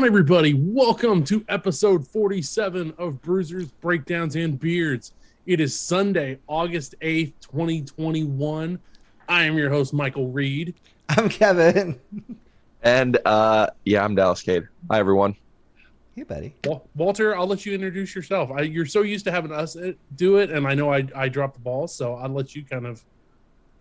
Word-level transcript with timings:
On, 0.00 0.06
everybody? 0.06 0.54
Welcome 0.54 1.24
to 1.24 1.44
episode 1.50 2.08
47 2.08 2.94
of 2.96 3.20
Bruisers, 3.20 3.70
Breakdowns, 3.82 4.34
and 4.34 4.58
Beards. 4.58 5.12
It 5.44 5.60
is 5.60 5.78
Sunday, 5.78 6.38
August 6.46 6.94
8th, 7.02 7.34
2021. 7.42 8.78
I 9.28 9.42
am 9.44 9.58
your 9.58 9.68
host, 9.68 9.92
Michael 9.92 10.28
Reed. 10.28 10.74
I'm 11.10 11.28
Kevin. 11.28 12.00
And 12.82 13.18
uh 13.26 13.66
yeah, 13.84 14.02
I'm 14.02 14.14
Dallas 14.14 14.40
Cade. 14.40 14.66
Hi 14.90 14.98
everyone. 14.98 15.36
Hey, 16.16 16.22
buddy. 16.22 16.54
Wa- 16.64 16.80
Walter, 16.94 17.36
I'll 17.36 17.46
let 17.46 17.66
you 17.66 17.74
introduce 17.74 18.14
yourself. 18.14 18.50
I, 18.50 18.62
you're 18.62 18.86
so 18.86 19.02
used 19.02 19.26
to 19.26 19.30
having 19.30 19.52
us 19.52 19.76
uh, 19.76 19.92
do 20.16 20.38
it, 20.38 20.48
and 20.50 20.66
I 20.66 20.72
know 20.72 20.90
I, 20.90 21.06
I 21.14 21.28
dropped 21.28 21.54
the 21.54 21.60
ball, 21.60 21.86
so 21.86 22.14
I'll 22.14 22.30
let 22.30 22.56
you 22.56 22.64
kind 22.64 22.86
of 22.86 23.04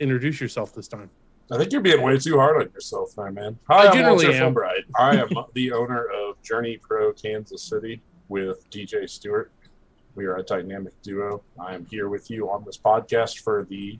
introduce 0.01 0.41
yourself 0.41 0.75
this 0.75 0.89
time. 0.89 1.09
I 1.51 1.57
think 1.57 1.71
you're 1.71 1.81
being 1.81 2.01
way 2.01 2.17
too 2.17 2.37
hard 2.37 2.61
on 2.61 2.71
yourself, 2.73 3.17
my 3.17 3.31
man. 3.31 3.57
Hi, 3.67 3.85
I 3.85 3.87
I'm 3.87 3.93
generally 3.93 4.25
Walter 4.25 4.43
am. 4.43 4.53
Fulbright. 4.53 4.83
I 4.97 5.15
am 5.15 5.29
the 5.53 5.71
owner 5.71 6.05
of 6.05 6.41
Journey 6.43 6.77
Pro 6.77 7.11
Kansas 7.13 7.63
City 7.63 8.01
with 8.27 8.69
DJ 8.69 9.09
Stewart. 9.09 9.51
We 10.15 10.25
are 10.25 10.37
a 10.37 10.43
dynamic 10.43 10.93
duo. 11.01 11.41
I 11.59 11.73
am 11.73 11.85
here 11.85 12.09
with 12.09 12.29
you 12.29 12.49
on 12.49 12.63
this 12.65 12.77
podcast 12.77 13.39
for 13.39 13.65
the 13.69 13.97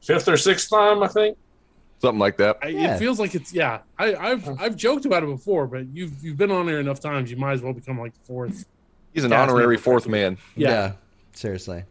fifth 0.00 0.28
or 0.28 0.36
sixth 0.36 0.70
time, 0.70 1.02
I 1.02 1.08
think. 1.08 1.38
Something 2.00 2.18
like 2.18 2.36
that. 2.38 2.58
I, 2.62 2.68
Yeah. 2.68 2.96
It 2.96 2.98
feels 2.98 3.20
like 3.20 3.36
it's 3.36 3.52
yeah. 3.52 3.80
I, 3.96 4.16
I've 4.16 4.60
I've 4.60 4.76
joked 4.76 5.04
about 5.04 5.22
it 5.22 5.26
before, 5.26 5.68
but 5.68 5.86
you've 5.94 6.12
you've 6.24 6.36
been 6.36 6.50
on 6.50 6.66
there 6.66 6.80
enough 6.80 6.98
times, 6.98 7.30
you 7.30 7.36
might 7.36 7.52
as 7.52 7.62
well 7.62 7.72
become 7.72 8.00
like 8.00 8.14
the 8.14 8.24
fourth. 8.24 8.66
He's 9.14 9.22
an 9.22 9.32
honorary 9.32 9.76
fourth 9.76 10.08
man. 10.08 10.38
Yeah, 10.56 10.94
seriously. 11.32 11.84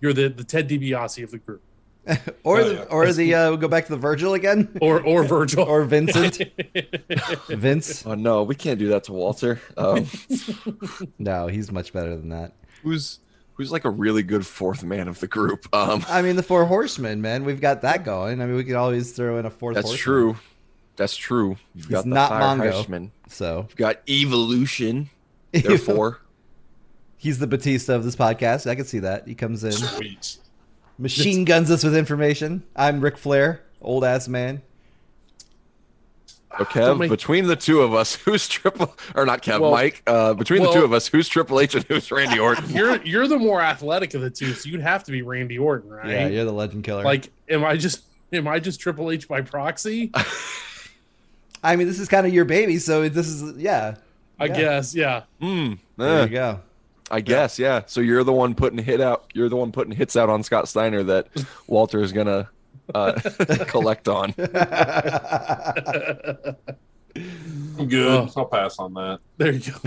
you're 0.00 0.12
the 0.12 0.28
the 0.28 0.42
Ted 0.42 0.68
DiBiase 0.68 1.22
of 1.22 1.30
the 1.30 1.38
group, 1.38 1.62
Or 2.44 2.58
Oh, 2.60 2.68
the 2.68 2.74
yeah. 2.74 2.80
or 2.90 3.12
the 3.12 3.34
uh, 3.34 3.48
we'll 3.50 3.56
go 3.56 3.68
back 3.68 3.86
to 3.86 3.92
the 3.92 3.98
Virgil 3.98 4.34
again. 4.34 4.76
or 4.82 5.00
or 5.02 5.24
Virgil 5.24 5.64
or 5.64 5.84
Vincent. 5.84 6.42
Vince. 7.48 8.04
Oh 8.06 8.14
no, 8.14 8.42
we 8.42 8.54
can't 8.54 8.78
do 8.78 8.88
that 8.88 9.04
to 9.04 9.12
Walter. 9.12 9.60
Um, 9.76 10.06
No, 11.18 11.46
he's 11.46 11.70
much 11.72 11.92
better 11.92 12.16
than 12.16 12.28
that. 12.30 12.52
who's 12.82 13.20
who's 13.54 13.70
like 13.72 13.84
a 13.84 13.90
really 13.90 14.22
good 14.22 14.46
fourth 14.46 14.82
man 14.84 15.08
of 15.08 15.20
the 15.20 15.26
group? 15.26 15.66
Um, 15.74 16.04
I 16.08 16.20
mean, 16.22 16.36
the 16.36 16.42
four 16.42 16.64
horsemen, 16.66 17.22
man. 17.22 17.44
We've 17.44 17.60
got 17.60 17.82
that 17.82 18.04
going. 18.04 18.42
I 18.42 18.46
mean, 18.46 18.56
we 18.56 18.64
could 18.64 18.76
always 18.76 19.12
throw 19.12 19.38
in 19.38 19.46
a 19.46 19.50
fourth. 19.50 19.74
that's 19.76 19.86
horseman. 19.86 20.02
true. 20.02 20.36
That's 20.96 21.16
true. 21.16 21.56
You've 21.74 21.86
He's 21.86 21.92
got 21.92 22.04
the 22.04 22.10
not 22.10 22.28
Fire 22.28 22.56
Mongo. 22.58 22.72
Heisman. 22.84 23.10
So 23.28 23.66
You've 23.68 23.76
got 23.76 24.08
evolution. 24.08 25.08
Therefore, 25.52 26.20
he's 27.16 27.38
the 27.38 27.46
Batista 27.46 27.94
of 27.94 28.04
this 28.04 28.16
podcast. 28.16 28.68
I 28.68 28.74
can 28.74 28.84
see 28.84 28.98
that. 29.00 29.26
He 29.26 29.34
comes 29.34 29.64
in, 29.64 29.72
Sweet. 29.72 30.36
Machine 30.98 31.44
guns 31.44 31.70
us 31.70 31.84
with 31.84 31.96
information. 31.96 32.62
I'm 32.76 33.00
Ric 33.00 33.16
Flair, 33.18 33.62
old 33.80 34.04
ass 34.04 34.28
man. 34.28 34.62
so 36.26 36.34
Don't 36.58 36.68
Kev, 36.68 36.98
make- 36.98 37.10
between 37.10 37.46
the 37.46 37.56
two 37.56 37.80
of 37.80 37.94
us, 37.94 38.14
who's 38.24 38.46
triple 38.48 38.94
or 39.14 39.26
not 39.26 39.42
Kev, 39.42 39.60
Well- 39.60 39.70
Mike? 39.72 40.02
Uh, 40.06 40.34
between 40.34 40.62
well- 40.62 40.72
the 40.72 40.78
two 40.78 40.84
of 40.84 40.92
us, 40.92 41.06
who's 41.06 41.28
Triple 41.28 41.60
H 41.60 41.74
and 41.74 41.84
who's 41.84 42.10
Randy 42.10 42.38
Orton? 42.38 42.70
you're 42.74 43.02
you're 43.02 43.26
the 43.28 43.38
more 43.38 43.60
athletic 43.60 44.14
of 44.14 44.20
the 44.20 44.30
two, 44.30 44.52
so 44.54 44.68
you'd 44.68 44.80
have 44.80 45.04
to 45.04 45.12
be 45.12 45.22
Randy 45.22 45.58
Orton, 45.58 45.90
right? 45.90 46.08
Yeah, 46.10 46.26
you're 46.28 46.44
the 46.44 46.52
legend 46.52 46.84
killer. 46.84 47.02
like, 47.04 47.30
am 47.48 47.64
I 47.64 47.76
just 47.76 48.02
am 48.32 48.46
I 48.48 48.58
just 48.58 48.80
Triple 48.80 49.10
H 49.10 49.28
by 49.28 49.40
proxy? 49.40 50.12
I 51.64 51.76
mean, 51.76 51.86
this 51.86 51.98
is 51.98 52.08
kind 52.08 52.26
of 52.26 52.34
your 52.34 52.44
baby, 52.44 52.78
so 52.78 53.08
this 53.08 53.26
is 53.26 53.56
yeah. 53.56 53.96
I 54.38 54.46
Yeah. 54.46 54.54
guess, 54.56 54.94
yeah. 54.94 55.22
Hmm. 55.40 55.74
There 55.96 56.20
eh, 56.20 56.22
you 56.24 56.28
go. 56.30 56.60
I 57.14 57.20
guess, 57.20 57.58
yeah. 57.60 57.82
So 57.86 58.00
you're 58.00 58.24
the 58.24 58.32
one 58.32 58.54
putting 58.56 58.78
hit 58.78 59.00
out. 59.00 59.30
You're 59.34 59.48
the 59.48 59.54
one 59.56 59.70
putting 59.70 59.92
hits 59.94 60.16
out 60.16 60.28
on 60.28 60.42
Scott 60.42 60.66
Steiner 60.68 61.02
that 61.04 61.28
Walter 61.68 62.02
is 62.02 62.10
gonna 62.12 62.50
uh, 62.92 63.12
collect 63.68 64.08
on. 64.08 64.34
I'm 64.36 64.56
good. 67.88 68.08
Oh. 68.08 68.28
I'll 68.36 68.46
pass 68.46 68.78
on 68.78 68.94
that. 68.94 69.20
There 69.36 69.52
you 69.52 69.60
go. 69.70 69.78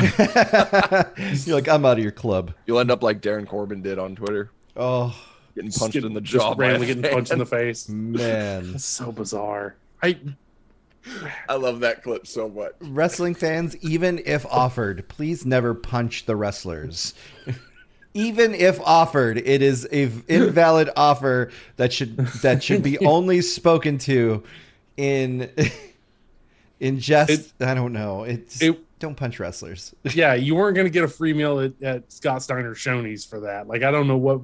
You're 1.46 1.56
like, 1.56 1.68
I'm 1.68 1.86
out 1.86 1.98
of 1.98 2.04
your 2.04 2.12
club. 2.14 2.54
You'll 2.66 2.80
end 2.80 2.92
up 2.92 3.04
like 3.04 3.22
Darren 3.22 3.46
Corbin 3.48 3.82
did 3.82 4.00
on 4.00 4.16
Twitter, 4.16 4.52
Oh 4.76 5.16
getting 5.56 5.72
punched 5.72 5.94
get- 5.94 6.04
in 6.06 6.14
the 6.14 6.22
just 6.22 6.46
jaw. 6.46 6.54
randomly 6.56 6.88
getting 6.88 7.12
punched 7.12 7.32
in 7.32 7.40
the 7.40 7.46
face. 7.46 7.90
man. 7.90 8.72
That's 8.74 8.86
so 8.86 9.12
bizarre. 9.12 9.76
I 10.02 10.18
I 11.50 11.56
love 11.56 11.80
that 11.82 12.04
clip 12.04 12.28
so 12.28 12.50
much. 12.50 12.74
Wrestling 12.82 13.36
fans, 13.36 13.76
even 13.78 14.22
if 14.26 14.46
offered, 14.48 15.08
please 15.08 15.46
never 15.46 15.74
punch 15.74 16.26
the 16.26 16.36
wrestlers. 16.36 17.14
even 18.14 18.54
if 18.56 18.80
offered, 18.82 19.38
it 19.38 19.62
is 19.62 19.88
a 19.92 20.06
v- 20.06 20.24
invalid 20.28 20.90
offer 20.96 21.52
that 21.78 21.94
should 21.94 22.18
that 22.18 22.64
should 22.64 22.84
be 22.84 22.98
only 23.06 23.42
spoken 23.42 23.98
to 24.00 24.44
in 24.98 25.50
in 26.80 27.00
jest. 27.00 27.30
It- 27.32 27.54
I 27.66 27.74
don't 27.74 27.94
know. 27.94 28.24
It's 28.24 28.62
it- 28.62 28.80
don't 29.00 29.16
punch 29.16 29.40
wrestlers. 29.40 29.94
yeah, 30.16 30.34
you 30.34 30.56
weren't 30.56 30.76
gonna 30.76 30.90
get 30.90 31.04
a 31.04 31.08
free 31.08 31.32
meal 31.34 31.60
at, 31.60 31.74
at 31.84 32.12
Scott 32.12 32.42
Steiner 32.42 32.74
Shoney's 32.74 33.24
for 33.26 33.42
that. 33.42 33.68
Like, 33.68 33.84
I 33.84 33.92
don't 33.92 34.08
know 34.08 34.18
what 34.18 34.42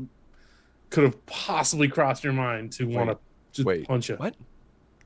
could 0.92 1.06
have 1.06 1.26
possibly 1.26 1.88
crossed 1.88 2.24
your 2.24 2.34
mind 2.34 2.72
to 2.74 2.86
want 2.86 3.10
to 3.10 3.18
just 3.52 3.66
wait, 3.66 3.88
punch 3.88 4.10
you. 4.10 4.16
what? 4.18 4.36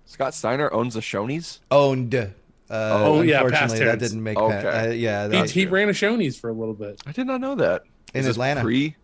Scott 0.07 0.33
Steiner 0.33 0.73
owns 0.73 0.95
the 0.95 0.99
Shoney's. 1.01 1.59
Owned. 1.69 2.15
Uh, 2.15 2.27
Oh, 2.69 3.21
yeah, 3.21 3.41
past 3.43 3.45
unfortunately, 3.53 3.85
that 3.85 3.99
tense. 3.99 4.11
didn't 4.11 4.23
make. 4.23 4.37
Okay. 4.37 4.61
pa- 4.61 4.69
uh, 4.89 4.91
yeah, 4.91 5.23
He, 5.25 5.29
that, 5.29 5.49
he 5.51 5.65
ran 5.67 5.87
a 5.89 5.93
Shoney's 5.93 6.37
for 6.39 6.49
a 6.49 6.53
little 6.53 6.73
bit. 6.73 7.01
I 7.05 7.11
did 7.11 7.27
not 7.27 7.39
know 7.39 7.55
that. 7.55 7.83
In 8.13 8.21
Is 8.21 8.25
this 8.25 8.35
Atlanta. 8.35 8.61
Pre, 8.61 8.95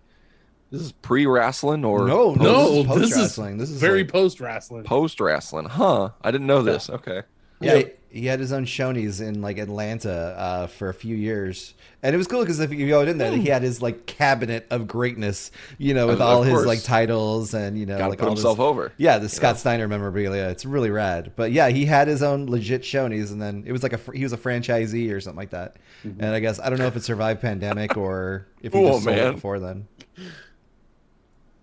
this 0.72 0.82
is 0.82 0.92
pre 0.92 1.26
wrestling 1.28 1.86
or 1.86 2.08
no, 2.08 2.34
no, 2.34 2.84
No, 2.84 2.96
this 3.00 3.10
is 3.10 3.14
post 3.14 3.16
wrestling. 3.16 3.58
This 3.58 3.70
is 3.70 3.80
Very 3.80 4.00
like- 4.04 4.12
post 4.12 4.40
wrestling. 4.42 4.84
post 4.86 5.20
wrestling? 5.20 5.66
Huh? 5.66 6.10
I 6.22 6.32
didn't 6.32 6.48
know 6.48 6.62
this. 6.64 6.90
Okay. 6.90 7.22
Yeah, 7.64 7.78
he- 7.78 7.86
he 8.22 8.28
had 8.28 8.40
his 8.40 8.54
own 8.54 8.66
Shoney's 8.66 9.20
in 9.22 9.42
like 9.42 9.58
Atlanta 9.58 10.12
uh, 10.38 10.68
for 10.68 10.88
a 10.90 10.94
few 10.94 11.16
years, 11.16 11.74
and 12.04 12.14
it 12.14 12.18
was 12.20 12.28
cool 12.28 12.42
because 12.42 12.60
if 12.60 12.72
you 12.72 12.88
go 12.88 13.02
in 13.02 13.18
there, 13.18 13.32
he 13.32 13.48
had 13.48 13.64
his 13.64 13.82
like 13.82 14.06
cabinet 14.06 14.68
of 14.70 14.88
greatness, 14.88 15.50
you 15.80 15.96
know, 15.96 16.06
with 16.06 16.18
Of- 16.18 16.22
all 16.22 16.42
of 16.42 16.46
his 16.48 16.54
course. 16.54 16.68
like 16.68 16.84
titles 16.84 17.56
and 17.56 17.76
you 17.76 17.88
know, 17.88 17.98
Got 17.98 18.04
to 18.04 18.10
like 18.12 18.20
put 18.20 18.26
all 18.28 18.36
himself 18.36 18.58
this, 18.58 18.64
over. 18.64 18.94
Yeah, 18.98 19.18
the 19.18 19.30
Scott 19.30 19.58
Steiner 19.58 19.88
memorabilia. 19.88 20.48
It's 20.50 20.64
really 20.64 20.92
rad. 20.92 21.32
But 21.36 21.54
yeah, 21.54 21.70
he 21.70 21.86
had 21.86 22.08
his 22.08 22.22
own 22.22 22.46
legit 22.46 22.84
Shoney's, 22.84 23.32
and 23.32 23.42
then 23.42 23.64
it 23.66 23.72
was 23.72 23.82
like 23.82 23.94
a 23.94 24.00
he 24.14 24.22
was 24.22 24.32
a 24.34 24.38
franchisee 24.38 25.12
or 25.12 25.20
something 25.20 25.38
like 25.40 25.50
that. 25.50 25.78
And 26.04 26.24
I 26.26 26.40
guess 26.40 26.60
I 26.60 26.70
don't 26.70 26.78
know 26.78 26.86
if 26.86 26.96
it 26.96 27.04
survived 27.04 27.42
pandemic 27.42 27.98
or 27.98 28.46
if 28.62 28.74
he 28.74 28.80
Oh, 28.84 28.90
just 28.92 29.04
sold 29.06 29.16
man. 29.16 29.28
it 29.30 29.32
before 29.34 29.60
then. 29.60 29.88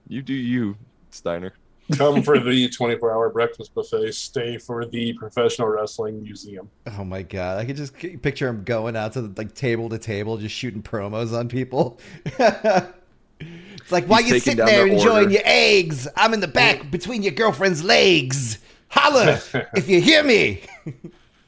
You 0.08 0.20
do 0.22 0.34
you, 0.34 0.76
Steiner. 1.10 1.52
Come 1.96 2.22
for 2.22 2.38
the 2.38 2.68
24 2.68 3.12
hour 3.12 3.30
breakfast 3.30 3.74
buffet. 3.74 4.12
Stay 4.12 4.58
for 4.58 4.84
the 4.84 5.12
professional 5.14 5.68
wrestling 5.68 6.22
museum. 6.22 6.70
Oh 6.98 7.04
my 7.04 7.22
god, 7.22 7.58
I 7.58 7.64
could 7.64 7.76
just 7.76 7.94
picture 8.22 8.48
him 8.48 8.64
going 8.64 8.96
out 8.96 9.12
to 9.14 9.22
the, 9.22 9.32
like 9.36 9.54
table 9.54 9.88
to 9.88 9.98
table, 9.98 10.36
just 10.36 10.54
shooting 10.54 10.82
promos 10.82 11.36
on 11.36 11.48
people. 11.48 12.00
it's 12.24 13.90
like, 13.90 14.06
why 14.06 14.22
He's 14.22 14.32
you 14.32 14.40
taking 14.40 14.40
sitting 14.40 14.66
there 14.66 14.86
their 14.86 14.86
enjoying 14.86 15.24
order. 15.24 15.30
your 15.30 15.42
eggs? 15.44 16.06
I'm 16.16 16.34
in 16.34 16.40
the 16.40 16.48
back 16.48 16.90
between 16.90 17.22
your 17.22 17.32
girlfriend's 17.32 17.82
legs. 17.82 18.58
Holla 18.88 19.40
if 19.74 19.88
you 19.88 20.00
hear 20.00 20.22
me. 20.24 20.62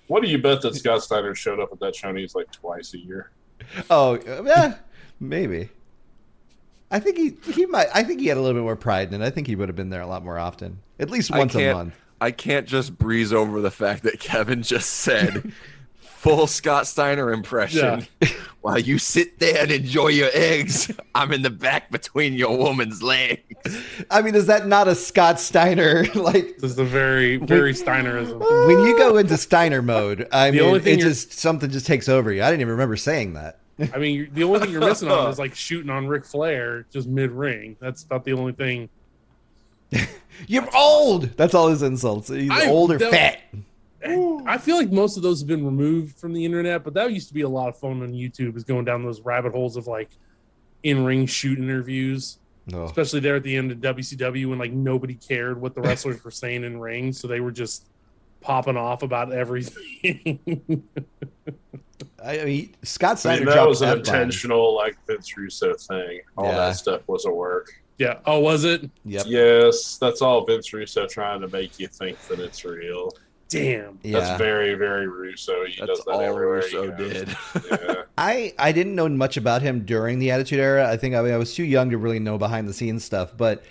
What 0.06 0.23
do 0.23 0.29
you 0.29 0.39
bet 0.39 0.61
that 0.62 0.75
Scott 0.75 1.03
Steiner 1.03 1.35
showed 1.35 1.61
up 1.61 1.73
at 1.73 1.81
that 1.81 1.94
Shoney's 1.94 2.35
like 2.35 2.50
twice 2.53 2.94
a 2.94 2.99
year? 2.99 3.31
Oh, 3.89 4.19
yeah, 4.44 4.75
maybe. 5.21 5.71
I 6.93 7.00
think 7.00 7.17
he 7.17 7.53
he 7.53 7.67
might. 7.67 7.89
I 7.94 8.05
think 8.05 8.21
he 8.21 8.27
had 8.29 8.37
a 8.37 8.41
little 8.41 8.55
bit 8.61 8.65
more 8.65 8.77
pride 8.77 9.12
in 9.12 9.21
it. 9.21 9.25
I 9.27 9.31
think 9.31 9.47
he 9.49 9.56
would 9.56 9.69
have 9.69 9.77
been 9.77 9.91
there 9.91 10.03
a 10.03 10.06
lot 10.06 10.23
more 10.25 10.39
often, 10.39 10.79
at 11.00 11.11
least 11.11 11.31
once 11.31 11.55
a 11.56 11.73
month. 11.73 11.94
I 12.21 12.31
can't 12.31 12.69
just 12.69 12.97
breeze 12.99 13.33
over 13.33 13.61
the 13.61 13.71
fact 13.73 14.05
that 14.05 14.21
Kevin 14.21 14.62
just 14.62 14.91
said 14.91 15.53
full 15.97 16.47
Scott 16.47 16.87
Steiner 16.87 17.33
impression. 17.33 18.06
While 18.61 18.79
you 18.79 18.99
sit 18.99 19.41
there 19.41 19.61
and 19.61 19.73
enjoy 19.73 20.09
your 20.09 20.31
eggs, 20.33 20.89
I'm 21.17 21.33
in 21.33 21.43
the 21.43 21.50
back 21.50 21.91
between 21.91 22.35
your 22.35 22.56
woman's 22.56 23.03
legs. 23.03 23.43
I 24.09 24.23
mean, 24.23 24.37
is 24.37 24.47
that 24.47 24.69
not 24.69 24.87
a 24.87 24.94
Scott 24.94 25.41
Steiner? 25.41 26.05
like 26.15 26.59
This 26.59 26.71
is 26.71 26.79
a 26.79 26.85
very, 26.85 27.39
very 27.39 27.75
Steinerism. 27.75 28.39
when 28.69 28.87
you 28.87 28.97
go 28.97 29.17
into 29.17 29.37
Steiner 29.37 29.83
mode, 29.83 30.29
I 30.31 30.53
The 30.53 30.59
mean, 30.59 30.67
only 30.69 30.79
thing 30.81 31.00
it 31.00 31.03
just 31.03 31.33
something 31.33 31.71
just 31.71 31.87
takes 31.87 32.09
over 32.09 32.33
you. 32.33 32.44
I 32.44 32.50
didn't 32.50 32.61
even 32.61 32.73
remember 32.73 32.97
saying 32.97 33.33
that. 33.33 33.59
I 33.93 33.99
mean, 33.99 34.17
you're, 34.17 34.27
the 34.29 34.45
only 34.45 34.61
thing 34.61 34.71
you're 34.71 34.81
missing 34.81 35.09
on 35.11 35.31
is 35.31 35.39
like 35.41 35.55
shooting 35.55 35.91
on 35.91 36.07
Ric 36.07 36.25
Flair 36.25 36.85
just 36.93 37.09
mid 37.09 37.31
ring. 37.31 37.77
That's 37.81 38.03
about 38.05 38.25
the 38.25 38.33
only 38.33 38.53
thing. 38.53 38.89
You're 40.47 40.69
old. 40.75 41.25
That's 41.37 41.55
all 41.55 41.69
his 41.69 41.83
insults. 41.83 42.29
He's 42.29 42.51
I 42.51 42.67
old 42.69 42.93
or 42.93 42.99
don't- 42.99 43.11
fat. 43.11 43.41
I 44.05 44.59
feel 44.59 44.77
like 44.77 44.91
most 44.91 45.17
of 45.17 45.23
those 45.23 45.41
have 45.41 45.47
been 45.49 45.65
removed 45.65 46.17
from 46.17 46.33
the 46.33 46.45
internet, 46.45 46.83
but 46.83 46.93
that 46.95 47.13
used 47.13 47.29
to 47.29 47.35
be 47.35 47.43
a 47.43 47.49
lot 47.49 47.69
of 47.69 47.77
fun 47.79 48.03
on 48.03 48.13
YouTube. 48.13 48.57
Is 48.57 48.65
going 48.65 48.85
down 48.85 49.05
those 49.05 49.21
rabbit 49.21 49.53
holes 49.53 49.77
of 49.77 49.87
like 49.87 50.09
in 50.83 51.05
ring 51.05 51.27
shoot 51.27 51.59
interviews, 51.59 52.39
Oh. 52.73 52.85
especially 52.85 53.21
there 53.21 53.37
at 53.37 53.43
the 53.45 53.55
end 53.57 53.71
of 53.71 53.79
WCW 53.79 54.49
when 54.49 54.59
like 54.59 54.73
nobody 54.73 55.15
cared 55.15 55.61
what 55.61 55.75
the 55.75 55.83
wrestlers 55.83 56.25
were 56.25 56.31
saying 56.33 56.65
in 56.65 56.81
ring, 56.81 57.13
so 57.13 57.29
they 57.29 57.39
were 57.41 57.53
just 57.53 57.87
popping 58.41 58.77
off 58.77 59.03
about 59.05 59.33
everything. 59.33 60.41
I 62.25 62.45
mean, 62.45 62.75
Scott 62.83 63.25
I 63.27 63.37
mean, 63.37 63.45
that 63.47 63.55
dropped 63.55 63.69
was 63.69 63.83
an 63.83 63.89
F-bombs. 63.89 64.09
intentional, 64.09 64.75
like 64.75 64.97
Vince 65.07 65.37
Russo 65.37 65.75
thing. 65.75 66.21
All 66.37 66.47
Yeah. 66.47 66.57
that 66.57 66.77
stuff 66.77 67.03
was 67.07 67.25
a 67.27 67.31
work. 67.31 67.73
yeah. 67.99 68.19
Oh, 68.27 68.41
was 68.41 68.65
it? 68.65 68.89
Yep. 69.05 69.25
Yes, 69.27 69.97
that's 69.99 70.23
all 70.23 70.45
Vince 70.45 70.73
Russo 70.73 71.07
trying 71.07 71.41
to 71.41 71.49
make 71.49 71.79
you 71.79 71.89
think 71.89 72.19
that 72.29 72.41
it's 72.41 72.65
real. 72.65 73.13
Damn. 73.49 73.99
Yeah. 74.03 74.21
That's 74.21 74.39
very, 74.39 74.75
very 74.75 75.07
Russo. 75.09 75.67
He 75.67 75.77
That's 75.79 75.99
does 75.99 76.05
that 76.07 76.11
all 76.13 76.21
everywhere 76.23 76.57
Russo 76.63 76.91
goes. 76.91 77.13
did. 77.13 77.37
Yeah. 77.71 77.95
I 78.19 78.55
I 78.59 78.73
didn't 78.73 78.95
know 78.95 79.09
much 79.11 79.37
about 79.37 79.61
him 79.61 79.85
during 79.85 80.19
the 80.19 80.31
Attitude 80.31 80.59
Era. 80.59 80.89
I 80.91 80.97
think 80.97 81.15
I, 81.15 81.21
mean, 81.21 81.35
I 81.35 81.37
was 81.37 81.55
too 81.55 81.65
young 81.65 81.91
to 81.91 81.99
really 81.99 82.19
know 82.19 82.39
behind 82.39 82.67
the 82.67 82.73
scenes 82.73 83.05
stuff. 83.05 83.37
But 83.37 83.63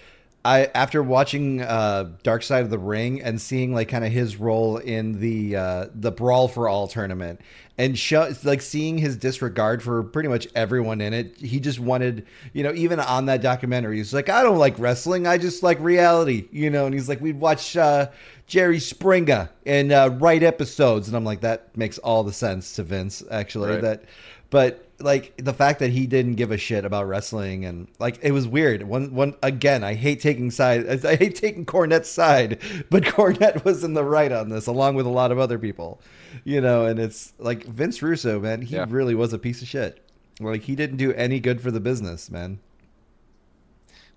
I 0.44 0.70
after 0.74 1.04
watching 1.04 1.62
uh, 1.62 2.10
Dark 2.24 2.44
Side 2.44 2.64
of 2.64 2.70
the 2.70 2.80
Ring 2.80 3.22
and 3.22 3.40
seeing 3.40 3.74
like 3.74 3.90
kind 3.90 4.04
of 4.04 4.12
his 4.12 4.38
role 4.38 4.78
in 4.78 5.20
the 5.20 5.56
uh, 5.56 5.86
the 5.94 6.12
Brawl 6.12 6.48
for 6.48 6.68
All 6.68 6.88
tournament 6.88 7.42
and 7.78 7.98
show 7.98 8.32
like 8.44 8.62
seeing 8.62 8.98
his 8.98 9.18
disregard 9.18 9.84
for 9.84 10.04
pretty 10.04 10.30
much 10.30 10.48
everyone 10.56 11.00
in 11.00 11.14
it. 11.14 11.38
He 11.38 11.60
just 11.60 11.80
wanted 11.80 12.26
you 12.54 12.64
know 12.64 12.74
even 12.74 13.00
on 13.00 13.28
that 13.28 13.42
documentary 13.42 13.98
he's 13.98 14.14
like 14.14 14.30
I 14.30 14.42
don't 14.42 14.58
like 14.58 14.80
wrestling. 14.80 15.28
I 15.28 15.38
just 15.38 15.62
like 15.62 15.80
reality. 15.80 16.48
You 16.52 16.70
know, 16.72 16.86
and 16.86 16.94
he's 16.94 17.08
like 17.10 17.22
we'd 17.22 17.40
watch. 17.40 17.78
Uh, 17.78 18.08
Jerry 18.48 18.80
Springer 18.80 19.50
and 19.66 19.94
uh, 19.94 20.10
write 20.20 20.44
episodes, 20.44 21.08
and 21.08 21.16
I'm 21.16 21.24
like, 21.24 21.40
that 21.40 21.78
makes 21.78 21.98
all 22.00 22.26
the 22.26 22.34
sense 22.34 22.74
to 22.74 22.84
Vince. 22.84 23.24
Actually, 23.32 23.70
Right. 23.76 23.82
that 23.82 24.04
but 24.52 24.86
like 25.00 25.34
the 25.38 25.54
fact 25.54 25.80
that 25.80 25.90
he 25.90 26.06
didn't 26.06 26.36
give 26.36 26.52
a 26.52 26.58
shit 26.58 26.86
about 26.86 27.08
wrestling 27.08 27.66
and 27.66 27.88
like 27.98 28.20
it 28.22 28.32
was 28.34 28.48
weird. 28.48 28.84
One 28.84 29.16
one 29.16 29.34
again, 29.42 29.84
I 29.84 29.96
hate 29.96 30.22
taking 30.22 30.52
side. 30.52 31.04
I 31.04 31.16
hate 31.16 31.34
taking 31.36 31.66
Cornette's 31.66 32.12
side, 32.12 32.60
but 32.92 33.02
Cornette 33.04 33.66
was 33.66 33.84
in 33.84 33.96
the 33.96 34.04
right 34.04 34.32
on 34.32 34.50
this, 34.50 34.68
along 34.68 34.94
with 34.94 35.08
a 35.08 35.10
lot 35.10 35.32
of 35.32 35.40
other 35.40 35.58
people. 35.58 36.00
You 36.44 36.62
know, 36.62 36.86
and 36.86 37.00
it's 37.00 37.34
like 37.40 37.64
Vince 37.66 38.04
Russo, 38.04 38.40
man. 38.40 38.62
He 38.62 38.76
Yeah. 38.76 38.86
really 38.88 39.16
was 39.16 39.34
a 39.34 39.40
piece 39.40 39.64
of 39.64 39.68
shit. 39.68 40.00
Like 40.40 40.62
he 40.64 40.76
didn't 40.76 40.98
do 40.98 41.12
any 41.14 41.40
good 41.40 41.62
for 41.62 41.72
the 41.72 41.80
business, 41.80 42.30
man. 42.30 42.60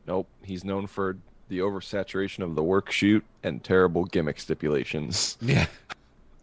Nope. 0.07 0.29
He's 0.43 0.65
known 0.65 0.87
for 0.87 1.17
the 1.49 1.59
oversaturation 1.61 2.43
of 2.43 2.55
the 2.55 2.63
work 2.63 2.91
shoot 2.91 3.25
and 3.43 3.63
terrible 3.65 4.05
gimmick 4.05 4.39
stipulations. 4.41 5.37
Yeah, 5.41 5.67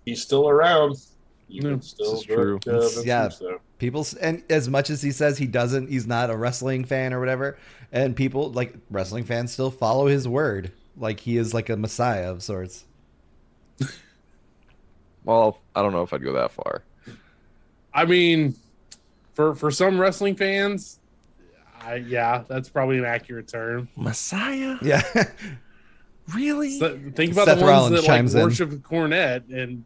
He's 0.05 0.21
still 0.21 0.49
around. 0.49 0.97
You 1.47 1.61
Yeah, 1.63 1.69
can 1.71 1.81
still 1.81 2.11
this 2.11 2.19
is 2.21 2.25
true. 2.25 2.59
uh, 2.67 2.79
Vince 2.79 3.05
yeah. 3.05 3.23
Russo. 3.25 3.61
People 3.81 4.05
and 4.21 4.43
as 4.49 4.69
much 4.69 4.89
as 4.89 5.01
he 5.01 5.11
says 5.11 5.37
he 5.39 5.47
doesn't, 5.47 5.89
he's 5.89 6.07
not 6.07 6.29
a 6.29 6.37
wrestling 6.37 6.85
fan 6.85 7.13
or 7.13 7.19
whatever. 7.19 7.57
And 7.91 8.15
people 8.15 8.51
like 8.51 8.73
wrestling 8.89 9.25
fans 9.25 9.51
still 9.51 9.71
follow 9.71 10.05
his 10.07 10.27
word, 10.27 10.71
like 10.95 11.19
he 11.19 11.35
is 11.35 11.53
like 11.53 11.67
a 11.69 11.75
messiah 11.75 12.31
of 12.31 12.41
sorts. 12.41 12.85
Well, 15.23 15.59
I 15.75 15.83
don't 15.83 15.91
know 15.91 16.01
if 16.01 16.13
I'd 16.13 16.23
go 16.23 16.33
that 16.33 16.49
far. 16.49 16.83
I 17.93 18.05
mean, 18.05 18.55
for 19.35 19.53
for 19.53 19.69
some 19.69 19.99
wrestling 20.01 20.35
fans, 20.35 20.99
I 21.79 21.97
yeah, 21.97 22.43
that's 22.47 22.69
probably 22.69 22.97
an 22.97 23.05
accurate 23.05 23.47
term. 23.47 23.87
Messiah? 23.95 24.77
Yeah. 24.81 25.03
Really? 26.35 26.79
So, 26.79 26.97
think 27.13 27.33
about 27.33 27.45
Seth 27.45 27.59
the 27.59 27.65
ones 27.65 27.71
Rollins 27.71 27.91
that 27.95 28.07
like 28.07 28.17
chimes 28.17 28.35
in. 28.35 28.43
worship 28.43 28.69
the 28.69 28.77
Cornette, 28.77 29.43
and 29.51 29.83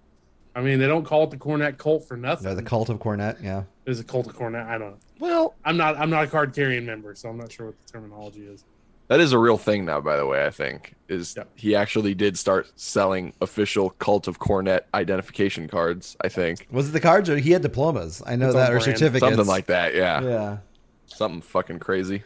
I 0.55 0.61
mean, 0.61 0.79
they 0.79 0.87
don't 0.87 1.03
call 1.03 1.25
it 1.25 1.31
the 1.31 1.37
Cornette 1.37 1.77
cult 1.77 2.07
for 2.07 2.15
nothing. 2.15 2.45
No, 2.47 2.55
the 2.55 2.63
cult 2.63 2.89
of 2.89 2.97
Cornette. 2.99 3.43
Yeah. 3.43 3.63
There's 3.83 3.99
a 3.99 4.03
cult 4.03 4.27
of 4.27 4.35
Cornette. 4.37 4.65
I 4.67 4.77
don't 4.77 4.91
know. 4.91 4.97
well, 5.19 5.55
I'm 5.65 5.75
not. 5.77 5.97
I'm 5.97 6.09
not 6.09 6.23
a 6.23 6.27
card 6.27 6.53
carrying 6.55 6.85
member, 6.85 7.13
so 7.15 7.29
I'm 7.29 7.37
not 7.37 7.51
sure 7.51 7.67
what 7.67 7.75
the 7.85 7.91
terminology 7.91 8.45
is. 8.45 8.63
that 9.07 9.19
is 9.19 9.33
a 9.33 9.37
real 9.37 9.57
thing 9.57 9.85
now, 9.85 9.99
by 10.01 10.15
the 10.17 10.25
way, 10.25 10.45
I 10.45 10.49
think. 10.49 10.95
Is 11.09 11.35
Yeah. 11.37 11.43
he 11.55 11.75
actually 11.75 12.13
did 12.15 12.37
start 12.39 12.71
selling 12.75 13.33
official 13.41 13.91
cult 13.91 14.27
of 14.27 14.39
Cornette 14.39 14.81
identification 14.95 15.67
cards, 15.67 16.15
I 16.21 16.29
think. 16.29 16.65
Was 16.71 16.89
it 16.89 16.91
the 16.93 16.99
cards 17.01 17.29
or 17.29 17.37
he 17.37 17.51
had 17.51 17.61
diplomas? 17.61 18.23
I 18.25 18.35
know 18.35 18.47
It's 18.47 18.55
that 18.55 18.71
or 18.71 18.79
brand. 18.79 18.83
certificates. 18.97 19.19
Something 19.29 19.45
like 19.45 19.67
that, 19.67 19.93
yeah. 19.93 20.23
Yeah. 20.23 20.57
Something 21.05 21.41
fucking 21.41 21.79
crazy. 21.79 22.23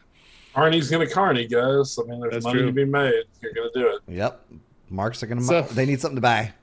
Arnie's 0.56 0.90
gonna 0.90 1.10
carny, 1.10 1.48
guys. 1.48 1.98
I 2.00 2.04
mean, 2.10 2.22
there's 2.22 2.34
That's 2.34 2.46
money 2.46 2.60
true. 2.60 2.68
to 2.68 2.72
be 2.74 2.86
made. 2.86 3.24
You're 3.42 3.54
gonna 3.54 3.70
do 3.74 3.88
it. 3.88 4.02
Yep. 4.08 4.46
Marks 4.90 5.22
are 5.22 5.28
gonna. 5.28 5.42
So- 5.42 5.62
they 5.64 5.86
need 5.86 6.00
something 6.00 6.16
to 6.16 6.22
buy. 6.22 6.54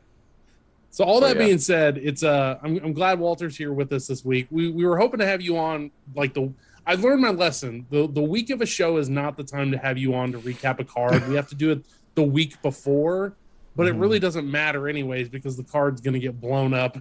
So 0.97 1.05
all 1.05 1.21
So, 1.21 1.27
that 1.27 1.37
yeah. 1.37 1.45
being 1.45 1.59
said, 1.59 1.99
it's 1.99 2.23
uh, 2.23 2.59
I'm, 2.63 2.79
I'm 2.83 2.93
glad 2.95 3.19
Walter's 3.21 3.55
here 3.55 3.71
with 3.75 3.93
us 3.93 4.07
this 4.07 4.25
week. 4.25 4.47
We 4.51 4.71
we 4.71 4.87
were 4.87 4.97
hoping 4.97 5.21
to 5.21 5.27
have 5.27 5.43
you 5.43 5.59
on 5.59 5.91
like 6.15 6.33
the. 6.33 6.51
I 6.87 6.95
learned 6.95 7.21
my 7.21 7.29
lesson. 7.33 7.85
the 7.91 8.09
The 8.09 8.23
week 8.23 8.49
of 8.49 8.63
a 8.63 8.67
show 8.67 8.97
is 8.97 9.11
not 9.11 9.37
the 9.37 9.45
time 9.45 9.71
to 9.73 9.77
have 9.77 9.99
you 9.99 10.15
on 10.15 10.33
to 10.33 10.39
recap 10.39 10.81
a 10.81 10.85
card. 10.85 11.29
we 11.29 11.35
have 11.35 11.51
to 11.51 11.55
do 11.55 11.71
it 11.71 11.85
the 12.15 12.23
week 12.23 12.63
before, 12.63 13.35
but 13.77 13.85
Mhm. 13.87 13.91
it 13.91 13.93
really 13.97 14.19
doesn't 14.19 14.51
matter 14.51 14.89
anyways 14.89 15.29
because 15.29 15.55
the 15.59 15.65
card's 15.65 16.01
going 16.01 16.15
to 16.15 16.19
get 16.21 16.41
blown 16.41 16.73
up 16.73 16.97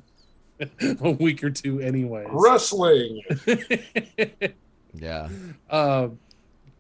a 1.02 1.12
week 1.12 1.42
or 1.42 1.50
two 1.50 1.80
anyways. 1.80 2.28
Wrestling. 2.32 3.22
Yeah. 4.98 5.28
Uh, 5.70 6.08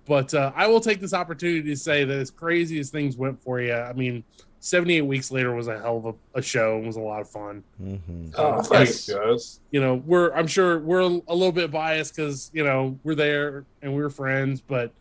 but 0.05 0.33
uh, 0.33 0.51
I 0.55 0.67
will 0.67 0.79
take 0.81 0.99
this 1.01 1.13
opportunity 1.13 1.63
to 1.63 1.75
say 1.75 2.03
that 2.05 2.17
as 2.17 2.31
crazy 2.31 2.79
as 2.79 2.89
things 2.89 3.17
went 3.17 3.41
for 3.41 3.59
you, 3.59 3.73
I 3.73 3.91
mean, 3.93 4.23
78 4.65 5.01
weeks 5.03 5.29
later 5.29 5.53
was 5.53 5.67
a 5.67 5.79
hell 5.79 5.97
of 5.97 6.05
a, 6.07 6.39
a 6.39 6.41
show 6.41 6.77
and 6.77 6.87
was 6.87 6.95
a 6.95 6.99
lot 7.01 7.21
of 7.21 7.29
fun. 7.29 7.63
hmm 7.77 8.29
Oh, 8.35 8.63
thanks, 8.63 9.07
guys. 9.07 9.59
You 9.69 9.79
know, 9.79 10.01
we're 10.07 10.31
I'm 10.33 10.47
sure 10.47 10.79
we're 10.79 11.01
a 11.01 11.07
little 11.07 11.51
bit 11.51 11.69
biased 11.69 12.15
because 12.15 12.49
you 12.51 12.63
know 12.63 12.97
we're 13.03 13.13
there 13.13 13.65
and 13.83 13.95
we're 13.95 14.09
friends, 14.09 14.61
but 14.61 14.91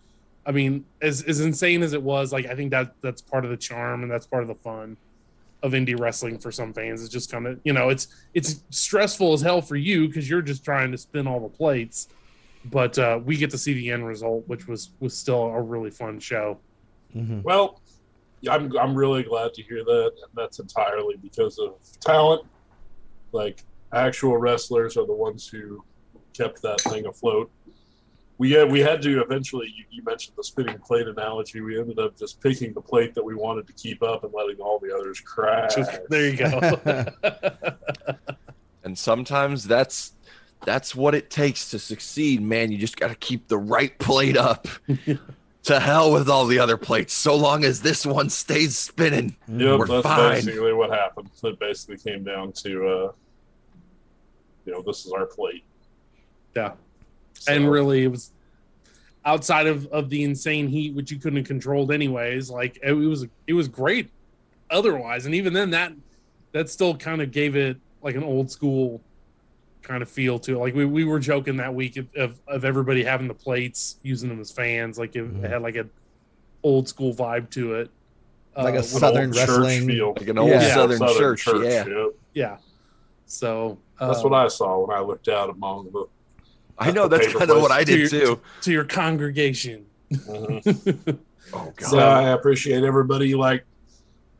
I 0.44 0.52
mean, 0.52 0.84
as 1.00 1.22
as 1.22 1.40
insane 1.40 1.82
as 1.82 1.94
it 1.94 2.02
was, 2.02 2.30
like 2.30 2.44
I 2.44 2.54
think 2.54 2.72
that 2.72 2.92
that's 3.00 3.22
part 3.22 3.46
of 3.46 3.50
the 3.50 3.56
charm 3.56 4.02
and 4.02 4.10
that's 4.12 4.26
part 4.26 4.42
of 4.42 4.48
the 4.48 4.54
fun 4.56 4.98
of 5.62 5.72
indie 5.72 5.98
wrestling 5.98 6.36
for 6.38 6.52
some 6.52 6.74
fans. 6.74 7.02
It's 7.02 7.10
just 7.10 7.32
kind 7.32 7.46
of 7.46 7.58
you 7.64 7.72
know 7.72 7.88
it's 7.88 8.08
it's 8.34 8.62
stressful 8.68 9.32
as 9.32 9.40
hell 9.40 9.62
for 9.62 9.76
you 9.76 10.08
because 10.08 10.28
you're 10.28 10.42
just 10.42 10.62
trying 10.62 10.92
to 10.92 10.98
spin 10.98 11.26
all 11.26 11.40
the 11.40 11.48
plates, 11.48 12.08
but 12.66 12.98
uh, 12.98 13.18
we 13.24 13.38
get 13.38 13.50
to 13.52 13.56
see 13.58 13.72
the 13.72 13.90
end 13.90 14.06
result, 14.06 14.46
which 14.46 14.68
was 14.68 14.90
was 15.00 15.16
still 15.16 15.44
a 15.44 15.62
really 15.62 15.90
fun 15.90 16.20
show. 16.20 16.58
hmm 17.14 17.40
Well, 17.40 17.80
yeah, 17.80 17.83
I'm 18.48 18.76
I'm 18.76 18.94
really 18.94 19.22
glad 19.22 19.54
to 19.54 19.62
hear 19.62 19.84
that. 19.84 20.12
And 20.22 20.30
that's 20.34 20.58
entirely 20.58 21.16
because 21.16 21.58
of 21.58 21.74
talent. 22.00 22.46
Like 23.32 23.64
actual 23.92 24.36
wrestlers 24.36 24.96
are 24.96 25.06
the 25.06 25.14
ones 25.14 25.48
who 25.48 25.84
kept 26.32 26.62
that 26.62 26.80
thing 26.82 27.06
afloat. 27.06 27.50
We 28.38 28.50
had 28.50 28.70
we 28.70 28.80
had 28.80 29.00
to 29.02 29.22
eventually. 29.22 29.72
You, 29.74 29.84
you 29.90 30.02
mentioned 30.04 30.36
the 30.36 30.44
spinning 30.44 30.78
plate 30.78 31.06
analogy. 31.06 31.60
We 31.60 31.78
ended 31.78 31.98
up 31.98 32.18
just 32.18 32.40
picking 32.40 32.72
the 32.72 32.80
plate 32.80 33.14
that 33.14 33.24
we 33.24 33.34
wanted 33.34 33.66
to 33.68 33.72
keep 33.74 34.02
up 34.02 34.24
and 34.24 34.32
letting 34.34 34.56
all 34.60 34.78
the 34.80 34.94
others 34.94 35.20
crash. 35.20 35.76
Just, 35.76 36.00
there 36.08 36.28
you 36.28 36.36
go. 36.36 37.06
And 38.84 38.98
sometimes 38.98 39.64
that's 39.64 40.12
that's 40.64 40.94
what 40.94 41.14
it 41.14 41.30
takes 41.30 41.70
to 41.70 41.78
succeed, 41.78 42.40
man. 42.40 42.70
You 42.70 42.78
just 42.78 42.96
got 42.96 43.08
to 43.08 43.14
keep 43.14 43.48
the 43.48 43.58
right 43.58 43.98
plate 43.98 44.36
up. 44.36 44.68
to 45.64 45.80
hell 45.80 46.12
with 46.12 46.28
all 46.28 46.46
the 46.46 46.58
other 46.58 46.76
plates, 46.76 47.12
so 47.14 47.34
long 47.34 47.64
as 47.64 47.80
this 47.82 48.04
one 48.06 48.28
stays 48.30 48.76
spinning. 48.76 49.36
Yep, 49.48 49.78
We're 49.78 49.86
that's 49.86 50.02
fine. 50.06 50.32
basically 50.44 50.72
what 50.72 50.90
happened. 50.90 51.30
It 51.42 51.58
basically 51.58 51.96
came 51.96 52.22
down 52.24 52.52
to, 52.52 52.86
uh, 52.86 53.12
you 54.66 54.72
know, 54.72 54.82
this 54.82 55.04
is 55.06 55.12
our 55.12 55.26
plate. 55.26 55.64
yeah. 56.54 56.72
So, 57.34 57.52
and 57.52 57.68
really 57.70 58.04
it 58.04 58.08
was 58.08 58.30
outside 59.24 59.66
of, 59.66 59.86
of 59.86 60.08
the 60.08 60.22
insane 60.22 60.68
heat 60.68 60.94
which 60.94 61.10
you 61.10 61.18
couldn't 61.18 61.38
have 61.38 61.46
controlled 61.46 61.90
anyways 61.90 62.48
like 62.48 62.78
it 62.82 62.92
was 62.92 63.26
it 63.46 63.54
was 63.54 63.66
great 63.68 64.08
otherwise 64.70 65.26
and 65.26 65.34
even 65.34 65.52
then 65.52 65.70
that 65.70 65.92
that 66.52 66.70
still 66.70 66.96
kind 66.96 67.20
of 67.20 67.32
gave 67.32 67.56
it 67.56 67.76
like 68.02 68.14
an 68.14 68.22
old 68.22 68.50
school 68.50 69.00
kind 69.84 70.02
of 70.02 70.08
feel 70.08 70.38
to 70.38 70.54
it 70.56 70.58
like 70.58 70.74
we, 70.74 70.84
we 70.86 71.04
were 71.04 71.18
joking 71.20 71.56
that 71.58 71.72
week 71.74 71.96
of, 71.98 72.08
of, 72.16 72.40
of 72.48 72.64
everybody 72.64 73.04
having 73.04 73.28
the 73.28 73.34
plates 73.34 73.96
using 74.02 74.28
them 74.30 74.40
as 74.40 74.50
fans 74.50 74.98
like 74.98 75.14
it, 75.14 75.22
Mhm. 75.32 75.44
it 75.44 75.50
had 75.50 75.62
like 75.62 75.76
an 75.76 75.90
old 76.62 76.88
school 76.88 77.14
vibe 77.14 77.50
to 77.50 77.74
it 77.74 77.90
Like 78.56 78.74
a 78.76 78.82
Southern 78.82 79.30
church 79.32 79.46
wrestling- 79.48 79.86
feel. 79.86 80.14
Like 80.16 80.28
an 80.28 80.38
old 80.38 80.50
Yeah. 80.50 80.74
Southern, 80.74 80.98
church, 81.16 81.46
yeah. 81.46 81.86
yep. 81.86 82.08
yeah 82.32 82.56
So 83.26 83.78
uh, 84.00 84.08
That's 84.08 84.24
what 84.24 84.32
I 84.32 84.48
saw 84.48 84.84
when 84.86 84.96
I 84.96 85.00
looked 85.00 85.28
out 85.28 85.50
among 85.50 85.90
the. 85.92 86.06
I 86.78 86.90
know 86.90 87.06
that's 87.06 87.26
Paper 87.28 87.38
kind 87.40 87.50
of 87.52 87.60
what 87.62 87.70
I 87.70 87.84
plates. 87.84 88.10
did 88.10 88.24
too. 88.24 88.40
to 88.62 88.72
your 88.72 88.84
congregation. 88.84 89.84
Mhm. 90.10 91.18
Oh 91.52 91.72
god. 91.76 91.88
So 91.88 91.98
I 91.98 92.30
appreciate 92.30 92.82
everybody 92.84 93.34
like 93.34 93.64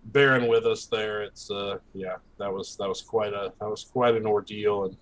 bearing 0.06 0.48
with 0.48 0.64
us 0.64 0.86
there. 0.86 1.22
It's 1.22 1.50
uh 1.50 1.76
yeah, 1.92 2.16
that 2.38 2.50
was 2.52 2.76
that 2.76 2.88
was 2.88 3.02
quite 3.02 3.34
a 3.34 3.52
that 3.60 3.68
was 3.68 3.84
quite 3.84 4.14
an 4.14 4.26
ordeal 4.26 4.86
and 4.86 4.96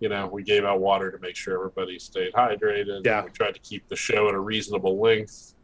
you 0.00 0.08
know, 0.08 0.26
we 0.26 0.42
gave 0.42 0.64
out 0.64 0.80
water 0.80 1.10
to 1.10 1.18
make 1.18 1.36
sure 1.36 1.54
everybody 1.56 1.98
stayed 1.98 2.32
hydrated. 2.32 3.04
Yeah. 3.04 3.24
We 3.24 3.30
tried 3.30 3.54
to 3.54 3.60
keep 3.60 3.88
the 3.88 3.96
show 3.96 4.28
at 4.28 4.34
a 4.34 4.38
reasonable 4.40 5.00
length. 5.00 5.54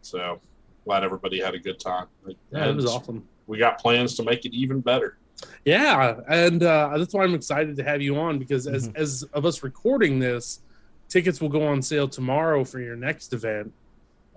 So 0.00 0.40
glad 0.84 1.04
everybody 1.04 1.40
had 1.40 1.54
a 1.54 1.58
good 1.58 1.78
time. 1.78 2.06
Yeah, 2.50 2.68
it 2.68 2.74
was 2.76 2.86
awesome. 2.86 3.26
We 3.46 3.58
got 3.58 3.78
plans 3.78 4.14
to 4.16 4.22
make 4.22 4.44
it 4.44 4.54
even 4.54 4.80
better. 4.80 5.18
Yeah, 5.64 6.20
and 6.28 6.62
uh, 6.62 6.96
that's 6.96 7.12
why 7.14 7.24
I'm 7.24 7.34
excited 7.34 7.76
to 7.76 7.82
have 7.84 8.00
you 8.00 8.16
on 8.16 8.38
because 8.38 8.66
as 8.66 8.88
Mhm. 8.88 8.96
as 8.96 9.22
of 9.32 9.44
us 9.44 9.62
recording 9.62 10.18
this, 10.18 10.60
tickets 11.08 11.40
will 11.40 11.48
go 11.48 11.64
on 11.66 11.82
sale 11.82 12.08
tomorrow 12.08 12.64
for 12.64 12.80
your 12.80 12.94
next 12.96 13.32
event. 13.32 13.72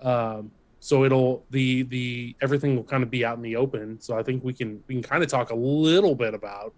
Um, 0.02 0.50
so 0.80 1.04
it'll 1.04 1.44
the 1.50 1.82
the 1.84 2.34
everything 2.42 2.74
will 2.76 2.84
kind 2.84 3.02
of 3.02 3.10
be 3.10 3.24
out 3.24 3.36
in 3.36 3.42
the 3.42 3.56
open. 3.56 4.00
So 4.00 4.18
I 4.18 4.22
think 4.22 4.42
we 4.44 4.52
can 4.52 4.82
we 4.88 4.96
can 4.96 5.02
kind 5.02 5.22
of 5.22 5.28
talk 5.30 5.50
a 5.50 5.54
little 5.54 6.14
bit 6.14 6.34
about 6.34 6.74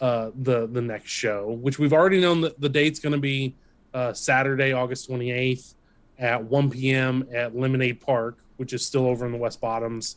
uh, 0.00 0.30
the 0.34 0.66
the 0.66 0.80
next 0.80 1.10
show, 1.10 1.50
which 1.60 1.78
we've 1.78 1.92
already 1.92 2.20
known 2.20 2.40
that 2.40 2.60
the 2.60 2.68
date's 2.68 2.98
going 2.98 3.12
to 3.12 3.18
be 3.18 3.54
uh, 3.94 4.12
Saturday, 4.12 4.72
August 4.72 5.10
28th 5.10 5.74
at 6.18 6.42
1 6.42 6.70
p.m. 6.70 7.26
at 7.32 7.56
Lemonade 7.56 8.00
Park, 8.00 8.38
which 8.56 8.72
is 8.72 8.84
still 8.84 9.06
over 9.06 9.26
in 9.26 9.32
the 9.32 9.38
West 9.38 9.60
Bottoms. 9.60 10.16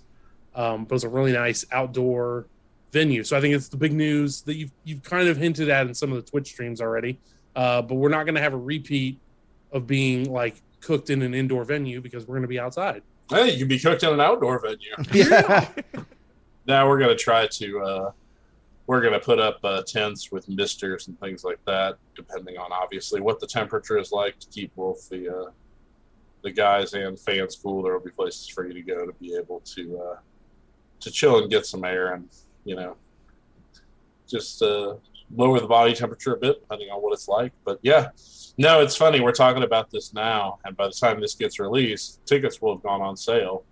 Um, 0.56 0.86
but 0.86 0.96
it's 0.96 1.04
a 1.04 1.10
really 1.10 1.34
nice 1.34 1.66
outdoor 1.72 2.48
venue. 2.92 3.24
So 3.24 3.36
I 3.36 3.42
think 3.42 3.56
it's 3.56 3.70
the 3.70 3.78
big 3.78 3.94
news 3.94 4.42
that 4.42 4.56
you've 4.56 4.72
you've 4.84 5.04
kind 5.04 5.28
of 5.28 5.38
hinted 5.38 5.70
at 5.70 5.88
in 5.88 5.94
some 5.94 6.12
of 6.12 6.24
the 6.24 6.30
Twitch 6.30 6.48
streams 6.48 6.82
already. 6.82 7.20
Uh, 7.56 7.82
but 7.82 7.96
we're 7.96 8.10
not 8.10 8.24
going 8.24 8.36
to 8.36 8.42
have 8.42 8.54
a 8.54 8.58
repeat 8.58 9.20
of 9.72 9.88
being 9.88 10.32
like 10.32 10.62
cooked 10.80 11.10
in 11.10 11.22
an 11.22 11.34
indoor 11.34 11.64
venue 11.64 12.02
because 12.02 12.28
we're 12.28 12.36
going 12.36 12.44
to 12.44 12.48
be 12.48 12.60
outside. 12.60 13.02
Hey, 13.30 13.52
you 13.52 13.60
can 13.60 13.68
be 13.68 13.80
cooked 13.80 14.04
in 14.04 14.14
an 14.14 14.22
outdoor 14.22 14.60
venue. 14.60 14.94
yeah. 15.14 15.68
Now 16.66 16.88
we're 16.88 17.00
gonna 17.00 17.16
try 17.16 17.48
to 17.48 17.82
uh, 17.82 18.12
we're 18.88 19.02
gonna 19.02 19.20
put 19.20 19.40
up 19.40 19.60
uh, 19.64 19.82
tents 19.84 20.32
with 20.32 20.48
misters 20.50 21.08
and 21.08 21.20
things 21.20 21.44
like 21.44 21.60
that, 21.66 21.98
depending 22.16 22.58
on 22.58 22.72
obviously 22.72 23.22
what 23.22 23.40
the 23.40 23.48
temperature 23.48 23.98
is 23.98 24.12
like 24.12 24.40
to 24.40 24.48
keep 24.50 24.76
both 24.76 25.10
the 25.10 25.30
uh, 25.30 25.52
the 26.44 26.52
guys 26.52 26.94
and 26.94 27.18
fans 27.20 27.56
cool. 27.56 27.82
There 27.82 27.94
will 27.94 28.04
be 28.04 28.12
places 28.12 28.48
for 28.48 28.68
you 28.68 28.74
to 28.74 28.82
go 28.82 29.06
to 29.06 29.14
be 29.14 29.36
able 29.36 29.62
to 29.62 30.00
uh, 30.00 30.18
to 31.00 31.12
chill 31.12 31.40
and 31.40 31.50
get 31.50 31.66
some 31.66 31.84
air 31.84 32.14
and 32.14 32.28
you 32.66 32.76
know 32.76 32.98
just 34.28 34.62
uh, 34.62 34.96
lower 35.36 35.60
the 35.60 35.68
body 35.68 35.94
temperature 35.94 36.34
a 36.34 36.38
bit 36.38 36.62
depending 36.62 36.90
on 36.90 37.02
what 37.02 37.14
it's 37.14 37.28
like. 37.28 37.54
But 37.64 37.80
yeah, 37.82 38.10
no, 38.58 38.82
it's 38.82 38.96
funny. 38.96 39.22
We're 39.22 39.32
talking 39.32 39.64
about 39.64 39.90
this 39.90 40.14
now, 40.14 40.60
and 40.66 40.76
by 40.76 40.88
the 40.88 40.94
time 40.94 41.22
this 41.22 41.36
gets 41.36 41.60
released, 41.60 42.26
tickets 42.26 42.62
will 42.62 42.76
have 42.76 42.84
gone 42.84 43.02
on 43.02 43.16
sale. 43.16 43.64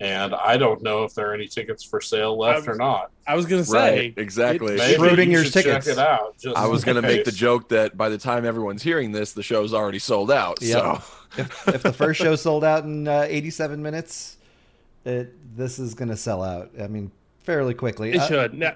And 0.00 0.32
I 0.34 0.56
don't 0.56 0.80
know 0.80 1.02
if 1.02 1.14
there 1.14 1.30
are 1.30 1.34
any 1.34 1.48
tickets 1.48 1.82
for 1.82 2.00
sale 2.00 2.38
left 2.38 2.68
or 2.68 2.76
not. 2.76 3.10
I 3.26 3.34
was 3.34 3.46
going 3.46 3.62
to 3.62 3.68
say, 3.68 3.96
Right, 3.98 4.14
exactly. 4.16 4.76
Maybe 4.76 4.94
Schrodinger's 4.96 5.26
you 5.26 5.44
should 5.44 5.52
tickets. 5.54 5.86
Check 5.86 5.94
it 5.94 5.98
out. 5.98 6.38
Just 6.38 6.56
I 6.56 6.66
was 6.66 6.84
gonna 6.84 7.02
make 7.02 7.24
the 7.24 7.32
joke 7.32 7.68
that 7.70 7.96
by 7.96 8.08
the 8.08 8.16
time 8.18 8.44
everyone's 8.44 8.82
hearing 8.82 9.10
this, 9.10 9.32
the 9.32 9.42
show's 9.42 9.74
already 9.74 9.98
sold 9.98 10.30
out. 10.30 10.62
Yep. 10.62 10.72
So 10.72 11.02
if, 11.36 11.68
if 11.68 11.82
the 11.82 11.92
first 11.92 12.20
show 12.20 12.36
sold 12.36 12.62
out 12.62 12.84
in 12.84 13.08
uh, 13.08 13.26
87 13.28 13.82
minutes, 13.82 14.36
it, 15.04 15.34
this 15.56 15.80
is 15.80 15.94
going 15.94 16.10
to 16.10 16.16
sell 16.16 16.44
out. 16.44 16.70
I 16.80 16.86
mean, 16.86 17.10
fairly 17.40 17.74
quickly. 17.74 18.12
it 18.12 18.18
Uh, 18.20 18.28
should. 18.28 18.54
Now, 18.54 18.74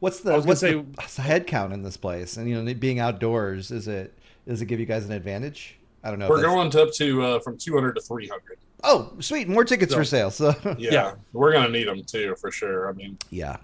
what's 0.00 0.20
the 0.20 0.40
what's 0.40 0.62
gonna 0.62 0.84
the 1.16 1.22
head 1.22 1.46
count 1.46 1.74
in 1.74 1.82
this 1.82 1.98
place? 1.98 2.38
And 2.38 2.48
you 2.48 2.60
know, 2.62 2.74
being 2.74 2.98
outdoors, 2.98 3.70
is 3.70 3.88
it 3.88 4.16
does 4.48 4.62
it 4.62 4.66
give 4.66 4.80
you 4.80 4.86
guys 4.86 5.04
an 5.04 5.12
advantage? 5.12 5.76
I 6.02 6.10
don't 6.10 6.18
know. 6.18 6.28
We're 6.30 6.40
going 6.40 6.74
up 6.76 6.92
to 6.94 7.22
uh, 7.22 7.38
from 7.40 7.58
200 7.58 7.94
to 7.94 8.00
300. 8.00 8.58
Oh, 8.84 9.12
sweet! 9.20 9.48
More 9.48 9.64
tickets 9.64 9.92
So- 9.92 9.98
for 9.98 10.04
sale. 10.04 10.30
So 10.30 10.54
Yeah, 10.78 10.90
Yeah. 10.92 11.14
we're 11.32 11.52
gonna 11.52 11.68
need 11.68 11.88
them 11.88 12.02
too 12.04 12.34
for 12.40 12.50
sure. 12.50 12.88
I 12.88 12.92
mean, 12.92 13.16
yeah, 13.30 13.56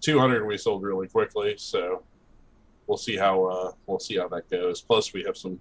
200 0.00 0.46
we 0.46 0.56
sold 0.58 0.82
really 0.82 1.08
quickly, 1.08 1.54
so 1.56 2.02
we'll 2.86 2.98
see 2.98 3.16
how 3.16 3.44
uh, 3.44 3.72
we'll 3.86 3.98
see 4.00 4.16
how 4.18 4.28
that 4.28 4.48
goes. 4.50 4.80
Plus, 4.80 5.12
we 5.12 5.22
have 5.24 5.36
some 5.36 5.58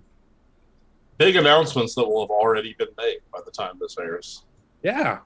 big 1.18 1.36
announcements 1.36 1.96
that 1.96 2.08
will 2.08 2.22
have 2.22 2.30
already 2.32 2.74
been 2.78 2.88
made 2.98 3.20
by 3.34 3.40
the 3.46 3.52
time 3.52 3.74
this 3.80 3.98
airs. 4.00 4.44
yeah, 4.84 5.20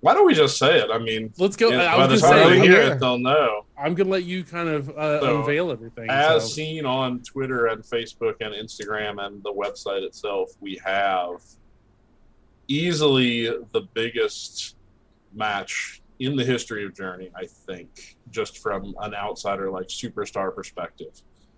Why 0.00 0.12
don't 0.12 0.26
we 0.26 0.34
just 0.34 0.58
say 0.58 0.78
it? 0.78 0.90
I 0.90 0.98
mean, 0.98 1.32
let's 1.38 1.56
go. 1.56 1.70
yeah, 1.70 1.94
I 1.94 1.96
by 1.96 2.06
the 2.06 2.12
was 2.12 2.20
time 2.22 2.32
going 2.34 2.48
they 2.50 2.56
I'm 2.60 2.62
hear 2.62 2.80
it, 2.92 3.00
they'll 3.00 3.18
know. 3.18 3.64
I'm 3.78 3.94
going 3.94 4.06
to 4.08 4.12
let 4.12 4.24
you 4.24 4.44
kind 4.44 4.68
of 4.68 4.90
uh, 4.90 5.20
So, 5.20 5.40
unveil 5.40 5.70
everything. 5.70 6.10
As 6.10 6.42
so. 6.42 6.48
seen 6.48 6.84
on 6.84 7.20
Twitter 7.20 7.66
and 7.68 7.82
Facebook 7.82 8.34
and 8.40 8.54
Instagram 8.54 9.24
and 9.26 9.42
the 9.42 9.52
website 9.52 10.02
itself, 10.02 10.50
we 10.60 10.78
have 10.84 11.40
easily 12.68 13.46
the 13.72 13.82
biggest 13.94 14.76
match 15.32 16.02
in 16.20 16.36
the 16.36 16.44
history 16.44 16.84
of 16.84 16.94
Journey, 16.94 17.30
I 17.36 17.46
think, 17.66 17.90
just 18.30 18.58
from 18.58 18.94
an 19.00 19.14
outsider 19.14 19.70
like 19.70 19.88
superstar 19.88 20.54
perspective. 20.54 21.12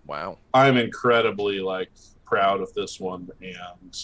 wow. 0.07 0.39
I'm 0.55 0.77
incredibly 0.77 1.61
like 1.61 1.91
proud 2.25 2.61
of 2.61 2.69
this 2.75 2.99
one 2.99 3.29
and 3.41 3.95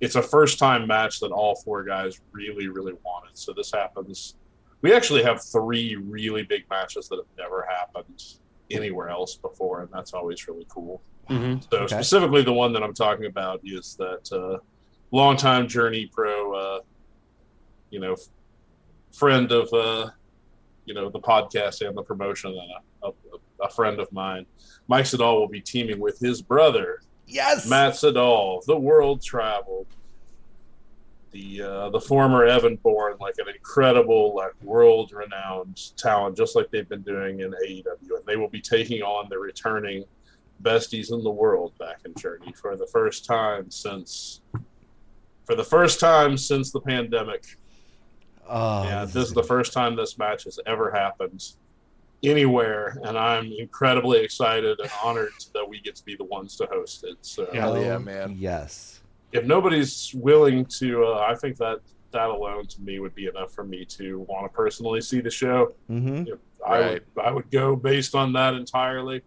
it's 0.00 0.14
a 0.14 0.22
first 0.22 0.58
time 0.58 0.86
match 0.86 1.20
that 1.20 1.32
all 1.32 1.58
four 1.64 1.82
guys 1.84 2.18
really, 2.32 2.68
really 2.68 2.92
wanted. 3.04 3.30
So 3.34 3.54
this 3.56 3.70
happens. 3.72 4.36
We 4.82 4.92
actually 4.92 5.22
have 5.22 5.40
three 5.50 5.96
really 5.96 6.42
big 6.42 6.64
matches 6.70 7.08
that 7.08 7.16
have 7.16 7.24
never 7.38 7.66
happened 7.68 8.20
anywhere 8.70 9.08
else 9.08 9.38
before, 9.42 9.80
and 9.80 9.88
that's 9.92 10.12
always 10.12 10.46
really 10.46 10.66
cool. 10.68 11.02
Mhm. 11.30 11.62
So 11.72 11.78
Okay. 11.78 11.94
specifically, 11.94 12.42
the 12.42 12.52
one 12.52 12.72
that 12.74 12.82
I'm 12.82 12.92
talking 12.94 13.24
about 13.26 13.60
is 13.64 13.96
that 13.98 14.30
uh, 14.32 14.58
longtime 15.16 15.66
Journey 15.66 16.10
Pro, 16.12 16.54
uh, 16.54 16.80
you 17.90 18.00
know, 18.00 18.12
f- 18.12 18.28
friend 19.12 19.50
of 19.50 19.72
uh, 19.72 20.10
you 20.84 20.94
know 20.94 21.08
the 21.10 21.20
podcast 21.20 21.86
and 21.86 21.96
the 21.96 22.02
promotion, 22.02 22.50
and 22.50 22.70
a, 23.02 23.06
a, 23.06 23.66
a 23.66 23.70
friend 23.70 23.98
of 23.98 24.12
mine, 24.12 24.46
Mike 24.88 25.06
Sydal 25.06 25.40
will 25.40 25.48
be 25.48 25.60
teaming 25.60 25.98
with 25.98 26.18
his 26.18 26.42
brother 26.42 27.00
yes, 27.26 27.68
Matt 27.68 27.94
Sydal, 27.94 28.64
the 28.64 28.76
world 28.76 29.22
traveled, 29.22 29.86
the 31.32 31.62
uh, 31.62 31.90
the 31.90 32.00
former 32.00 32.44
Evan 32.44 32.76
Bourne, 32.76 33.16
like 33.20 33.34
an 33.38 33.48
incredible, 33.48 34.34
like 34.34 34.52
world 34.62 35.12
renowned 35.12 35.96
talent, 35.96 36.36
just 36.36 36.56
like 36.56 36.70
they've 36.70 36.88
been 36.88 37.02
doing 37.02 37.40
in 37.40 37.50
AEW, 37.50 38.16
and 38.16 38.26
they 38.26 38.36
will 38.36 38.48
be 38.48 38.60
taking 38.60 39.02
on 39.02 39.28
the 39.28 39.38
returning 39.38 40.04
besties 40.62 41.12
in 41.12 41.22
the 41.22 41.30
world 41.30 41.72
back 41.78 41.98
in 42.06 42.14
Journey 42.14 42.52
for 42.52 42.76
the 42.76 42.86
first 42.86 43.26
time 43.26 43.70
since 43.70 44.40
for 45.46 45.54
the 45.54 45.64
first 45.64 46.00
time 46.00 46.36
since 46.36 46.72
the 46.72 46.80
pandemic. 46.80 47.44
Oh, 48.48 48.84
yeah, 48.84 49.04
this 49.04 49.14
this 49.14 49.22
is 49.24 49.28
is 49.30 49.34
the 49.34 49.42
first 49.42 49.72
time 49.72 49.96
this 49.96 50.18
match 50.18 50.44
has 50.44 50.58
ever 50.66 50.90
happened 50.92 51.40
anywhere, 52.22 52.98
and 53.04 53.16
I'm 53.18 53.52
incredibly 53.58 54.18
excited 54.22 54.78
and 54.80 54.90
honored 55.02 55.32
that 55.54 55.68
we 55.68 55.80
get 55.80 55.96
to 55.96 56.04
be 56.04 56.16
the 56.16 56.24
ones 56.24 56.56
to 56.56 56.66
host 56.66 57.04
it. 57.04 57.16
So 57.22 57.48
Yeah. 57.52 57.60
Hell 57.62 57.78
yeah, 57.78 57.94
Oh, 57.94 57.98
man. 58.00 58.36
Yes. 58.38 59.02
if 59.32 59.44
nobody's 59.44 60.12
willing 60.14 60.64
to, 60.78 61.04
uh, 61.04 61.26
I 61.28 61.34
think 61.34 61.56
that 61.58 61.80
that 62.12 62.30
alone 62.30 62.66
to 62.68 62.80
me 62.80 63.00
would 63.00 63.14
be 63.14 63.26
enough 63.26 63.52
for 63.52 63.64
me 63.64 63.84
to 63.84 64.20
want 64.28 64.44
to 64.50 64.56
personally 64.56 65.00
see 65.00 65.20
the 65.20 65.30
show. 65.30 65.74
hmm 65.88 66.24
I 66.66 66.80
Right. 66.80 67.02
would 67.14 67.24
I 67.24 67.30
would 67.30 67.50
go 67.50 67.76
based 67.76 68.14
on 68.14 68.32
that 68.32 68.54
entirely. 68.54 69.22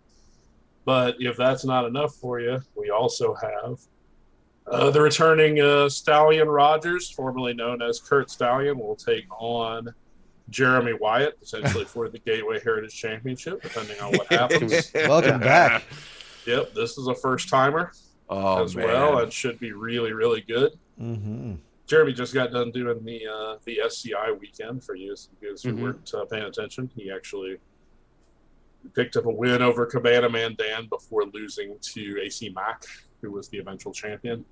But 0.85 1.15
if 1.19 1.37
that's 1.37 1.63
not 1.63 1.85
enough 1.85 2.15
for 2.15 2.39
you, 2.39 2.59
we 2.75 2.89
also 2.89 3.35
have 3.35 3.77
uh, 4.71 4.91
the 4.91 5.01
returning 5.01 5.59
uh, 5.61 5.89
Stallion 5.89 6.47
Rogers, 6.47 7.09
formerly 7.09 7.53
known 7.53 7.81
as 7.81 7.99
Kurt 7.99 8.29
Stallion, 8.29 8.77
will 8.79 8.95
take 8.95 9.25
on 9.39 9.93
Jeremy 10.49 10.93
Wyatt 10.93 11.39
potentially 11.39 11.85
for 11.85 12.09
the 12.09 12.19
Gateway 12.19 12.59
Heritage 12.63 12.95
Championship, 12.95 13.61
depending 13.61 13.99
on 13.99 14.11
what 14.13 14.27
happens. 14.31 14.91
Welcome 14.93 15.39
back. 15.39 15.83
yep, 16.45 16.73
this 16.73 16.97
is 16.97 17.07
a 17.07 17.15
first 17.15 17.49
timer 17.49 17.91
Oh 18.29 18.63
as 18.63 18.75
man. 18.75 18.85
well, 18.87 19.19
and 19.19 19.33
should 19.33 19.59
be 19.59 19.71
really 19.71 20.13
really 20.13 20.41
good. 20.41 20.71
hmm 20.97 21.55
Jeremy 21.87 22.13
just 22.13 22.35
got 22.35 22.51
done 22.51 22.69
doing 22.71 23.03
the 23.03 23.25
uh, 23.27 23.57
the 23.65 23.79
SCI 23.81 24.31
weekend 24.39 24.83
for 24.83 24.93
you 24.95 25.15
guys 25.41 25.63
who 25.63 25.73
Mhm. 25.73 25.81
weren't 25.81 26.13
uh, 26.13 26.25
paying 26.25 26.43
attention. 26.43 26.91
He 26.95 27.11
actually 27.11 27.57
picked 28.93 29.15
up 29.17 29.25
a 29.25 29.31
win 29.31 29.63
over 29.63 29.85
Cabana 29.87 30.29
Man 30.29 30.55
Dan 30.57 30.85
before 30.87 31.23
losing 31.33 31.77
to 31.81 32.19
AC 32.21 32.49
Mack, 32.49 32.83
who 33.23 33.31
was 33.31 33.49
the 33.49 33.57
eventual 33.57 33.91
champion. 33.91 34.45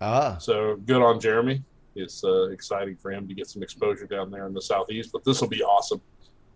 Ah, 0.00 0.36
So 0.38 0.76
good 0.76 1.02
on 1.02 1.20
Jeremy. 1.20 1.62
It's 1.94 2.24
uh, 2.24 2.48
exciting 2.50 2.96
for 2.96 3.12
him 3.12 3.28
to 3.28 3.34
get 3.34 3.48
some 3.48 3.62
exposure 3.62 4.06
down 4.06 4.30
there 4.30 4.46
in 4.46 4.54
the 4.54 4.62
southeast. 4.62 5.10
But 5.12 5.24
this 5.24 5.40
will 5.40 5.48
be 5.48 5.62
awesome. 5.62 6.00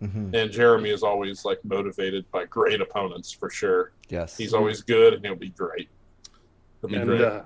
hmm 0.01 0.33
And 0.33 0.51
Jeremy 0.51 0.89
is 0.89 1.03
always 1.03 1.45
like 1.45 1.59
motivated 1.63 2.25
by 2.31 2.45
great 2.45 2.81
opponents 2.81 3.31
for 3.31 3.49
sure. 3.49 3.91
yes. 4.09 4.35
He's 4.37 4.53
always 4.53 4.81
good, 4.81 5.13
and 5.13 5.23
he'll 5.25 5.35
be 5.35 5.49
great. 5.49 5.89
He'll 6.81 6.89
be 6.89 6.95
And 6.95 7.05
great. 7.05 7.21
uh, 7.21 7.41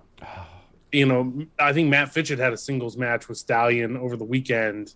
you 0.91 1.05
know, 1.05 1.45
I 1.59 1.71
think 1.73 1.89
Mat 1.89 2.13
Fitchett 2.13 2.39
had 2.39 2.51
a 2.53 2.57
singles 2.57 2.97
match 2.97 3.27
with 3.29 3.38
Stallion 3.38 3.95
over 3.97 4.15
the 4.17 4.25
weekend, 4.25 4.93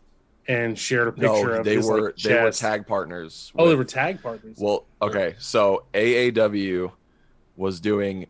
and 0.48 0.78
shared 0.78 1.08
a 1.08 1.12
picture 1.12 1.54
No, 1.54 1.60
of 1.60 1.66
they 1.66 1.76
his, 1.76 1.88
were 1.88 2.02
like, 2.04 2.16
they 2.18 2.42
were 2.44 2.52
tag 2.52 2.86
partners. 2.86 3.52
Oh, 3.58 3.68
they 3.68 3.76
were 3.76 3.84
tag 3.84 4.22
partners. 4.22 4.58
Well, 4.60 4.86
okay, 5.02 5.36
so 5.40 5.86
AAW 5.94 6.92
was 7.56 7.80
doing 7.80 8.28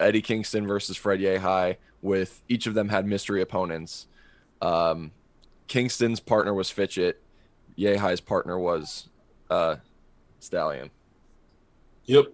Eddie 0.00 0.22
Kingston 0.22 0.66
versus 0.66 0.96
Fred 0.96 1.20
Yehi 1.20 1.76
with 2.02 2.42
each 2.48 2.66
of 2.66 2.74
them 2.74 2.88
had 2.88 3.06
mystery 3.06 3.40
opponents. 3.42 4.06
Um, 4.60 5.12
Kingston's 5.68 6.20
partner 6.20 6.52
was 6.54 6.70
Fitchett. 6.70 7.20
Yehi's 7.78 8.20
partner 8.20 8.58
was 8.58 9.08
uh, 9.50 9.76
Stallion. 10.40 10.90
Yep. 12.04 12.26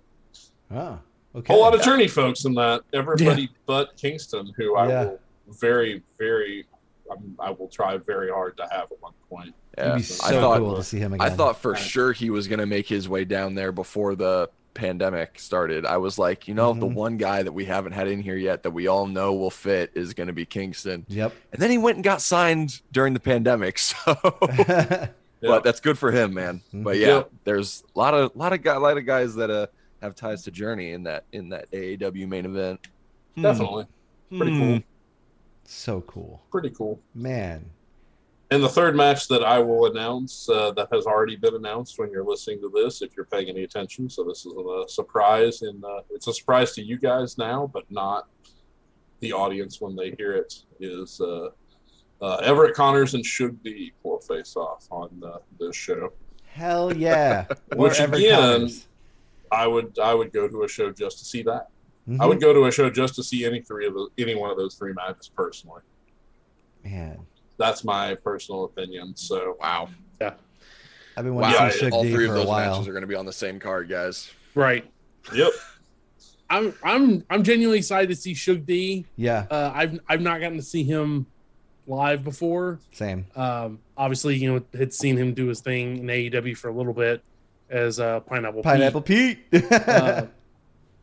Oh, 0.73 0.99
okay. 1.35 1.53
whole 1.53 1.63
lot 1.63 1.75
of 1.75 1.83
journey 1.83 2.09
folks 2.09 2.45
in 2.45 2.55
that. 2.55 2.83
Everybody 2.93 3.49
but 3.67 3.97
Kingston, 3.97 4.53
who 4.57 4.77
I 4.77 4.89
Yeah. 4.89 5.05
will 5.05 5.21
very, 5.61 6.03
very, 6.19 6.67
um, 7.11 7.37
I 7.39 7.51
will 7.51 7.69
try 7.69 7.97
very 7.97 8.31
hard 8.31 8.57
to 8.59 8.63
have 8.71 8.91
at 8.93 9.01
one 9.01 9.13
point. 9.29 9.55
Yeah, 9.79 9.85
It'd 9.91 9.97
be 9.99 10.03
so 10.03 10.27
I 10.27 10.31
thought 10.41 10.59
cool 10.59 10.77
to 10.77 10.83
see 10.85 10.99
him 10.99 11.13
again. 11.13 11.27
I 11.27 11.31
thought 11.31 11.61
for 11.61 11.75
sure 11.77 12.13
he 12.13 12.31
was 12.31 12.49
gonna 12.49 12.67
make 12.67 12.89
his 12.89 13.09
way 13.09 13.25
down 13.25 13.55
there 13.55 13.73
before 13.73 14.15
the 14.15 14.51
pandemic 14.75 15.39
started. 15.39 15.85
I 15.85 15.97
was 15.99 16.19
like, 16.19 16.47
you 16.49 16.55
know, 16.55 16.73
the 16.75 16.87
Mhm. 16.87 16.95
one 16.95 17.17
guy 17.17 17.43
that 17.43 17.53
we 17.53 17.65
haven't 17.65 17.93
had 17.93 18.09
in 18.09 18.21
here 18.21 18.37
yet 18.37 18.63
that 18.63 18.71
we 18.71 18.87
all 18.87 19.07
know 19.07 19.35
will 19.35 19.51
fit 19.51 19.91
is 19.95 20.15
gonna 20.15 20.33
be 20.33 20.45
Kingston. 20.47 21.05
Yep. 21.09 21.33
And 21.53 21.61
then 21.63 21.71
he 21.71 21.79
went 21.79 21.97
and 21.97 22.05
got 22.05 22.23
signed 22.23 22.81
during 22.93 23.15
the 23.15 23.21
pandemic. 23.21 23.79
So 24.05 24.17
Yeah. 24.59 25.09
but 25.41 25.65
that's 25.65 25.81
good 25.81 25.99
for 25.99 26.11
him, 26.13 26.35
man. 26.35 26.61
Mhm. 26.73 26.85
But 26.85 26.99
yeah, 26.99 27.07
Yeah. 27.09 27.23
there's 27.45 27.83
a 27.95 27.99
lot 27.99 28.13
of 28.15 28.35
lot 28.37 28.53
of 28.53 28.63
guy, 28.63 28.77
lot 28.77 28.99
of 28.99 29.07
guys 29.07 29.35
that 29.37 29.51
uh 29.51 29.67
have 30.03 30.15
ties 30.15 30.43
to 30.45 30.51
Journey 30.51 30.93
in 30.93 31.03
that 31.05 31.25
in 31.33 31.49
that 31.51 31.71
AAW 31.73 32.27
main 32.27 32.45
event. 32.47 32.81
Hmm. 33.35 33.43
Definitely. 33.43 33.87
Pretty 34.37 34.53
Hmm. 34.53 34.59
cool. 34.61 34.81
so 35.65 36.01
cool, 36.03 36.43
Pretty 36.51 36.71
cool. 36.71 37.01
man. 37.15 37.65
And 38.53 38.63
the 38.63 38.69
third 38.69 38.97
match 38.97 39.29
that 39.29 39.45
I 39.45 39.61
will 39.61 39.87
announce 39.87 40.49
uh, 40.49 40.73
that 40.73 40.89
has 40.93 41.07
already 41.07 41.37
been 41.37 41.55
announced 41.55 41.99
when 42.01 42.11
you're 42.11 42.25
listening 42.25 42.61
to 42.63 42.69
this, 42.75 43.01
if 43.01 43.15
you're 43.17 43.27
paying 43.27 43.49
any 43.49 43.63
attention. 43.63 44.11
So 44.11 44.25
this 44.25 44.45
is 44.45 44.53
a 44.53 44.85
surprise, 44.89 45.63
and 45.63 45.85
uh, 45.85 46.01
it's 46.11 46.27
a 46.27 46.33
surprise 46.33 46.73
to 46.73 46.83
you 46.83 46.99
guys 46.99 47.39
now, 47.39 47.71
but 47.73 47.85
not 47.91 48.29
the 49.21 49.33
audience 49.33 49.81
when 49.81 49.95
they 49.95 50.13
hear 50.19 50.33
it. 50.33 50.65
Is 50.81 51.21
uh, 51.21 51.51
uh, 52.21 52.37
Everett 52.37 52.75
Connors 52.75 53.15
and 53.15 53.25
Shug 53.25 53.63
D 53.63 53.93
will 54.03 54.19
face 54.19 54.57
off 54.57 54.89
on 54.91 55.11
uh, 55.25 55.39
this 55.61 55.77
show. 55.77 56.13
Hell 56.47 56.97
yeah. 56.97 57.47
Which 57.77 58.01
again. 58.01 58.69
I 59.53 59.67
would 59.67 59.97
I 59.99 60.15
would 60.15 60.33
go 60.33 60.49
to 60.49 60.63
a 60.65 60.69
show 60.69 60.91
just 60.93 61.19
to 61.21 61.25
see 61.25 61.43
that. 61.43 61.69
I 62.09 62.13
Mhm. 62.13 62.29
would 62.29 62.41
go 62.41 62.53
to 62.53 62.65
a 62.67 62.73
show 62.73 62.89
just 62.91 63.15
to 63.17 63.23
see 63.23 63.45
any 63.45 63.61
three 63.61 63.87
of 63.87 63.95
the, 63.95 64.09
any 64.19 64.35
one 64.35 64.51
of 64.51 64.57
those 64.57 64.75
three 64.75 64.93
matches 64.93 65.29
personally. 65.29 65.83
man. 66.85 67.19
That's 67.61 67.85
my 67.85 68.15
personal 68.17 68.65
opinion. 68.65 69.15
So 69.17 69.57
Wow. 69.61 69.91
Yeah, 70.21 70.33
I've 71.17 71.25
been 71.25 71.35
Wow. 71.35 71.43
wanting 71.53 71.67
Yeah, 71.83 71.89
to 71.91 71.91
All 71.91 72.03
D 72.03 72.11
three 72.13 72.25
for 72.27 72.33
of 72.33 72.37
a 72.37 72.41
those 72.41 72.49
while. 72.49 72.71
matches 72.73 72.89
are 72.89 72.93
gonna 72.95 73.07
be 73.07 73.15
on 73.15 73.27
the 73.27 73.33
same 73.33 73.61
card, 73.61 73.89
guys. 73.89 74.31
right. 74.55 74.85
yep. 75.35 75.53
I'm 76.49 76.75
I'm 76.83 77.25
I'm 77.31 77.45
genuinely 77.45 77.79
excited 77.79 78.09
to 78.09 78.17
see 78.17 78.35
Shug 78.35 78.67
D. 78.67 79.07
Yeah, 79.17 79.47
Uh, 79.51 79.71
I've 79.75 80.01
I've 80.09 80.21
not 80.23 80.41
gotten 80.41 80.57
to 80.57 80.63
see 80.65 80.83
him 80.83 81.27
live 81.87 82.25
before. 82.25 82.81
same. 82.93 83.27
Um, 83.37 83.79
obviously, 83.97 84.37
you 84.37 84.53
know, 84.53 84.65
had 84.77 84.93
seen 84.93 85.17
him 85.17 85.33
do 85.35 85.47
his 85.47 85.61
thing 85.61 85.99
in 85.99 86.07
AEW 86.07 86.57
for 86.57 86.69
a 86.69 86.73
little 86.73 86.93
bit 86.95 87.23
as 87.69 88.01
uh, 88.01 88.21
Pineapple 88.21 88.63
Pete. 88.63 88.65
Pineapple 88.65 89.03
Pete. 89.03 89.39
uh, 89.71 90.27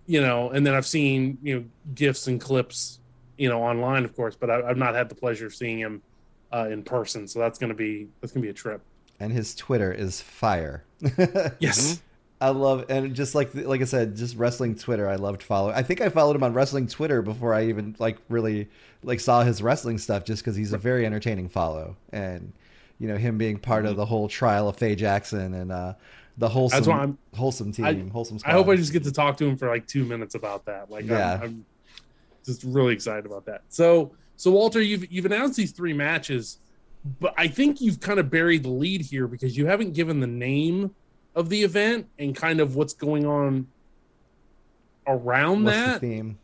you 0.05 0.19
know, 0.21 0.49
and 0.49 0.65
then 0.65 0.73
I've 0.73 0.85
seen 0.87 1.37
you 1.41 1.55
know 1.59 1.65
gifs 1.93 2.27
and 2.27 2.41
clips, 2.41 2.99
you 3.37 3.47
know, 3.47 3.61
online, 3.63 4.03
of 4.03 4.15
course, 4.15 4.35
but 4.35 4.49
I, 4.49 4.61
I've 4.67 4.77
not 4.77 4.95
had 4.95 5.07
the 5.07 5.15
pleasure 5.15 5.45
of 5.45 5.55
seeing 5.55 5.79
him 5.79 6.01
uh, 6.51 6.67
in 6.71 6.83
person. 6.83 7.27
So 7.27 7.39
that's 7.39 7.57
gonna 7.59 7.73
be 7.73 8.07
that's 8.21 8.31
gonna 8.33 8.43
be 8.43 8.49
a 8.49 8.53
trip. 8.53 8.81
and 9.19 9.31
his 9.31 9.55
Twitter 9.55 9.91
is 9.91 10.21
fire. 10.21 10.83
Yes, 11.59 12.01
I 12.39 12.49
love 12.49 12.85
and 12.89 13.13
just 13.15 13.33
like 13.35 13.53
like 13.55 13.81
I 13.81 13.85
said, 13.85 14.15
just 14.15 14.35
wrestling 14.37 14.75
Twitter. 14.75 15.07
I 15.09 15.15
loved 15.15 15.41
following. 15.43 15.75
I 15.75 15.83
think 15.83 16.01
I 16.01 16.09
followed 16.09 16.35
him 16.35 16.43
on 16.43 16.53
wrestling 16.53 16.87
Twitter 16.87 17.21
before 17.21 17.53
I 17.53 17.65
even 17.65 17.95
like 17.99 18.17
really 18.29 18.69
like 19.03 19.19
saw 19.19 19.43
his 19.43 19.61
wrestling 19.61 19.97
stuff, 19.97 20.23
just 20.23 20.43
because 20.43 20.55
he's 20.55 20.73
a 20.73 20.77
very 20.77 21.05
entertaining 21.05 21.49
follow, 21.49 21.95
and 22.11 22.53
you 22.99 23.07
know 23.07 23.17
him 23.17 23.37
being 23.37 23.57
part 23.57 23.85
of 23.85 23.95
the 23.95 24.05
whole 24.05 24.27
trial 24.27 24.69
of 24.69 24.77
Faye 24.77 24.95
Jackson 24.95 25.53
and 25.53 25.71
uh 25.71 25.93
the 26.39 26.47
wholesome 26.47 26.77
that's 26.77 26.87
why 26.87 26.99
I'm. 26.99 27.17
wholesome 27.35 27.71
team, 27.71 27.85
I- 27.85 28.11
wholesome. 28.11 28.37
I 28.45 28.51
hope 28.51 28.67
I 28.67 28.75
just 28.75 28.93
get 28.93 29.03
to 29.05 29.11
talk 29.11 29.37
to 29.37 29.45
him 29.45 29.57
for 29.57 29.67
like 29.67 29.87
two 29.87 30.05
minutes 30.05 30.35
about 30.35 30.65
that. 30.65 30.91
Like, 30.91 31.05
Yeah. 31.05 31.33
I'm, 31.35 31.41
I'm 31.43 31.65
just 32.45 32.63
really 32.63 32.93
excited 32.93 33.25
about 33.25 33.45
that. 33.47 33.63
So, 33.69 34.11
so 34.37 34.51
Walter, 34.51 34.81
you've 34.81 35.11
you've 35.11 35.25
announced 35.25 35.57
these 35.57 35.71
three 35.71 35.93
matches, 35.93 36.59
but 37.19 37.33
I 37.37 37.47
think 37.47 37.81
you've 37.81 37.99
kind 37.99 38.19
of 38.19 38.29
buried 38.29 38.63
the 38.63 38.69
lead 38.69 39.01
here 39.01 39.27
because 39.27 39.57
you 39.57 39.65
haven't 39.65 39.93
given 39.93 40.19
the 40.19 40.27
name 40.27 40.93
of 41.35 41.49
the 41.49 41.61
event 41.63 42.07
and 42.19 42.35
kind 42.35 42.59
of 42.59 42.75
what's 42.75 42.93
going 42.93 43.25
on 43.25 43.67
around 45.07 45.63
What's 45.65 45.77
that. 45.77 46.01
the 46.01 46.07
theme? 46.07 46.37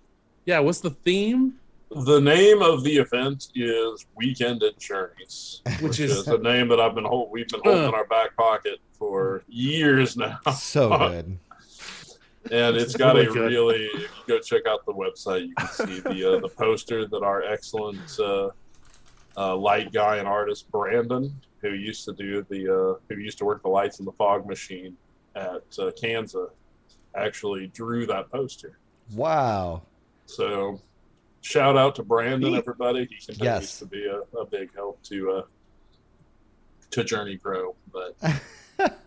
Yeah, 0.45 0.60
what's 0.60 0.79
the 0.82 0.89
theme? 0.91 1.53
The 1.91 2.19
name 2.19 2.62
of 2.62 2.84
the 2.84 2.97
event 2.97 3.49
is 3.53 4.06
Weekend 4.15 4.63
at 4.63 4.79
Journeys, 4.79 5.62
Which 5.65 5.82
which 5.82 5.99
is 5.99 6.25
the 6.25 6.38
name 6.39 6.67
that 6.69 6.79
I've 6.79 6.95
been 6.95 7.03
hold, 7.06 7.29
we've 7.32 7.47
been 7.47 7.62
holding 7.63 7.84
Uh. 7.86 7.89
in 7.89 7.93
our 7.93 8.06
back 8.08 8.36
pocket 8.36 8.79
for 8.97 9.43
years 9.47 10.17
now, 10.17 10.39
So 10.58 10.89
good. 10.97 11.38
And 12.51 12.75
it's 12.75 12.95
got 12.95 13.15
Really 13.15 13.27
a 13.27 13.32
good. 13.32 13.51
really. 13.51 13.86
If 13.86 14.01
you 14.01 14.08
go 14.27 14.39
check 14.39 14.63
out 14.67 14.86
the 14.86 14.93
website, 14.93 15.47
you 15.47 15.56
can 15.56 15.67
see 15.69 15.99
the 15.99 16.36
uh, 16.36 16.39
the 16.39 16.49
poster 16.49 17.06
that 17.08 17.23
our 17.23 17.43
excellent 17.43 18.19
uh, 18.19 18.49
uh, 19.38 19.56
light 19.56 19.91
guy 19.93 20.17
and 20.17 20.27
artist 20.27 20.69
Brandon, 20.71 21.34
who 21.62 21.69
used 21.73 22.06
to 22.06 22.13
do 22.13 22.45
the 22.49 22.67
uh, 22.97 22.99
who 23.10 23.19
used 23.21 23.38
to 23.39 23.45
work 23.45 23.62
the 23.63 23.69
lights 23.69 23.99
in 23.99 24.06
the 24.06 24.12
fog 24.13 24.45
machine 24.47 24.95
at 25.36 25.63
uh, 25.79 25.91
Kansas, 25.99 26.49
actually 27.15 27.67
drew 27.67 28.06
that 28.08 28.29
poster. 28.32 28.77
Wow. 29.15 29.84
So, 30.25 30.79
shout 31.41 31.75
out 31.77 31.95
to 31.95 32.03
Brandon, 32.03 32.56
everybody. 32.56 33.01
He 33.01 33.15
continues 33.17 33.39
Yes. 33.41 33.79
to 33.79 33.86
be 33.86 34.06
a, 34.06 34.21
a 34.38 34.45
big 34.45 34.73
help 34.75 35.01
to 35.03 35.32
uh, 35.32 35.41
to 36.91 37.03
Journey 37.03 37.38
Pro. 37.38 37.75
But 37.91 38.15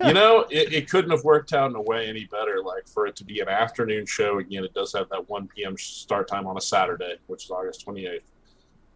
you 0.04 0.12
know, 0.12 0.46
it, 0.50 0.72
it 0.72 0.90
couldn't 0.90 1.10
have 1.10 1.24
worked 1.24 1.52
out 1.52 1.70
in 1.70 1.76
a 1.76 1.82
way 1.82 2.08
any 2.08 2.24
better. 2.26 2.62
Like 2.64 2.88
for 2.88 3.06
it 3.06 3.16
to 3.16 3.24
be 3.24 3.40
an 3.40 3.48
afternoon 3.48 4.06
show 4.06 4.38
again, 4.38 4.64
it 4.64 4.74
does 4.74 4.92
have 4.92 5.08
that 5.10 5.28
1 5.28 5.48
p.m. 5.48 5.76
start 5.76 6.28
time 6.28 6.46
on 6.46 6.56
a 6.56 6.60
Saturday, 6.60 7.16
which 7.26 7.44
is 7.44 7.50
August 7.50 7.86
28th. 7.86 8.20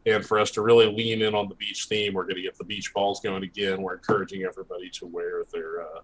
And 0.07 0.25
for 0.25 0.39
us 0.39 0.51
to 0.53 0.63
really 0.63 0.87
lean 0.87 1.23
in 1.23 1.35
on 1.35 1.49
the 1.49 1.55
beach 1.57 1.87
theme, 1.87 2.15
we're 2.15 2.25
going 2.25 2.37
to 2.37 2.43
get 2.43 2.57
the 2.57 2.65
beach 2.65 2.93
balls 2.95 3.21
going 3.21 3.43
again. 3.43 3.83
We're 3.83 3.95
encouraging 3.95 4.45
everybody 4.45 4.89
to 4.91 5.07
wear 5.07 5.45
their 5.53 5.83
uh, 5.83 6.01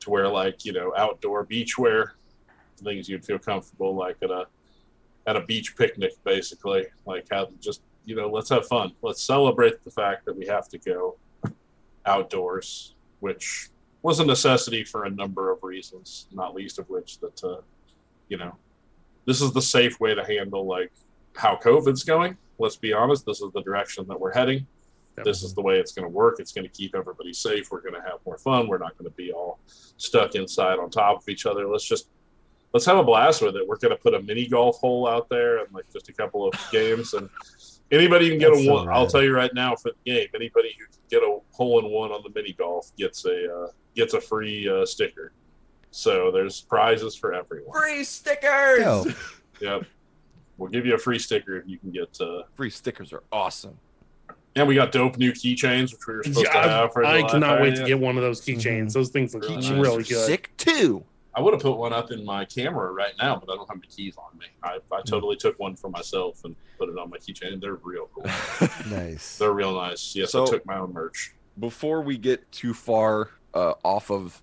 to 0.00 0.10
wear 0.10 0.28
like 0.28 0.64
you 0.64 0.72
know 0.72 0.92
outdoor 0.96 1.44
beach 1.44 1.78
wear, 1.78 2.14
things 2.76 3.08
you'd 3.08 3.24
feel 3.24 3.38
comfortable 3.38 3.94
like 3.94 4.16
at 4.22 4.30
a 4.30 4.46
at 5.26 5.36
a 5.36 5.40
beach 5.40 5.76
picnic, 5.76 6.12
basically. 6.24 6.86
Like 7.06 7.26
how 7.30 7.48
just 7.58 7.80
you 8.04 8.14
know, 8.16 8.28
let's 8.28 8.50
have 8.50 8.66
fun. 8.66 8.92
Let's 9.02 9.22
celebrate 9.22 9.82
the 9.84 9.90
fact 9.90 10.24
that 10.26 10.36
we 10.36 10.46
have 10.46 10.68
to 10.68 10.78
go 10.78 11.16
outdoors, 12.04 12.94
which 13.20 13.70
was 14.02 14.20
a 14.20 14.24
necessity 14.24 14.82
for 14.84 15.04
a 15.04 15.10
number 15.10 15.50
of 15.50 15.62
reasons, 15.62 16.26
not 16.32 16.54
least 16.54 16.78
of 16.78 16.88
which 16.88 17.18
that 17.20 17.44
uh, 17.44 17.60
you 18.28 18.36
know, 18.36 18.56
this 19.26 19.40
is 19.40 19.52
the 19.52 19.62
safe 19.62 20.00
way 20.00 20.14
to 20.14 20.24
handle 20.24 20.66
like 20.66 20.92
how 21.36 21.56
COVID's 21.56 22.04
going. 22.04 22.36
Let's 22.58 22.76
be 22.76 22.92
honest, 22.92 23.26
this 23.26 23.40
is 23.40 23.52
the 23.52 23.62
direction 23.62 24.06
that 24.08 24.18
we're 24.18 24.32
heading. 24.32 24.66
This 25.24 25.42
is 25.42 25.54
the 25.54 25.60
way 25.60 25.78
it's 25.78 25.92
going 25.92 26.04
to 26.04 26.08
work. 26.08 26.40
It's 26.40 26.52
going 26.52 26.66
to 26.66 26.72
keep 26.72 26.94
everybody 26.94 27.32
safe. 27.32 27.70
We're 27.70 27.82
going 27.82 27.94
to 27.94 28.00
have 28.00 28.20
more 28.24 28.38
fun. 28.38 28.68
We're 28.68 28.78
not 28.78 28.96
going 28.96 29.10
to 29.10 29.16
be 29.16 29.32
all 29.32 29.58
stuck 29.66 30.34
inside 30.34 30.78
on 30.78 30.90
top 30.90 31.18
of 31.18 31.28
each 31.28 31.46
other. 31.46 31.68
Let's 31.68 31.84
just 31.84 32.08
let's 32.72 32.86
have 32.86 32.98
a 32.98 33.04
blast 33.04 33.42
with 33.42 33.56
it. 33.56 33.66
We're 33.66 33.76
going 33.76 33.94
to 33.94 34.02
put 34.02 34.14
a 34.14 34.22
mini 34.22 34.46
golf 34.46 34.78
hole 34.78 35.06
out 35.06 35.28
there 35.28 35.58
and 35.58 35.72
like 35.74 35.92
just 35.92 36.08
a 36.08 36.12
couple 36.12 36.48
of 36.48 36.54
games 36.72 37.14
and 37.14 37.28
anybody 37.90 38.30
can 38.30 38.38
get 38.38 38.48
That's 38.50 38.60
a 38.62 38.64
so 38.64 38.72
one. 38.74 38.88
I'll 38.88 39.06
tell 39.06 39.22
you 39.22 39.34
right 39.34 39.52
now 39.54 39.74
for 39.76 39.90
the 40.04 40.10
game, 40.12 40.28
anybody 40.34 40.74
who 40.78 40.84
can 40.86 40.94
get 41.10 41.22
a 41.22 41.38
hole 41.52 41.78
in 41.84 41.90
one 41.90 42.10
on 42.12 42.22
the 42.22 42.30
mini 42.34 42.52
golf 42.52 42.94
gets 42.96 43.24
a 43.24 43.52
uh, 43.54 43.68
gets 43.94 44.14
a 44.14 44.20
free 44.20 44.68
uh, 44.68 44.84
sticker. 44.86 45.32
So 45.90 46.30
there's 46.30 46.60
prizes 46.60 47.16
for 47.16 47.34
everyone. 47.34 47.72
Free 47.80 48.04
stickers. 48.04 48.80
Yo, 48.80 49.04
Yep. 49.60 49.84
We'll 50.56 50.70
give 50.70 50.84
you 50.86 50.94
a 50.94 50.98
free 50.98 51.18
sticker 51.18 51.56
if 51.56 51.66
you 51.66 51.78
can 51.78 51.90
get. 51.90 52.16
Uh, 52.20 52.42
Free 52.54 52.70
stickers 52.70 53.12
are 53.12 53.22
awesome. 53.32 53.76
and 54.56 54.68
we 54.68 54.74
got 54.74 54.92
dope 54.92 55.16
new 55.16 55.32
keychains, 55.32 55.92
which 55.92 56.06
we 56.06 56.14
were 56.14 56.22
supposed 56.22 56.46
to 56.46 56.52
have 56.52 56.92
for 56.92 57.04
I, 57.04 57.20
I 57.20 57.22
cannot 57.22 57.60
wait 57.62 57.76
to 57.76 57.84
get 57.86 57.98
one 57.98 58.16
of 58.16 58.22
those 58.22 58.40
keychains. 58.42 58.86
Mhm. 58.88 58.92
Those 58.92 59.08
things 59.08 59.34
look 59.34 59.44
Keychains 59.44 59.82
really 59.82 60.04
good. 60.04 60.26
Sick 60.26 60.50
too. 60.58 61.02
I 61.40 61.42
would 61.42 61.54
have 61.54 61.62
put 61.62 61.78
one 61.78 61.94
up 61.94 62.10
in 62.10 62.22
my 62.22 62.44
camera 62.44 62.92
right 62.92 63.14
now, 63.18 63.34
but 63.34 63.50
I 63.50 63.56
don't 63.56 63.66
have 63.70 63.80
the 63.80 63.86
keys 63.86 64.14
on 64.18 64.38
me. 64.38 64.44
I. 64.62 64.76
I 64.92 65.00
totally 65.00 65.36
took 65.36 65.58
one 65.58 65.74
for 65.74 65.88
myself 65.88 66.44
and 66.44 66.54
put 66.78 66.90
it 66.90 66.98
on 66.98 67.08
my 67.08 67.16
keychain. 67.16 67.62
They're 67.62 67.76
real 67.76 68.10
cool. 68.14 68.24
nice. 68.90 69.38
They're 69.38 69.54
real 69.54 69.72
nice. 69.74 70.14
Yes, 70.14 70.32
So- 70.32 70.42
I 70.42 70.50
took 70.50 70.66
my 70.66 70.76
own 70.78 70.92
merch. 70.92 71.34
Before 71.58 72.02
we 72.02 72.18
get 72.18 72.52
too 72.52 72.74
far 72.74 73.30
uh, 73.54 73.72
off 73.82 74.10
of 74.10 74.42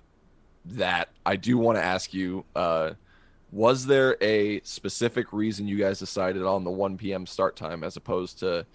that, 0.66 1.10
I 1.24 1.36
do 1.36 1.60
want 1.60 1.78
to 1.78 1.84
ask 1.84 2.16
you: 2.16 2.46
uh, 2.56 2.94
Was 3.52 3.86
there 3.86 4.18
a 4.20 4.60
specific 4.62 5.32
reason 5.32 5.68
you 5.68 5.78
guys 5.78 6.00
decided 6.00 6.42
on 6.44 6.64
the 6.64 6.72
1 6.72 6.98
p.m. 6.98 7.28
start 7.28 7.56
time 7.56 7.84
as 7.84 7.96
opposed 7.96 8.40
to 8.40 8.66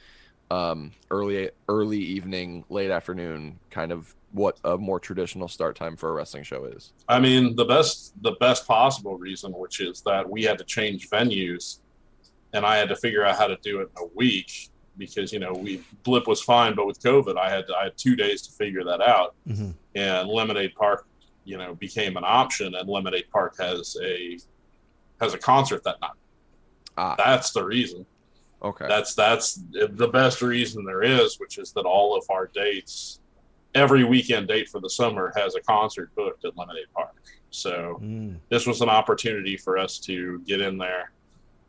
um, 0.53 0.93
early 1.11 1.51
early 1.69 1.99
evening, 1.99 2.65
late 2.69 2.93
afternoon, 2.93 3.59
kind 3.71 3.91
of 3.91 4.15
what 4.33 4.59
a 4.65 4.77
more 4.79 4.99
traditional 4.99 5.47
start 5.49 5.77
time 5.77 5.97
for 5.97 6.09
a 6.09 6.13
wrestling 6.13 6.43
show 6.43 6.65
is. 6.65 6.93
I 7.09 7.21
mean, 7.21 7.55
the 7.57 7.65
best 7.65 8.15
the 8.23 8.33
best 8.41 8.67
possible 8.67 9.17
reason, 9.19 9.53
which 9.53 9.81
is 9.81 10.01
that 10.03 10.29
we 10.29 10.43
had 10.43 10.59
to 10.59 10.65
change 10.65 11.09
venues, 11.11 11.79
and 12.53 12.65
I 12.65 12.77
had 12.77 12.89
to 12.89 12.97
figure 12.97 13.25
out 13.25 13.37
how 13.37 13.47
to 13.47 13.57
do 13.63 13.81
it 13.81 13.91
in 13.97 14.03
a 14.05 14.09
week 14.15 14.71
because 14.99 15.33
you 15.33 15.39
know 15.39 15.53
we 15.53 15.83
blip 16.03 16.27
was 16.27 16.43
fine, 16.43 16.75
but 16.75 16.87
with 16.87 17.01
COVID, 17.03 17.37
I 17.37 17.51
had 17.51 17.65
I 17.79 17.85
had 17.85 17.97
two 17.99 18.17
days 18.17 18.43
to 18.43 18.53
figure 18.53 18.85
that 18.85 19.01
out, 19.01 19.35
Mhm. 19.49 19.75
and 19.95 20.29
Lemonade 20.29 20.75
Park, 20.75 21.07
you 21.45 21.59
know, 21.59 21.75
became 21.75 22.17
an 22.17 22.25
option, 22.27 22.75
and 22.75 22.89
Lemonade 22.89 23.31
Park 23.31 23.57
has 23.59 23.97
a 24.03 24.39
has 25.21 25.35
a 25.35 25.39
concert 25.39 25.85
that 25.85 26.01
night. 26.01 26.11
Ah. 26.99 27.15
That's 27.17 27.53
the 27.53 27.65
reason. 27.65 28.05
Okay. 28.63 28.87
That's 28.89 29.15
that's 29.15 29.61
the 29.73 30.09
best 30.09 30.41
reason 30.43 30.85
there 30.85 31.03
is, 31.03 31.39
which 31.41 31.59
is 31.59 31.73
that 31.73 31.83
all 31.85 32.17
of 32.17 32.25
our 32.31 32.47
dates, 32.47 33.21
every 33.75 34.05
weekend 34.05 34.49
date 34.49 34.69
for 34.69 34.81
the 34.81 34.91
summer 34.91 35.33
has 35.37 35.55
a 35.55 35.61
concert 35.61 36.15
booked 36.15 36.45
at 36.45 36.57
Lemonade 36.57 36.87
Park. 36.95 37.15
So 37.51 37.99
Mm. 38.03 38.39
this 38.49 38.67
was 38.67 38.81
an 38.83 38.89
opportunity 38.89 39.57
for 39.57 39.79
us 39.79 39.99
to 40.01 40.41
get 40.41 40.61
in 40.61 40.79
there. 40.79 41.13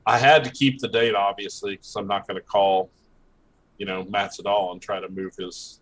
I 0.06 0.18
had 0.18 0.44
to 0.44 0.50
keep 0.52 0.80
the 0.80 0.88
date, 0.90 1.16
obviously, 1.16 1.72
because 1.76 1.96
I'm 1.96 2.08
not 2.08 2.28
going 2.28 2.36
to 2.36 2.42
call, 2.46 2.90
you 3.78 3.86
know, 3.86 4.04
Matt 4.06 4.32
Sydal 4.34 4.74
and 4.74 4.82
try 4.82 5.00
to 5.00 5.10
move 5.10 5.36
his 5.38 5.80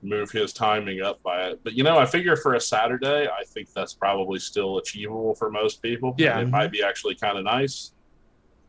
move 0.00 0.30
his 0.30 0.52
timing 0.52 1.02
up 1.02 1.20
by 1.24 1.48
it. 1.48 1.60
But 1.64 1.72
you 1.72 1.82
know, 1.82 1.98
I 1.98 2.06
figure 2.06 2.36
for 2.36 2.54
a 2.54 2.60
Saturday, 2.60 3.26
I 3.26 3.42
think 3.44 3.72
that's 3.72 3.94
probably 3.94 4.38
still 4.38 4.78
achievable 4.78 5.34
for 5.34 5.50
most 5.50 5.82
people. 5.82 6.14
Yeah. 6.18 6.38
it 6.38 6.48
might 6.48 6.70
be 6.70 6.84
actually 6.84 7.16
kind 7.16 7.36
of 7.36 7.42
nice. 7.44 7.92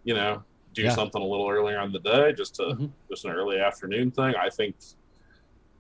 You 0.04 0.16
know, 0.16 0.44
do 0.74 0.82
Yeah. 0.84 0.90
something 0.96 1.22
a 1.22 1.26
little 1.26 1.48
earlier 1.48 1.80
in 1.82 1.92
the 1.92 2.00
day, 2.00 2.34
just 2.34 2.56
to 2.56 2.64
Mhm. 2.64 2.92
just 3.12 3.26
an 3.26 3.32
early 3.32 3.60
afternoon 3.60 4.10
thing. 4.10 4.34
I 4.36 4.50
think, 4.50 4.76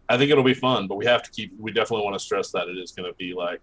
I 0.10 0.17
think 0.17 0.32
it'll 0.32 0.43
be 0.43 0.54
fun. 0.56 0.88
But 0.88 0.95
we 0.95 1.06
have 1.06 1.22
to 1.24 1.32
keep. 1.32 1.54
We 1.60 1.72
definitely 1.72 2.04
want 2.04 2.15
to 2.15 2.19
stress 2.19 2.52
that 2.52 2.67
it 2.67 2.78
is 2.78 2.91
going 2.91 3.10
to 3.12 3.15
be 3.17 3.34
like 3.34 3.62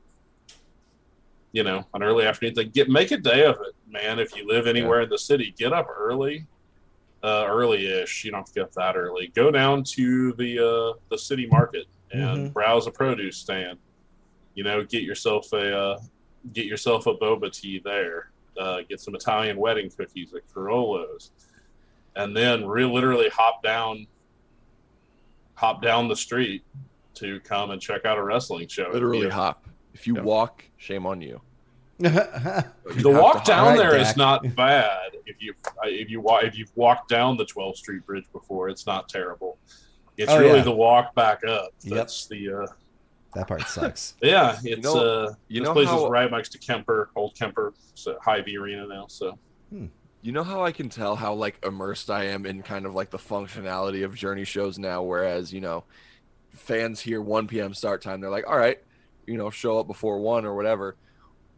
you 1.53 1.63
know, 1.63 1.83
an 1.95 2.03
early 2.03 2.27
afternoon 2.27 2.55
thing. 2.55 2.69
Get 2.69 2.91
make 2.91 3.13
a 3.13 3.17
day 3.17 3.45
of 3.47 3.57
it, 3.67 3.75
man. 3.91 4.19
If 4.19 4.37
you 4.37 4.47
live 4.47 4.67
anywhere 4.67 5.01
in 5.03 5.09
the 5.09 5.17
city, 5.17 5.55
get 5.57 5.73
up 5.73 5.87
early, 5.97 6.45
uh, 7.23 7.47
early-ish. 7.49 8.25
You 8.25 8.31
don't 8.31 8.41
have 8.41 8.47
to 8.49 8.53
get 8.53 8.63
up 8.65 8.73
that 8.73 8.95
early. 8.95 9.29
Go 9.29 9.51
down 9.51 9.83
to 9.85 10.33
the 10.35 10.59
uh, 10.59 10.99
the 11.09 11.17
city 11.17 11.47
market 11.47 11.87
and 12.13 12.51
Mhm. 12.51 12.53
browse 12.53 12.87
a 12.87 12.91
produce 12.91 13.39
stand. 13.39 13.79
You 14.55 14.65
know, 14.65 14.85
get 14.85 15.03
yourself 15.03 15.51
a 15.55 15.75
uh, 15.79 15.99
get 16.53 16.67
yourself 16.67 17.07
a 17.07 17.15
boba 17.15 17.51
tea 17.51 17.81
there. 17.83 18.31
Uh, 18.59 18.81
get 18.87 19.01
some 19.01 19.15
Italian 19.15 19.57
wedding 19.57 19.89
cookies 19.97 20.35
at 20.35 20.43
Carollo's, 20.53 21.31
and 22.17 22.37
then 22.37 22.67
re- 22.67 22.85
literally 22.85 23.31
hop 23.31 23.63
down, 23.63 24.07
hop 25.57 25.83
down 25.83 26.07
the 26.09 26.14
street 26.16 26.62
to 27.14 27.40
come 27.40 27.71
and 27.73 27.81
check 27.83 28.05
out 28.05 28.16
a 28.19 28.23
wrestling 28.23 28.69
show. 28.69 28.88
Literally 28.92 29.27
a- 29.27 29.33
hop. 29.33 29.66
If 29.95 30.07
you 30.07 30.14
Yeah. 30.16 30.23
walk, 30.23 30.64
shame 30.77 31.05
on 31.07 31.21
you. 31.21 31.40
the 31.99 32.62
walk 33.07 33.45
down 33.47 33.69
Alright, 33.69 33.79
there 33.79 33.97
is 33.97 34.09
Dak. 34.09 34.16
not 34.19 34.55
bad 34.55 35.12
if 35.25 35.40
you 35.42 35.55
if 35.85 36.11
you 36.11 36.23
if 36.42 36.59
you've 36.59 36.71
walked 36.77 37.09
down 37.09 37.38
the 37.38 37.47
12th 37.47 37.77
Street 37.77 38.05
Bridge 38.05 38.27
before. 38.33 38.69
It's 38.69 38.87
not 38.87 39.09
terrible. 39.09 39.59
It's 40.19 40.31
Oh, 40.31 40.38
really 40.38 40.59
yeah. 40.59 40.64
the 40.64 40.73
walk 40.73 41.14
back 41.14 41.42
up. 41.45 41.71
Yep. 41.81 41.95
That's 41.97 42.27
the 42.27 42.53
uh, 42.53 42.66
that 43.35 43.49
part 43.49 43.62
sucks. 43.62 44.14
yeah. 44.23 44.59
It's 44.62 44.83
know- 44.85 44.97
uh 45.27 45.35
you 45.49 45.61
this 45.61 45.69
know 45.69 45.73
place 45.73 45.88
how- 45.88 46.05
is 46.05 46.11
right 46.11 46.31
next 46.31 46.51
to 46.51 46.59
Kemper, 46.59 47.09
old 47.16 47.35
Kemper, 47.35 47.73
so 47.95 48.19
Hy-Vee 48.23 48.59
Arena 48.59 48.87
now. 48.87 49.07
So 49.09 49.38
You 50.27 50.33
know 50.33 50.43
how 50.43 50.65
I 50.65 50.73
can 50.73 50.89
tell 50.89 51.15
how 51.15 51.35
like 51.35 51.65
immersed 51.65 52.11
I 52.11 52.25
am 52.25 52.47
in 52.47 52.61
kind 52.65 52.85
of 52.85 52.97
like 52.97 53.11
the 53.11 53.17
functionality 53.17 54.05
of 54.05 54.12
Journey 54.17 54.43
shows 54.43 54.77
now, 54.77 55.05
whereas 55.05 55.53
you 55.53 55.61
know, 55.61 55.85
fans 56.51 56.99
hear 56.99 57.21
1 57.23 57.47
p.m. 57.47 57.73
start 57.75 58.03
time, 58.03 58.21
they're 58.21 58.29
like, 58.29 58.45
all 58.45 58.59
right, 58.59 58.79
you 59.25 59.37
know, 59.37 59.51
show 59.51 59.79
up 59.79 59.87
before 59.87 60.19
one 60.19 60.45
or 60.45 60.57
whatever. 60.57 60.97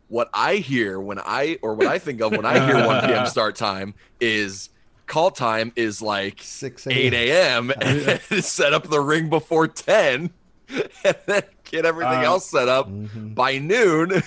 What 0.09 0.29
I 0.35 0.57
hear 0.57 1.01
when 1.01 1.19
I 1.19 1.57
or 1.63 1.77
what 1.77 1.87
I 1.87 1.99
think 1.99 2.21
of 2.21 2.33
when 2.33 2.45
I 2.45 2.67
hear 2.67 2.87
1 2.87 3.07
p.m. 3.07 3.25
start 3.31 3.57
time 3.57 3.95
is 4.21 4.69
call 5.07 5.31
time 5.31 5.73
is 5.75 6.03
like 6.03 6.43
Six 6.43 6.87
8 6.87 7.15
a.m. 7.15 7.73
and 7.81 8.21
set 8.45 8.75
up 8.75 8.91
the 8.91 9.01
ring 9.01 9.31
before 9.31 9.67
10 9.67 10.29
and 11.05 11.17
then 11.25 11.43
get 11.65 11.87
everything 11.87 12.19
Uh, 12.19 12.25
else 12.25 12.51
set 12.51 12.69
up 12.69 12.91
Mhm. 12.91 13.35
by 13.35 13.57
noon. 13.57 14.23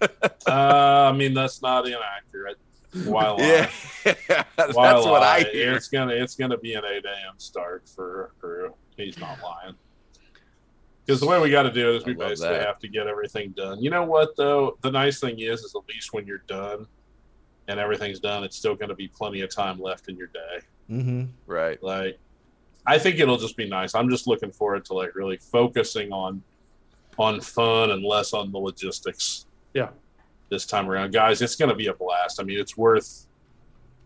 uh, 0.00 0.08
I 0.46 1.10
mean 1.10 1.34
that's 1.34 1.60
not 1.60 1.84
inaccurate. 1.84 2.58
While 3.06 3.36
yeah, 3.40 3.70
that's 4.04 4.74
While 4.74 5.10
what 5.10 5.22
I 5.22 5.40
hear. 5.40 5.74
It's 5.74 5.88
gonna 5.88 6.12
it's 6.12 6.34
gonna 6.34 6.58
be 6.58 6.74
an 6.74 6.84
8 6.84 7.04
a.m. 7.04 7.34
start 7.38 7.88
for 7.88 8.32
crew. 8.38 8.74
He's 8.96 9.18
not 9.18 9.38
lying. 9.42 9.74
Because 11.04 11.20
the 11.20 11.26
way 11.26 11.40
we 11.40 11.50
got 11.50 11.64
to 11.64 11.72
do 11.72 11.90
it 11.90 11.96
is 11.96 12.04
we 12.04 12.14
basically 12.14 12.54
that. 12.58 12.66
have 12.66 12.78
to 12.78 12.88
get 12.88 13.06
everything 13.08 13.50
done. 13.56 13.82
You 13.82 13.90
know 13.90 14.04
what 14.04 14.36
though? 14.36 14.78
The 14.82 14.90
nice 14.90 15.18
thing 15.20 15.40
is, 15.40 15.60
is 15.62 15.74
at 15.74 15.82
least 15.88 16.12
when 16.12 16.26
you're 16.26 16.44
done 16.46 16.86
and 17.66 17.80
everything's 17.80 18.20
done, 18.20 18.44
it's 18.44 18.56
still 18.56 18.74
going 18.76 18.88
to 18.90 18.94
be 18.94 19.08
plenty 19.08 19.40
of 19.40 19.50
time 19.52 19.80
left 19.80 20.08
in 20.08 20.16
your 20.16 20.28
day. 20.28 20.60
Mhm. 20.90 21.30
Right. 21.46 21.82
Like, 21.82 22.18
I 22.86 22.98
think 22.98 23.18
it'll 23.18 23.38
just 23.38 23.56
be 23.56 23.68
nice. 23.68 23.94
I'm 23.94 24.10
just 24.10 24.26
looking 24.26 24.52
forward 24.52 24.84
to 24.86 24.94
like 24.94 25.14
really 25.14 25.38
focusing 25.38 26.12
on 26.12 26.42
on 27.18 27.40
fun 27.40 27.90
and 27.90 28.04
less 28.04 28.32
on 28.32 28.52
the 28.52 28.58
logistics. 28.58 29.46
Yeah. 29.74 29.90
This 30.52 30.66
time 30.66 30.90
around, 30.90 31.14
guys, 31.14 31.40
it's 31.40 31.56
going 31.56 31.70
to 31.70 31.74
be 31.74 31.86
a 31.86 31.94
blast. 31.94 32.38
I 32.38 32.44
mean, 32.44 32.60
it's 32.60 32.76
worth 32.76 33.26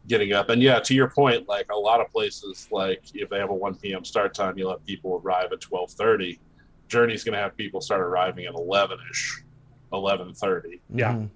getting 0.06 0.32
up. 0.32 0.48
And 0.48 0.62
yeah, 0.62 0.78
to 0.78 0.94
your 0.94 1.10
point, 1.10 1.48
like 1.48 1.66
a 1.72 1.76
lot 1.76 2.00
of 2.00 2.08
places, 2.12 2.68
like 2.70 3.02
if 3.14 3.28
they 3.28 3.40
have 3.40 3.50
a 3.50 3.54
1 3.54 3.74
p.m. 3.74 4.04
start 4.04 4.32
time, 4.32 4.56
you'll 4.56 4.70
have 4.70 4.86
people 4.86 5.20
arrive 5.24 5.52
at 5.52 5.58
12:30. 5.58 6.38
Journey's 6.86 7.24
going 7.24 7.32
to 7.32 7.40
have 7.40 7.56
people 7.56 7.80
start 7.80 8.00
arriving 8.00 8.44
at 8.44 8.54
11ish, 8.54 9.42
11:30 9.92 10.78
Yeah. 10.94 11.14
Mm-hmm. 11.14 11.26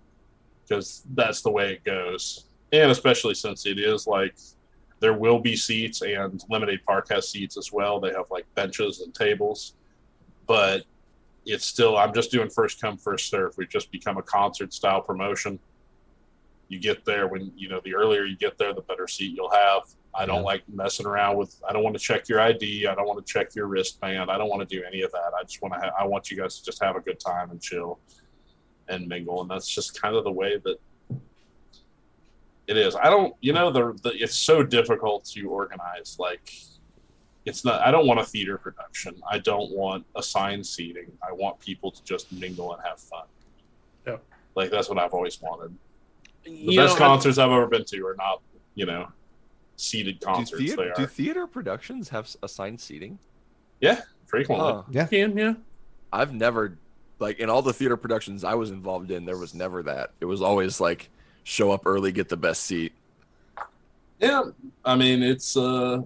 Because 0.63 1.03
that's 1.15 1.43
the 1.43 1.51
way 1.51 1.73
it 1.73 1.83
goes. 1.83 2.47
And 2.71 2.93
especially 2.93 3.35
since 3.35 3.67
it 3.67 3.81
is 3.81 4.07
like 4.07 4.37
there 5.01 5.15
will 5.15 5.41
be 5.41 5.57
seats, 5.57 6.03
and 6.03 6.41
Lemonade 6.49 6.85
Park 6.87 7.09
has 7.11 7.29
seats 7.29 7.59
as 7.59 7.73
well. 7.73 7.99
They 7.99 8.13
have 8.13 8.27
like 8.31 8.47
benches 8.55 9.01
and 9.01 9.13
tables, 9.13 9.75
but 10.47 10.85
it's 11.47 11.65
still. 11.65 11.97
I'm 11.97 12.13
just 12.15 12.31
doing 12.31 12.51
first 12.51 12.81
come 12.81 12.97
first 12.97 13.29
serve. 13.31 13.55
We've 13.57 13.69
just 13.69 13.91
become 13.91 14.19
a 14.19 14.23
concert 14.23 14.73
style 14.73 15.01
promotion. 15.01 15.59
You 16.69 16.79
get 16.79 17.05
there 17.05 17.27
when 17.29 17.53
you 17.57 17.69
know 17.69 17.81
the 17.85 17.95
earlier 17.95 18.25
you 18.25 18.37
get 18.37 18.57
there, 18.59 18.73
the 18.73 18.83
better 18.83 19.09
seat 19.09 19.35
you'll 19.37 19.51
have. 19.51 19.83
I 20.15 20.27
don't 20.27 20.39
Yeah. 20.39 20.43
like 20.43 20.63
messing 20.69 21.07
around 21.07 21.37
with. 21.37 21.61
I 21.69 21.73
don't 21.73 21.83
want 21.83 21.97
to 21.97 22.03
check 22.03 22.29
your 22.29 22.41
ID. 22.41 22.87
I 22.87 22.95
don't 22.95 23.07
want 23.07 23.25
to 23.25 23.33
check 23.33 23.55
your 23.55 23.67
wristband. 23.67 24.31
I 24.31 24.39
don't 24.39 24.49
want 24.49 24.69
to 24.69 24.77
do 24.77 24.85
any 24.85 25.03
of 25.03 25.11
that. 25.13 25.33
I 25.39 25.43
just 25.43 25.61
want 25.63 25.75
to. 25.75 25.81
Ha- 25.81 25.95
I 25.99 26.05
want 26.07 26.31
you 26.31 26.37
guys 26.37 26.59
to 26.59 26.65
just 26.65 26.83
have 26.83 26.97
a 26.97 27.01
good 27.01 27.19
time 27.21 27.51
and 27.51 27.61
chill 27.61 27.99
and 28.89 29.07
mingle, 29.09 29.41
and 29.41 29.51
that's 29.51 29.69
just 29.69 30.01
kind 30.01 30.15
of 30.17 30.25
the 30.25 30.33
way 30.33 30.59
that 30.65 30.79
it 32.67 32.77
is. 32.77 32.95
I 32.95 33.11
don't, 33.11 33.35
you 33.41 33.53
know, 33.53 33.71
the, 33.73 33.99
the 34.03 34.11
it's 34.23 34.37
so 34.37 34.63
difficult 34.63 35.25
to 35.27 35.43
organize. 35.49 36.17
Like, 36.21 36.53
it's 37.47 37.65
not. 37.65 37.81
I 37.81 37.91
don't 37.91 38.07
want 38.07 38.21
a 38.21 38.25
theater 38.25 38.59
production. 38.59 39.21
I 39.31 39.39
don't 39.39 39.71
want 39.73 40.05
assigned 40.17 40.67
seating. 40.67 41.11
I 41.27 41.33
want 41.33 41.59
people 41.61 41.91
to 41.91 42.03
just 42.05 42.31
mingle 42.33 42.73
and 42.75 42.83
have 42.85 42.99
fun. 43.01 43.25
Yeah. 44.07 44.17
Like 44.55 44.71
that's 44.71 44.89
what 44.89 44.99
I've 44.99 45.13
always 45.15 45.41
wanted. 45.41 45.75
The 46.45 46.51
You 46.51 46.81
best 46.81 46.99
know, 46.99 47.05
I- 47.05 47.09
concerts 47.09 47.39
I've 47.39 47.51
ever 47.51 47.67
been 47.67 47.85
to 47.87 48.07
are 48.07 48.15
not, 48.17 48.43
you 48.75 48.87
know, 48.87 49.09
seated 49.77 50.21
Do, 50.21 50.27
concerts. 50.27 50.63
theater, 50.63 50.93
they 50.97 51.03
do 51.03 51.07
theater 51.07 51.47
productions 51.47 52.09
have 52.11 52.29
assigned 52.43 52.81
seating? 52.81 53.19
Yeah 53.81 54.03
frequently. 54.27 54.83
Huh. 54.95 55.07
can 55.07 55.37
yeah. 55.37 55.55
I've 56.13 56.33
never, 56.35 56.77
like, 57.19 57.39
in 57.41 57.49
all 57.51 57.63
the 57.63 57.73
theater 57.73 57.97
productions 57.97 58.45
I 58.45 58.55
was 58.55 58.71
involved 58.71 59.11
in, 59.11 59.25
there 59.25 59.37
was 59.37 59.55
never 59.55 59.83
that. 59.85 60.11
It 60.21 60.25
was 60.27 60.41
always 60.43 60.81
like, 60.81 61.09
show 61.45 61.71
up 61.73 61.83
early, 61.87 62.13
get 62.13 62.29
the 62.29 62.37
best 62.37 62.63
seat. 62.65 62.93
Yeah, 64.21 64.43
I 64.85 64.97
mean 64.97 65.23
it's 65.23 65.57
uh 65.57 66.03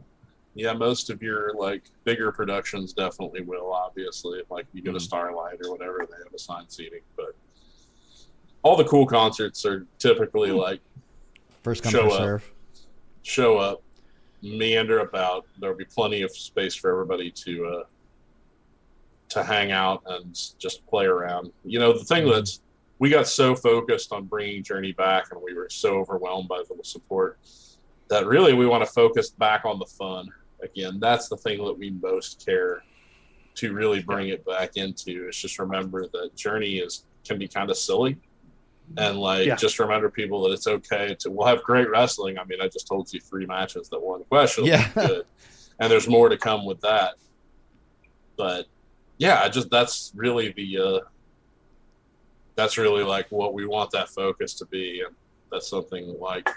yeah, 0.55 0.73
most 0.73 1.11
of 1.11 1.23
your 1.23 1.53
like 1.55 1.83
bigger 2.05 2.31
productions 2.33 2.93
definitely 2.93 3.43
will, 3.43 3.73
obviously. 3.73 4.41
Like 4.51 4.67
you 4.73 4.83
go 4.83 4.93
to 4.93 4.99
Mhm. 4.99 5.03
Starlight 5.03 5.59
or 5.65 5.71
whatever, 5.73 6.07
they 6.09 6.17
have 6.25 6.33
assigned 6.35 6.71
seating. 6.71 7.03
But 7.17 7.35
all 8.63 8.77
the 8.77 8.85
cool 8.85 9.07
concerts 9.07 9.65
are 9.67 9.87
typically 9.99 10.51
like 10.53 10.81
First 11.63 11.83
come, 11.83 11.93
Show 11.93 12.03
first 12.05 12.15
up. 12.15 12.21
serve. 12.21 12.51
show 13.23 13.57
up, 13.59 13.83
meander 14.43 14.99
about. 15.01 15.47
There'll 15.59 15.77
be 15.77 15.87
plenty 15.87 16.23
of 16.23 16.31
space 16.37 16.75
for 16.75 16.91
everybody 16.91 17.31
to 17.31 17.67
uh 17.67 17.85
to 19.31 19.43
hang 19.43 19.73
out 19.73 20.03
and 20.07 20.39
just 20.59 20.87
play 20.87 21.07
around. 21.07 21.53
You 21.65 21.79
know, 21.81 21.93
the 21.93 22.05
thing 22.05 22.25
Mhm. 22.27 22.35
that's 22.35 22.61
we 23.01 23.09
got 23.11 23.27
so 23.27 23.57
focused 23.57 24.13
on 24.13 24.25
bringing 24.27 24.63
Journey 24.63 24.93
back, 24.93 25.33
and 25.33 25.43
we 25.43 25.53
were 25.53 25.69
so 25.69 25.97
overwhelmed 25.99 26.49
by 26.49 26.63
the 26.63 26.85
support 26.85 27.39
that 28.09 28.27
really 28.27 28.53
we 28.53 28.67
want 28.67 28.85
to 28.87 28.91
focus 28.93 29.31
back 29.31 29.65
on 29.65 29.79
the 29.81 29.87
fun 29.87 30.29
again. 30.65 30.99
That's 31.01 31.29
the 31.29 31.37
thing 31.37 31.65
that 31.65 31.73
we 31.79 31.91
most 31.91 32.45
care 32.45 32.83
to 33.57 33.73
really 33.73 34.03
bring 34.03 34.29
it 34.29 34.45
back 34.45 34.77
into. 34.77 35.29
Is 35.29 35.37
just 35.37 35.59
remember 35.59 36.07
that 36.09 36.35
Journey 36.35 36.79
is 36.79 37.05
can 37.25 37.39
be 37.39 37.47
kind 37.49 37.71
of 37.71 37.77
silly. 37.77 38.17
and 38.99 39.19
like 39.19 39.47
Yeah. 39.47 39.55
just 39.57 39.79
remember 39.79 40.11
people 40.11 40.43
that 40.43 40.51
it's 40.53 40.67
okay 40.67 41.15
to 41.21 41.31
we'll 41.31 41.47
have 41.47 41.63
great 41.63 41.89
wrestling. 41.89 42.39
I 42.39 42.45
mean, 42.45 42.61
I 42.61 42.69
just 42.69 42.87
told 42.87 43.11
you 43.13 43.21
three 43.21 43.47
matches 43.47 43.89
that 43.91 43.99
were 44.01 44.17
unquestionably 44.19 44.73
Yeah. 44.73 44.91
good, 44.95 45.25
and 45.79 45.91
there's 45.91 46.09
more 46.09 46.29
to 46.29 46.37
come 46.37 46.65
with 46.67 46.81
that. 46.83 47.15
But 48.37 48.67
yeah, 49.19 49.41
I 49.43 49.49
just 49.49 49.71
that's 49.71 50.13
really 50.15 50.53
the 50.53 50.79
uh, 50.79 51.01
that's 52.57 52.77
really 52.79 53.03
like 53.05 53.31
what 53.31 53.55
we 53.55 53.67
want 53.67 53.91
that 53.93 54.09
focus 54.11 54.55
to 54.55 54.67
be, 54.67 55.03
and 55.07 55.15
that's 55.51 55.69
something 55.69 56.19
like 56.21 56.49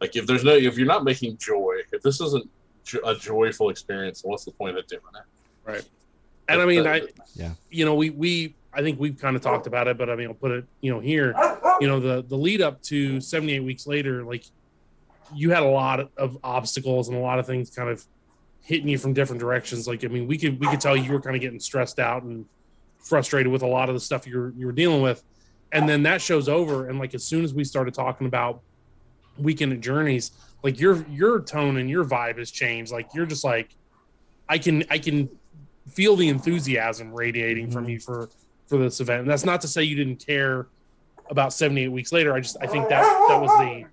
like 0.00 0.16
if 0.16 0.26
there's 0.26 0.44
no 0.44 0.52
if 0.54 0.76
you're 0.76 0.86
not 0.88 1.04
making 1.04 1.36
joy, 1.36 1.76
if 1.92 2.02
this 2.02 2.20
isn't 2.20 2.48
a 3.04 3.14
joyful 3.14 3.70
experience, 3.70 4.22
then 4.22 4.30
what's 4.30 4.44
the 4.44 4.50
point 4.52 4.76
of 4.78 4.86
doing 4.86 5.02
it? 5.14 5.70
Right. 5.70 5.84
And 6.48 6.60
I 6.60 6.66
mean, 6.66 6.86
I, 6.86 7.02
Yeah. 7.34 7.52
you 7.70 7.84
know, 7.84 7.94
we, 7.94 8.10
we, 8.10 8.54
I 8.72 8.82
think 8.82 9.00
we've 9.00 9.18
kind 9.18 9.34
of 9.36 9.42
talked 9.42 9.66
about 9.66 9.88
it, 9.88 9.96
but 9.96 10.10
I 10.10 10.16
mean, 10.16 10.28
I'll 10.28 10.34
put 10.34 10.50
it, 10.50 10.64
you 10.80 10.92
know, 10.92 11.00
here, 11.00 11.34
you 11.80 11.88
know, 11.88 12.00
the, 12.00 12.22
the 12.28 12.36
lead 12.36 12.60
up 12.60 12.82
to 12.82 13.20
78 13.20 13.60
weeks 13.60 13.86
later, 13.86 14.24
like 14.24 14.44
you 15.34 15.50
had 15.50 15.62
a 15.62 15.68
lot 15.68 16.10
of 16.18 16.36
obstacles 16.44 17.08
and 17.08 17.16
a 17.16 17.20
lot 17.20 17.38
of 17.38 17.46
things 17.46 17.70
kind 17.70 17.88
of 17.88 18.04
hitting 18.62 18.88
you 18.88 18.98
from 18.98 19.12
different 19.14 19.40
directions. 19.40 19.88
Like, 19.88 20.04
I 20.04 20.08
mean, 20.08 20.26
we 20.26 20.36
could, 20.36 20.60
we 20.60 20.66
could 20.66 20.80
tell 20.80 20.96
you 20.96 21.12
were 21.12 21.20
kind 21.20 21.36
of 21.36 21.40
getting 21.40 21.60
stressed 21.60 21.98
out 21.98 22.24
and 22.24 22.44
frustrated 22.98 23.50
with 23.50 23.62
a 23.62 23.66
lot 23.66 23.88
of 23.88 23.94
the 23.94 24.00
stuff 24.00 24.26
you 24.26 24.38
were, 24.38 24.52
you 24.56 24.66
were 24.66 24.72
dealing 24.72 25.02
with. 25.02 25.22
And 25.72 25.88
then 25.88 26.02
that 26.04 26.20
show's 26.20 26.48
over. 26.48 26.88
And 26.88 26.98
like, 26.98 27.14
as 27.14 27.24
soon 27.24 27.42
as 27.44 27.54
we 27.54 27.64
started 27.64 27.94
talking 27.94 28.26
about 28.26 28.60
weekend 29.38 29.72
at 29.72 29.80
journeys, 29.80 30.32
like 30.62 30.80
your, 30.80 31.04
your 31.08 31.40
tone 31.40 31.76
and 31.76 31.88
your 31.88 32.04
vibe 32.04 32.38
has 32.38 32.50
changed. 32.50 32.92
Like, 32.92 33.08
you're 33.14 33.26
just 33.26 33.44
like, 33.44 33.74
I 34.48 34.58
can, 34.58 34.84
I 34.90 34.98
can 34.98 35.28
feel 35.88 36.16
the 36.16 36.28
enthusiasm 36.28 37.12
radiating 37.12 37.70
from 37.70 37.88
you 37.88 38.00
for 38.00 38.28
for 38.66 38.78
this 38.78 39.00
event. 39.00 39.22
And 39.22 39.30
that's 39.30 39.44
not 39.44 39.60
to 39.62 39.68
say 39.68 39.82
you 39.82 39.96
didn't 39.96 40.24
care 40.24 40.68
about 41.30 41.52
78 41.52 41.88
weeks 41.88 42.12
later. 42.12 42.34
I 42.34 42.40
just 42.40 42.56
I 42.60 42.66
think 42.66 42.88
that 42.88 43.02
that 43.28 43.40
was 43.40 43.50
the 43.58 43.84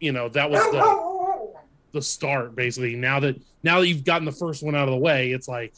you 0.00 0.12
know, 0.12 0.28
that 0.30 0.50
was 0.50 0.60
the 0.70 1.52
the 1.92 2.02
start 2.02 2.54
basically. 2.54 2.96
Now 2.96 3.20
that 3.20 3.40
now 3.62 3.80
that 3.80 3.88
you've 3.88 4.04
gotten 4.04 4.24
the 4.24 4.32
first 4.32 4.62
one 4.62 4.74
out 4.74 4.88
of 4.88 4.94
the 4.94 5.00
way, 5.00 5.32
it's 5.32 5.48
like 5.48 5.74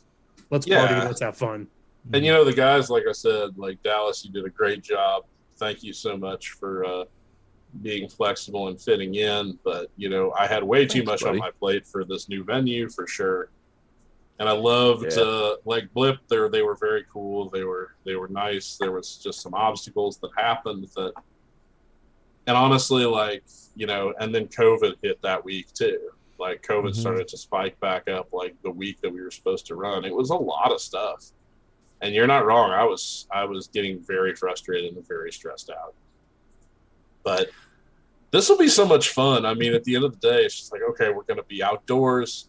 let's 0.50 0.66
party, 0.66 0.94
let's 0.94 1.20
have 1.20 1.37
fun. 1.37 1.66
And 2.12 2.24
you 2.24 2.32
know 2.32 2.44
the 2.44 2.52
guys, 2.52 2.90
like 2.90 3.04
I 3.08 3.12
said, 3.12 3.56
like 3.56 3.82
Dallas, 3.82 4.24
you 4.24 4.30
did 4.30 4.44
a 4.44 4.50
great 4.50 4.82
job. 4.82 5.24
Thank 5.56 5.82
you 5.82 5.92
so 5.92 6.16
much 6.16 6.50
for 6.50 6.84
uh, 6.84 7.04
being 7.82 8.08
flexible 8.08 8.68
and 8.68 8.80
fitting 8.80 9.14
in. 9.14 9.58
But 9.64 9.90
you 9.96 10.08
know, 10.08 10.32
I 10.38 10.46
had 10.46 10.62
way 10.62 10.87
too 10.87 10.98
Thanks, 11.04 11.06
much 11.06 11.20
buddy. 11.22 11.38
on 11.38 11.46
my 11.46 11.50
plate 11.50 11.87
for 11.87 12.04
this 12.04 12.28
new 12.28 12.44
venue 12.44 12.88
for 12.88 13.06
sure. 13.06 13.50
And 14.38 14.48
I 14.48 14.52
loved 14.52 15.14
Yeah. 15.16 15.22
uh, 15.22 15.56
like 15.64 15.92
Blip. 15.94 16.18
There, 16.28 16.48
they 16.48 16.62
were 16.62 16.74
very 16.74 17.04
cool. 17.12 17.50
They 17.50 17.64
were 17.64 17.94
they 18.04 18.16
were 18.16 18.28
nice. 18.28 18.76
There 18.76 18.92
was 18.92 19.16
just 19.18 19.40
some 19.40 19.54
obstacles 19.54 20.18
that 20.18 20.30
happened 20.37 20.88
that, 20.96 21.12
and 22.46 22.56
honestly, 22.56 23.04
like 23.04 23.44
you 23.76 23.87
know, 23.87 24.12
and 24.20 24.34
then 24.34 24.46
COVID 24.48 24.96
hit 25.02 25.20
that 25.22 25.44
week 25.44 25.72
too. 25.72 26.10
Like 26.38 26.62
COVID 26.62 26.90
Mhm. 26.90 26.96
started 26.96 27.28
to 27.28 27.37
spike 27.37 27.78
back 27.80 28.08
up 28.08 28.32
like 28.32 28.60
the 28.62 28.70
week 28.70 29.00
that 29.02 29.10
we 29.12 29.20
were 29.20 29.30
supposed 29.30 29.66
to 29.66 29.76
run. 29.76 30.04
It 30.04 30.14
was 30.14 30.30
a 30.30 30.34
lot 30.37 30.72
of 30.72 30.80
stuff 30.80 31.26
and 32.00 32.12
you're 32.14 32.26
not 32.26 32.44
wrong. 32.44 32.70
I 32.72 32.84
was 32.84 33.26
I 33.30 33.44
was 33.44 33.68
getting 33.68 34.00
very 34.00 34.34
frustrated 34.34 34.94
and 34.94 35.06
very 35.06 35.30
stressed 35.32 35.70
out. 35.70 35.94
But 37.24 37.48
this 38.30 38.48
will 38.48 38.58
be 38.58 38.68
so 38.68 38.87
much 38.87 39.10
fun. 39.10 39.44
I 39.46 39.54
mean, 39.54 39.74
at 39.74 39.84
the 39.84 39.96
end 39.96 40.04
of 40.04 40.12
the 40.20 40.28
day, 40.28 40.44
it's 40.44 40.54
just 40.56 40.72
like 40.72 40.82
okay, 40.90 41.08
we're 41.10 41.22
going 41.22 41.38
to 41.38 41.44
be 41.44 41.62
outdoors. 41.62 42.48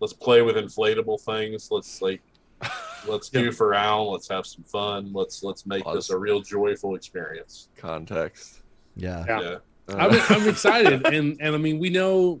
Let's 0.00 0.12
play 0.12 0.42
with 0.42 0.56
inflatable 0.56 1.20
things. 1.20 1.68
Let's 1.70 2.02
like 2.02 2.20
let's 3.08 3.30
Yeah. 3.32 3.42
goof 3.42 3.60
around. 3.60 4.08
Let's 4.08 4.28
have 4.28 4.46
some 4.46 4.64
fun. 4.64 5.12
Let's 5.12 5.42
let's 5.42 5.64
make 5.66 5.84
this 5.92 6.10
a 6.10 6.18
real 6.18 6.40
joyful 6.40 6.94
experience. 6.96 7.68
Context. 7.76 8.62
Yeah. 8.96 9.24
Yeah. 9.26 9.40
Yeah. 9.40 9.56
Uh. 9.88 9.96
I'm, 9.98 10.20
I'm 10.42 10.48
excited, 10.54 11.06
and 11.06 11.38
and 11.40 11.54
I 11.54 11.58
mean, 11.58 11.78
we 11.78 11.90
know, 11.90 12.40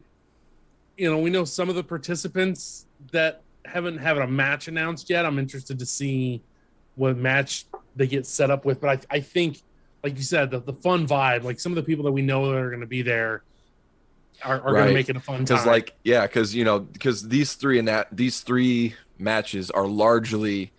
you 0.96 1.10
know, 1.10 1.18
we 1.18 1.30
know 1.30 1.44
some 1.44 1.68
of 1.68 1.74
the 1.76 1.84
participants 1.84 2.86
that 3.12 3.42
haven't 3.64 3.98
have 3.98 4.16
a 4.18 4.26
match 4.26 4.68
announced 4.68 5.10
yet. 5.10 5.24
I'm 5.26 5.38
interested 5.38 5.78
to 5.78 5.86
see 5.86 6.42
what 6.96 7.16
match 7.16 7.66
they 7.94 8.06
get 8.06 8.26
set 8.26 8.50
up 8.50 8.64
with, 8.64 8.80
but 8.80 9.06
I 9.10 9.16
I 9.16 9.20
think, 9.20 9.60
like 10.06 10.16
you 10.16 10.22
said, 10.22 10.52
the, 10.52 10.60
the 10.60 10.72
fun 10.72 11.06
vibe, 11.06 11.42
like 11.42 11.58
some 11.58 11.72
of 11.72 11.76
the 11.76 11.82
people 11.82 12.04
that 12.04 12.12
we 12.12 12.22
know 12.22 12.46
that 12.48 12.56
are 12.56 12.70
going 12.70 12.80
to 12.80 12.86
be 12.86 13.02
there, 13.02 13.42
are, 14.44 14.60
are 14.60 14.72
going 14.72 14.88
to 14.88 14.94
make 14.94 15.08
it 15.08 15.16
a 15.16 15.20
fun 15.20 15.40
because 15.40 15.60
time. 15.60 15.68
like 15.68 15.94
yeah 16.04 16.22
because 16.26 16.54
you 16.54 16.62
know 16.64 16.78
because 16.78 17.26
these 17.26 17.54
three 17.54 17.78
and 17.78 17.88
that 17.88 18.06
these 18.14 18.40
three 18.42 18.94
matches 19.18 19.70
are 19.70 19.86
largely 19.86 20.70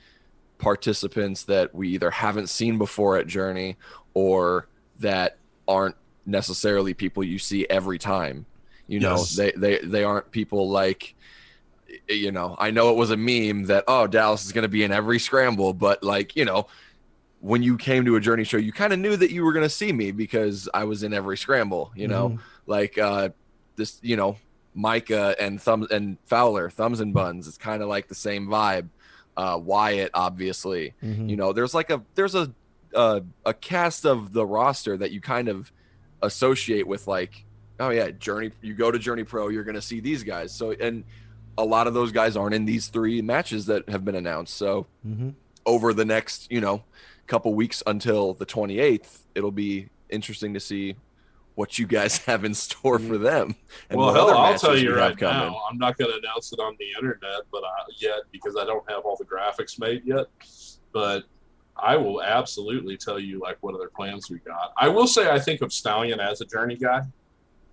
participants 0.59 1.43
that 1.43 1.73
we 1.73 1.89
either 1.89 2.11
haven't 2.11 2.47
seen 2.49 2.77
before 2.77 3.17
at 3.17 3.25
journey 3.27 3.75
or 4.13 4.67
that 4.99 5.37
aren't 5.67 5.95
necessarily 6.25 6.93
people 6.93 7.23
you 7.23 7.39
see 7.39 7.65
every 7.69 7.97
time 7.97 8.45
you 8.87 8.99
know 8.99 9.15
Yes. 9.17 9.35
they 9.35 9.51
they 9.57 9.79
they 9.79 10.03
aren't 10.03 10.29
people 10.31 10.69
like 10.69 11.15
you 12.07 12.31
know 12.31 12.55
i 12.59 12.69
know 12.69 12.91
it 12.91 12.95
was 12.95 13.09
a 13.11 13.17
meme 13.17 13.65
that 13.65 13.83
oh 13.87 14.05
dallas 14.05 14.45
is 14.45 14.51
going 14.51 14.63
to 14.63 14.67
be 14.69 14.83
in 14.83 14.91
every 14.91 15.17
scramble 15.19 15.73
but 15.73 16.03
like 16.03 16.35
you 16.35 16.45
know 16.45 16.67
when 17.39 17.61
you 17.63 17.77
came 17.77 18.03
to 18.05 18.15
a 18.15 18.19
journey 18.19 18.43
show 18.43 18.57
you 18.57 18.71
kind 18.71 18.91
of 18.93 18.99
knew 18.99 19.15
that 19.15 19.31
you 19.31 19.43
were 19.43 19.53
going 19.53 19.63
to 19.65 19.69
see 19.69 19.91
me 19.93 20.11
because 20.11 20.67
i 20.73 20.83
was 20.83 21.03
in 21.03 21.13
every 21.13 21.37
scramble 21.37 21.91
you 21.95 22.07
know 22.07 22.29
Mhm. 22.29 22.39
like 22.65 22.97
uh 22.97 23.29
this 23.75 23.99
you 24.01 24.15
know 24.17 24.37
micah 24.73 25.35
and 25.39 25.61
thumbs 25.61 25.87
and 25.91 26.17
fowler 26.25 26.69
thumbs 26.69 26.99
and 26.99 27.13
buns 27.13 27.47
it's 27.47 27.57
kind 27.57 27.81
of 27.83 27.89
like 27.89 28.07
the 28.07 28.15
same 28.15 28.47
vibe 28.47 28.89
uh 29.37 29.59
wyatt 29.61 30.09
obviously 30.13 30.93
Mhm. 31.03 31.29
you 31.29 31.35
know 31.35 31.53
there's 31.53 31.73
like 31.75 31.89
a 31.91 32.01
there's 32.15 32.33
a 32.35 32.51
a, 32.95 33.21
a 33.45 33.53
cast 33.53 34.05
of 34.05 34.33
the 34.33 34.45
roster 34.45 34.97
that 34.97 35.11
you 35.11 35.21
kind 35.21 35.47
of 35.49 35.71
associate 36.21 36.87
with 36.87 37.05
like 37.07 37.45
oh 37.79 37.89
yeah 37.89 38.09
journey 38.09 38.51
you 38.61 38.73
go 38.73 38.89
to 38.89 38.97
journey 38.97 39.23
pro 39.23 39.49
you're 39.49 39.63
gonna 39.63 39.81
see 39.81 39.99
these 39.99 40.23
guys 40.23 40.51
so 40.53 40.71
and 40.71 41.03
a 41.59 41.63
lot 41.65 41.85
of 41.87 41.93
those 41.93 42.11
guys 42.11 42.35
aren't 42.35 42.55
in 42.55 42.65
these 42.65 42.87
three 42.87 43.21
matches 43.21 43.65
that 43.67 43.87
have 43.89 44.03
been 44.05 44.15
announced 44.15 44.55
so 44.55 44.87
Mhm. 45.07 45.33
over 45.65 45.93
the 45.93 46.05
next 46.05 46.51
you 46.51 46.61
know 46.61 46.83
couple 47.27 47.53
weeks 47.53 47.83
until 47.87 48.33
the 48.33 48.45
28th 48.45 49.19
it'll 49.35 49.51
be 49.51 49.89
interesting 50.09 50.53
to 50.53 50.59
see 50.59 50.95
what 51.55 51.77
you 51.77 51.85
guys 51.87 52.17
have 52.25 52.45
in 52.45 52.53
store 52.53 52.99
for 52.99 53.17
them 53.17 53.55
and 53.89 53.97
well, 53.97 54.07
what 54.07 54.15
hell, 54.15 54.25
other 54.29 54.35
I'll 54.35 54.43
matches 54.43 54.61
tell 54.61 54.71
we 54.73 54.81
you 54.81 54.89
have 54.91 54.97
right 54.99 55.17
coming. 55.17 55.51
now. 55.51 55.61
I'm 55.69 55.77
not 55.77 55.97
going 55.97 56.11
to 56.11 56.17
announce 56.17 56.53
it 56.53 56.59
on 56.59 56.75
the 56.79 56.85
internet, 56.97 57.41
but 57.51 57.63
I, 57.63 57.69
yet 57.97 58.19
because 58.31 58.55
I 58.55 58.63
don't 58.65 58.89
have 58.89 59.03
all 59.05 59.17
the 59.17 59.25
graphics 59.25 59.79
made 59.79 60.03
yet. 60.05 60.27
But 60.93 61.23
I 61.75 61.95
will 61.97 62.21
absolutely 62.23 62.95
tell 62.97 63.19
you 63.19 63.39
like 63.39 63.57
what 63.61 63.75
other 63.75 63.89
plans 63.95 64.29
we 64.29 64.37
got. 64.39 64.73
I 64.77 64.87
will 64.87 65.07
say 65.07 65.29
I 65.29 65.39
think 65.39 65.61
of 65.61 65.73
Stallion 65.73 66.19
as 66.19 66.41
a 66.41 66.45
journey 66.45 66.75
guy. 66.75 67.01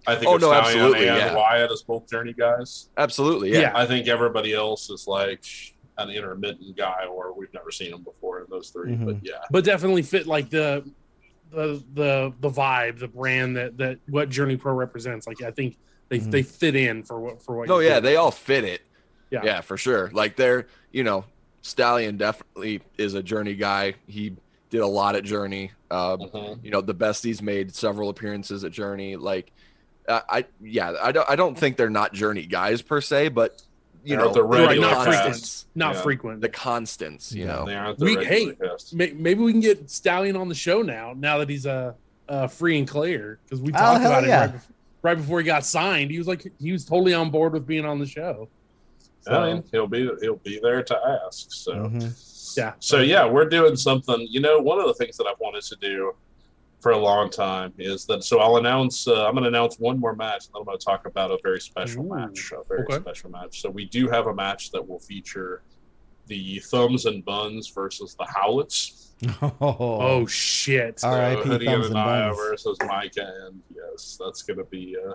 I 0.06 0.14
think 0.16 0.28
Oh, 0.30 0.34
of 0.36 0.40
no, 0.42 0.48
Stallion 0.48 0.64
absolutely, 0.80 1.08
and 1.08 1.16
yeah. 1.18 1.34
Wyatt 1.34 1.70
as 1.72 1.82
both 1.82 2.08
journey 2.10 2.32
guys. 2.34 2.88
absolutely 2.98 3.52
yeah, 3.52 3.60
Yeah. 3.60 3.72
I 3.74 3.86
think 3.86 4.08
everybody 4.08 4.52
else 4.54 4.90
is 4.90 5.06
like 5.06 5.44
an 5.98 6.10
intermittent 6.10 6.76
guy, 6.76 7.04
or 7.08 7.32
we've 7.32 7.52
never 7.54 7.70
seen 7.70 7.92
him 7.92 8.02
before 8.02 8.40
in 8.40 8.46
those 8.50 8.70
3 8.70 8.92
Mhm. 8.92 9.04
But 9.06 9.16
yeah, 9.22 9.34
but 9.50 9.64
definitely 9.64 10.02
fit 10.02 10.26
like 10.26 10.50
the 10.50 10.84
the 11.50 11.82
the 11.94 12.32
the 12.40 12.50
vibe, 12.50 12.98
the 12.98 13.08
brand 13.08 13.56
that 13.56 13.78
that 13.78 13.98
what 14.08 14.28
Journey 14.28 14.56
Pro 14.56 14.74
represents. 14.74 15.26
Like 15.26 15.40
I 15.42 15.50
think 15.52 15.76
they 16.08 16.18
Mhm. 16.18 16.30
they 16.30 16.42
fit 16.42 16.74
in 16.74 17.02
for 17.04 17.20
what 17.20 17.42
for 17.42 17.56
what. 17.56 17.70
Oh, 17.70 17.78
yeah, 17.78 17.92
doing. 17.94 18.02
they 18.02 18.16
all 18.16 18.30
fit 18.30 18.64
it. 18.64 18.82
Yeah. 19.30 19.40
Yeah. 19.44 19.60
for 19.62 19.76
sure. 19.76 20.10
Like 20.12 20.36
they're, 20.36 20.66
you 20.92 21.02
know, 21.04 21.24
Stallion 21.62 22.16
definitely 22.16 22.82
is 22.98 23.14
a 23.14 23.22
Journey 23.22 23.54
guy. 23.54 23.94
He 24.06 24.36
did 24.70 24.80
a 24.80 24.86
lot 24.86 25.16
at 25.16 25.24
Journey. 25.24 25.72
Uh, 25.90 26.16
Mhm. 26.16 26.64
you 26.64 26.70
know, 26.70 26.80
the 26.80 26.94
besties 26.94 27.40
made 27.42 27.74
several 27.74 28.08
appearances 28.10 28.64
at 28.64 28.72
Journey. 28.72 29.16
Like, 29.16 29.50
I, 30.08 30.22
I 30.28 30.44
yeah, 30.60 30.94
I 31.00 31.10
don't, 31.12 31.28
I 31.30 31.36
don't 31.36 31.56
think 31.58 31.76
they're 31.76 31.88
not 31.90 32.12
Journey 32.12 32.46
guys 32.46 32.82
per 32.82 33.00
se, 33.00 33.28
but 33.28 33.62
you 34.04 34.16
know, 34.16 34.32
the 34.32 34.46
they're 34.46 34.76
not 34.80 35.04
cast. 35.06 35.18
constants. 35.18 35.66
not 35.74 35.94
Yeah. 35.94 36.02
frequent. 36.02 36.40
The 36.40 36.48
constants, 36.48 37.32
you 37.32 37.46
Yeah. 37.46 37.64
know. 37.64 37.94
the 37.94 38.04
We- 38.04 38.16
regular 38.16 38.56
hey. 38.58 38.76
May- 38.92 39.12
Maybe 39.12 39.40
we 39.42 39.52
can 39.52 39.60
get 39.60 39.90
Stallion 39.90 40.36
on 40.36 40.48
the 40.48 40.54
show 40.54 40.82
now. 40.82 41.14
Now 41.16 41.38
that 41.38 41.48
he's 41.48 41.66
a 41.66 41.94
uh, 42.28 42.32
uh, 42.32 42.46
free 42.46 42.78
and 42.78 42.88
clear, 42.88 43.38
because 43.44 43.60
we 43.60 43.70
Oh, 43.72 43.76
talked 43.76 44.00
hell 44.02 44.12
about 44.12 44.26
yeah. 44.26 44.44
it 44.44 44.50
right, 44.52 44.60
right 45.02 45.16
before 45.16 45.40
he 45.40 45.44
got 45.44 45.64
signed. 45.64 46.10
He 46.10 46.18
was 46.18 46.26
like 46.26 46.46
he 46.58 46.72
was 46.72 46.84
totally 46.84 47.12
on 47.14 47.30
board 47.30 47.52
with 47.52 47.66
being 47.66 47.84
on 47.84 47.98
the 47.98 48.06
show. 48.06 48.48
So, 49.20 49.32
I 49.32 49.52
mean, 49.54 49.64
he'll 49.72 49.86
be 49.86 50.08
he'll 50.20 50.36
be 50.36 50.58
there 50.62 50.82
to 50.82 51.20
ask. 51.26 51.46
So. 51.50 51.72
Mhm. 51.74 52.56
yeah. 52.56 52.72
So 52.78 53.00
yeah, 53.00 53.26
we're 53.26 53.48
doing 53.48 53.76
something. 53.76 54.26
You 54.30 54.40
know, 54.40 54.58
one 54.58 54.78
of 54.78 54.86
the 54.86 54.94
things 54.94 55.16
that 55.16 55.26
I've 55.26 55.38
wanted 55.40 55.62
to 55.64 55.76
do 55.76 56.14
for 56.84 56.92
a 56.92 56.98
long 56.98 57.30
time 57.30 57.72
is 57.78 58.04
that. 58.04 58.22
So 58.24 58.40
I'll 58.40 58.58
announce. 58.58 59.08
Uh, 59.08 59.26
I'm 59.26 59.32
going 59.32 59.44
to 59.44 59.48
announce 59.48 59.78
one 59.78 59.98
more 59.98 60.14
match, 60.14 60.44
and 60.44 60.54
then 60.54 60.60
I'm 60.60 60.66
going 60.66 60.78
to 60.78 60.84
talk 60.84 61.06
about 61.06 61.30
a 61.30 61.38
very 61.42 61.58
special 61.58 62.04
Ooh, 62.04 62.14
match. 62.14 62.52
A 62.52 62.62
very 62.68 62.82
okay. 62.82 62.96
special 62.96 63.30
match. 63.30 63.62
So 63.62 63.70
we 63.70 63.86
do 63.86 64.06
have 64.08 64.26
a 64.26 64.34
match 64.34 64.70
that 64.72 64.86
will 64.86 64.98
feature 64.98 65.62
the 66.26 66.58
Thumbs 66.58 67.06
and 67.06 67.24
Buns 67.24 67.70
versus 67.70 68.14
the 68.14 68.24
Howlets. 68.24 69.00
Oh 69.60 70.26
shit! 70.26 71.00
So 71.00 71.08
R.I.P. 71.08 71.42
Thumbs 71.64 71.86
and 71.86 71.86
and 71.86 71.94
Buns. 71.94 72.36
versus 72.36 72.76
Micah, 72.86 73.32
and 73.46 73.62
yes, 73.74 74.18
that's 74.22 74.42
going 74.42 74.58
to 74.58 74.64
be. 74.64 74.94
Uh, 74.98 75.14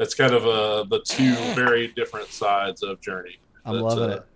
it's 0.00 0.14
kind 0.14 0.32
of 0.32 0.44
uh, 0.44 0.82
the 0.90 1.00
two 1.04 1.34
very 1.54 1.88
different 1.88 2.28
sides 2.28 2.82
of 2.82 3.00
Journey. 3.00 3.38
I'm 3.64 3.74
That's, 3.74 3.94
loving 3.94 4.10
uh, 4.10 4.16
it. 4.16 4.26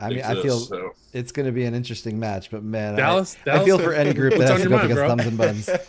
I 0.00 0.10
mean, 0.10 0.22
I 0.22 0.40
feel 0.40 0.58
so. 0.60 0.92
it's 1.12 1.32
going 1.32 1.46
to 1.46 1.52
be 1.52 1.64
an 1.64 1.74
interesting 1.74 2.20
match, 2.20 2.50
but 2.50 2.62
man, 2.62 2.94
I- 2.94 2.96
Dallas, 2.98 3.36
I, 3.46 3.64
feel 3.64 3.78
for 3.78 3.92
any 3.92 4.14
group 4.14 4.34
that 4.34 4.42
has 4.42 4.50
on 4.50 4.56
to 4.56 4.62
your 4.62 4.70
go 4.70 4.76
mind, 4.76 4.92
against 4.92 4.98
bro? 5.00 5.08
thumbs 5.08 5.26
and 5.26 5.38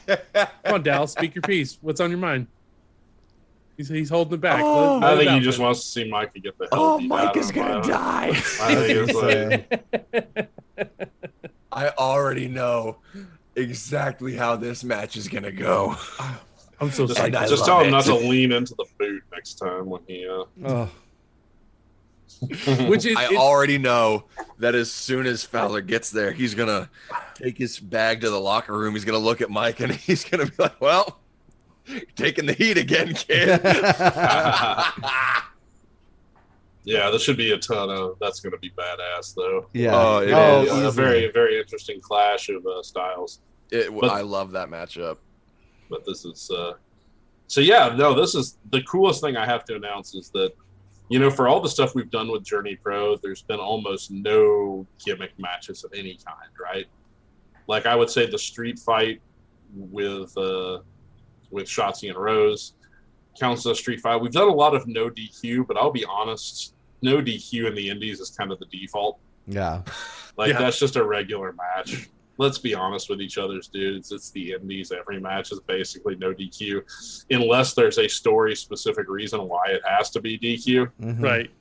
buns. 0.08 0.50
Come 0.65 0.74
on, 0.76 0.84
Dallas, 0.84 1.12
speak 1.12 1.36
your 1.36 1.43
piece. 1.43 1.78
What's 1.82 2.00
on 2.02 2.10
your 2.10 2.17
mind? 2.19 2.48
He's, 3.78 3.88
he's 3.88 4.10
holding 4.10 4.34
it 4.34 4.41
back. 4.41 4.62
Oh. 4.63 4.98
Let- 4.98 5.02
let 5.02 5.13
I 5.13 5.17
think 5.19 5.32
he 5.32 5.39
just 5.41 5.60
man. 5.60 5.65
wants 5.67 5.82
to 5.82 5.88
see 5.88 6.10
Micah 6.10 6.39
get 6.39 6.58
the 6.58 6.67
hell 6.72 6.84
Oh, 6.84 7.00
Mike 7.00 7.38
is 7.38 7.50
of 7.52 7.56
him. 7.56 7.63
I 7.65 7.72
gonna 7.72 7.88
die. 7.88 8.28
I 8.30 8.76
think 8.76 9.10
it's 9.10 10.34
like, 10.34 10.50
I 11.72 11.89
already 11.89 12.48
know 12.48 12.98
exactly 13.56 14.36
how 14.36 14.56
this 14.56 14.84
match 14.84 15.15
is 15.17 15.28
gonna 15.28 15.52
go. 15.52 15.95
I'm 16.82 16.91
so 16.91 17.06
just, 17.06 17.19
And 17.19 17.34
just 17.34 17.52
love 17.60 17.65
tell 17.65 17.80
him 17.82 17.88
it. 17.89 17.91
not 17.91 18.06
to 18.06 18.15
lean 18.15 18.52
into 18.54 18.74
the 18.76 18.86
boot 18.98 19.22
next 19.32 19.56
time 19.56 19.86
when 19.86 20.02
he. 20.08 20.28
Uh, 20.28 20.43
Oh, 20.65 20.89
Which 22.88 23.06
is, 23.06 23.15
I 23.17 23.25
it- 23.34 23.38
already 23.38 23.78
know 23.78 24.23
that 24.60 24.75
as 24.75 24.91
soon 24.91 25.25
as 25.25 25.43
Fowler 25.43 25.82
gets 25.82 26.10
there, 26.12 26.32
he's 26.32 26.54
gonna 26.56 26.89
take 27.36 27.58
his 27.58 27.80
bag 27.80 28.21
to 28.21 28.30
the 28.30 28.39
locker 28.39 28.78
room. 28.78 28.93
He's 28.93 29.06
gonna 29.06 29.17
look 29.17 29.41
at 29.41 29.49
Mike 29.49 29.80
and 29.80 29.91
he's 29.95 30.23
gonna 30.23 30.45
be 30.45 30.54
like, 30.58 30.80
"Well, 30.80 31.19
taking 32.15 32.45
the 32.45 32.54
heat 32.54 32.78
again, 32.78 33.13
kid." 33.13 33.60
yeah, 36.86 37.10
this 37.10 37.21
should 37.23 37.38
be 37.38 37.52
a 37.52 37.58
ton 37.58 37.89
of. 37.89 38.17
That's 38.19 38.39
going 38.39 38.54
to 38.54 38.58
be 38.60 38.71
badass, 38.71 39.36
though. 39.36 39.67
yeah. 39.73 39.91
Oh, 39.93 40.19
it 40.19 40.32
oh, 40.32 40.62
is. 40.63 40.86
a 40.86 40.91
very, 40.91 41.30
very 41.32 41.60
interesting 41.60 41.99
clash 42.02 42.49
of 42.49 42.65
uh, 42.65 42.82
styles. 42.84 43.39
It, 43.71 43.93
But- 43.93 44.10
I 44.12 44.21
love 44.21 44.52
that 44.54 44.69
matchup. 44.69 45.17
but 45.89 46.06
this 46.06 46.25
is 46.25 46.49
uh 46.52 46.73
so 47.47 47.62
yeah 47.62 47.95
no 47.95 48.13
this 48.13 48.36
is 48.36 48.58
the 48.71 48.82
coolest 48.84 49.21
thing 49.21 49.36
i 49.38 49.43
have 49.45 49.65
to 49.65 49.75
announce 49.75 50.13
is 50.13 50.30
that 50.30 50.54
you 51.10 51.19
know 51.19 51.30
for 51.30 51.48
all 51.48 51.60
the 51.60 51.69
stuff 51.69 51.95
we've 51.95 52.12
done 52.12 52.32
with 52.32 52.43
journey 52.43 52.76
pro 52.76 53.15
there's 53.17 53.41
been 53.41 53.60
almost 53.60 54.12
no 54.12 54.86
gimmick 55.04 55.32
matches 55.38 55.84
of 55.84 55.91
any 55.93 56.17
kind 56.26 56.50
right 56.62 56.86
like 57.67 57.86
i 57.86 57.95
would 57.95 58.10
say 58.10 58.26
the 58.30 58.38
street 58.38 58.78
fight 58.80 59.22
with 59.76 60.36
uh 60.38 60.80
with 61.52 61.65
Shotzi 61.67 62.10
and 62.10 62.17
rose 62.17 62.74
counts 63.39 63.62
as 63.65 63.72
a 63.72 63.76
street 63.76 64.00
fight 64.02 64.17
we've 64.22 64.32
done 64.32 64.48
a 64.48 64.54
lot 64.54 64.76
of 64.76 64.88
no 64.88 65.10
dq 65.10 65.65
but 65.67 65.78
i'll 65.78 65.91
be 65.91 66.06
honest 66.06 66.74
no 67.02 67.17
dq 67.17 67.67
in 67.67 67.74
the 67.76 67.89
indies 67.89 68.19
is 68.19 68.30
kind 68.32 68.52
of 68.52 68.60
the 68.60 68.65
default 68.65 69.19
Yeah. 69.48 69.82
like 70.38 70.52
Yeah. 70.52 70.60
that's 70.60 70.80
just 70.80 70.95
a 70.95 71.04
regular 71.04 71.54
match. 71.54 72.10
Let's 72.39 72.58
be 72.58 72.73
honest 72.73 73.10
with 73.10 73.21
each 73.21 73.38
other's 73.38 73.67
dudes. 73.67 74.13
It's 74.13 74.32
the 74.32 74.54
indies. 74.54 74.93
Every 74.93 75.19
match 75.19 75.52
is 75.52 75.60
basically 75.60 76.15
no 76.15 76.34
DQ, 76.34 77.25
unless 77.32 77.73
there's 77.73 77.97
a 77.99 78.08
story 78.08 78.56
specific 78.56 79.10
reason 79.10 79.41
why 79.47 79.65
it 79.67 79.82
has 79.86 80.10
to 80.12 80.21
be 80.21 80.39
DQ. 80.39 80.89
Mhm. 81.02 81.21
right. 81.21 81.52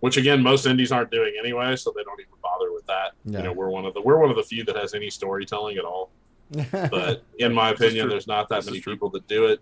Which 0.00 0.18
again, 0.18 0.42
most 0.42 0.66
indies 0.66 0.92
aren't 0.92 1.10
doing 1.10 1.32
anyway, 1.42 1.74
so 1.74 1.90
they 1.96 2.04
don't 2.04 2.20
even 2.20 2.34
bother 2.42 2.70
with 2.70 2.84
that. 2.86 3.12
Yeah. 3.24 3.38
You 3.38 3.44
know, 3.44 3.52
we're 3.54 3.70
one 3.70 3.86
of 3.86 3.94
the 3.94 4.02
we're 4.02 4.18
one 4.18 4.28
of 4.28 4.36
the 4.36 4.42
few 4.42 4.62
that 4.64 4.76
has 4.76 4.92
any 4.92 5.08
storytelling 5.08 5.78
at 5.78 5.84
all. 5.84 6.10
But 6.70 7.22
in 7.38 7.54
my 7.54 7.70
opinion, 7.70 8.08
there's 8.10 8.26
not 8.26 8.48
that 8.50 8.56
This 8.56 8.66
many 8.66 8.80
people 8.82 9.08
that 9.10 9.26
do 9.26 9.46
it 9.46 9.60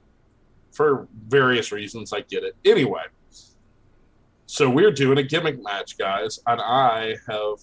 for 0.73 1.07
various 1.29 1.71
reasons. 1.71 2.13
I 2.13 2.23
get 2.23 2.43
it. 2.43 2.57
Anyway, 2.65 3.05
so 4.47 4.69
we're 4.69 4.91
doing 4.91 5.19
a 5.19 5.23
gimmick 5.23 5.63
match, 5.63 5.97
guys, 5.97 6.41
and 6.49 6.61
I 6.61 7.17
have, 7.29 7.61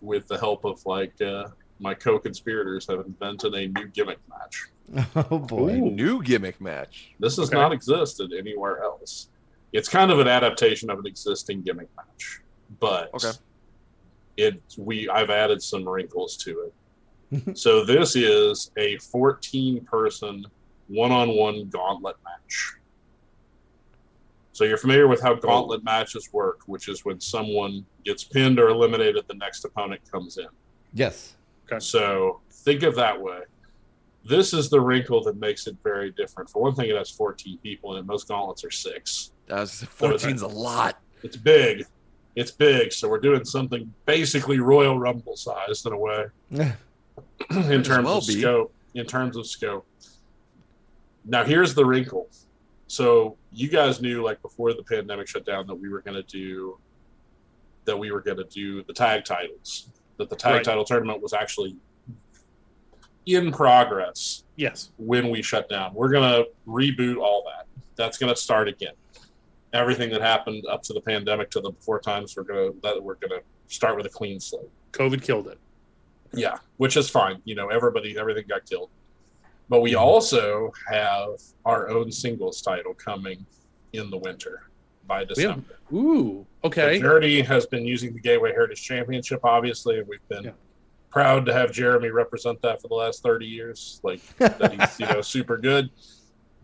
with 0.00 0.26
the 0.28 0.38
help 0.38 0.64
of 0.64 0.84
like 0.86 1.20
uh, 1.20 1.48
my 1.82 1.94
co-conspirators, 1.94 2.86
have 2.88 3.00
invented 3.00 3.54
a 3.54 3.66
new 3.68 3.88
gimmick 3.88 4.18
match. 4.30 5.06
oh 5.30 5.38
boy. 5.38 5.72
Ooh, 5.72 5.90
new 5.90 6.22
gimmick 6.22 6.60
match. 6.60 7.10
This 7.18 7.36
has 7.36 7.48
Okay. 7.48 7.56
not 7.58 7.72
existed 7.72 8.32
anywhere 8.32 8.82
else. 8.82 9.28
It's 9.72 9.88
kind 9.88 10.10
of 10.10 10.20
an 10.20 10.28
adaptation 10.28 10.90
of 10.90 10.98
an 11.00 11.06
existing 11.06 11.62
gimmick 11.62 11.88
match, 11.96 12.40
but 12.78 13.10
Okay. 13.14 13.32
it 14.36 14.62
we 14.78 15.08
I've 15.08 15.30
added 15.30 15.60
some 15.62 15.86
wrinkles 15.88 16.36
to 16.38 16.70
it. 16.70 17.56
so 17.58 17.84
this 17.84 18.14
is 18.14 18.70
a 18.76 18.96
14 18.98 19.84
person 19.84 20.44
one-on-one 20.88 21.68
gauntlet 21.70 22.16
match. 22.24 22.74
So 24.52 24.64
you're 24.64 24.76
familiar 24.76 25.08
with 25.08 25.22
how 25.22 25.34
gauntlet 25.34 25.82
matches 25.82 26.28
work, 26.32 26.60
which 26.66 26.88
is 26.88 27.04
when 27.06 27.18
someone 27.20 27.86
gets 28.04 28.24
pinned 28.24 28.58
or 28.60 28.68
eliminated, 28.68 29.24
the 29.26 29.34
next 29.34 29.64
opponent 29.64 30.02
comes 30.12 30.36
in. 30.36 30.48
Yes. 30.92 31.36
So 31.78 32.40
think 32.50 32.82
of 32.82 32.94
that 32.96 33.20
way. 33.20 33.40
This 34.24 34.52
is 34.52 34.68
the 34.70 34.80
wrinkle 34.80 35.22
that 35.24 35.36
makes 35.36 35.66
it 35.66 35.76
very 35.82 36.10
different. 36.12 36.48
For 36.48 36.62
one 36.62 36.74
thing, 36.74 36.88
it 36.88 36.96
has 36.96 37.10
14 37.10 37.58
people 37.58 37.96
and. 37.96 38.06
Most 38.06 38.28
gauntlets 38.28 38.64
are 38.64 38.70
six. 38.70 39.32
That's 39.46 39.82
14's 39.82 40.42
a 40.42 40.46
lot. 40.46 41.00
It's 41.22 41.36
big. 41.36 41.86
It's 42.36 42.50
big. 42.50 42.92
So 42.92 43.08
we're 43.08 43.20
doing 43.20 43.44
something 43.44 43.92
basically 44.06 44.58
Royal 44.58 44.98
Rumble 44.98 45.36
sized 45.36 45.86
in 45.86 45.92
a 45.92 45.98
way 45.98 46.26
in 46.50 47.82
terms 47.82 48.06
well 48.06 48.18
of 48.18 48.26
be. 48.26 48.40
scope. 48.40 48.72
In 48.94 49.06
terms 49.06 49.36
of 49.36 49.46
scope. 49.46 49.86
Now 51.24 51.44
here's 51.44 51.74
the 51.74 51.84
wrinkle. 51.84 52.28
So 52.86 53.36
you 53.52 53.68
guys 53.68 54.00
knew 54.00 54.22
like 54.22 54.40
before 54.42 54.72
the 54.72 54.82
pandemic 54.82 55.28
shut 55.28 55.44
down 55.44 55.66
that 55.66 55.74
we 55.74 55.88
were 55.88 56.00
going 56.00 56.16
to 56.16 56.22
do 56.22 56.78
that 57.84 57.96
we 57.96 58.12
were 58.12 58.20
going 58.20 58.36
to 58.36 58.44
do 58.44 58.82
the 58.84 58.92
tag 58.92 59.24
titles. 59.24 59.88
That 60.22 60.30
the 60.30 60.36
tag 60.36 60.52
Right. 60.54 60.64
title 60.64 60.84
tournament 60.84 61.20
was 61.20 61.32
actually 61.32 61.76
in 63.26 63.50
progress 63.52 64.44
Yes. 64.56 64.90
when 64.98 65.30
we 65.30 65.42
shut 65.42 65.68
down. 65.68 65.94
We're 65.94 66.10
going 66.10 66.30
to 66.30 66.48
reboot 66.66 67.20
all 67.20 67.44
that. 67.46 67.66
That's 67.96 68.18
going 68.18 68.32
to 68.32 68.40
start 68.40 68.68
again. 68.68 68.94
Everything 69.72 70.10
that 70.10 70.20
happened 70.20 70.64
up 70.70 70.82
to 70.84 70.92
the 70.92 71.00
pandemic 71.00 71.50
to 71.50 71.60
the 71.60 71.70
before 71.70 71.98
times, 71.98 72.36
we're 72.36 72.44
going 72.44 72.72
to 72.72 72.80
that 72.82 73.02
we're 73.02 73.14
going 73.16 73.30
to 73.30 73.42
start 73.66 73.96
with 73.96 74.06
a 74.06 74.10
clean 74.10 74.38
slate. 74.38 74.68
COVID 74.92 75.22
killed 75.22 75.48
it. 75.48 75.58
Yeah, 76.32 76.58
which 76.76 76.96
is 76.96 77.08
fine. 77.10 77.40
You 77.44 77.54
know, 77.56 77.68
everybody, 77.68 78.16
everything 78.18 78.44
got 78.48 78.64
killed. 78.68 78.90
But 79.68 79.80
we 79.80 79.92
Mm-hmm. 79.92 80.00
also 80.04 80.72
have 80.88 81.30
our 81.64 81.88
own 81.88 82.12
singles 82.12 82.60
title 82.62 82.94
coming 82.94 83.44
in 83.92 84.08
the 84.10 84.18
winter 84.18 84.68
by 85.12 85.18
We 85.36 85.42
have- 85.42 85.56
December. 85.64 85.78
Ooh. 85.92 86.46
Okay. 86.64 86.98
Journey 87.00 87.40
has 87.42 87.66
been 87.66 87.84
using 87.84 88.14
the 88.14 88.20
Gateway 88.20 88.52
Heritage 88.52 88.82
Championship, 88.82 89.40
obviously, 89.44 90.00
we've 90.02 90.26
been 90.28 90.44
Yeah. 90.44 90.50
proud 91.10 91.44
to 91.46 91.52
have 91.52 91.70
Jeremy 91.72 92.08
represent 92.10 92.62
that 92.62 92.80
for 92.80 92.88
the 92.88 92.94
last 92.94 93.22
30 93.22 93.46
years. 93.46 94.00
Like, 94.02 94.20
that 94.38 94.72
he's, 94.72 95.00
you 95.00 95.06
know, 95.06 95.20
super 95.36 95.58
good. 95.58 95.90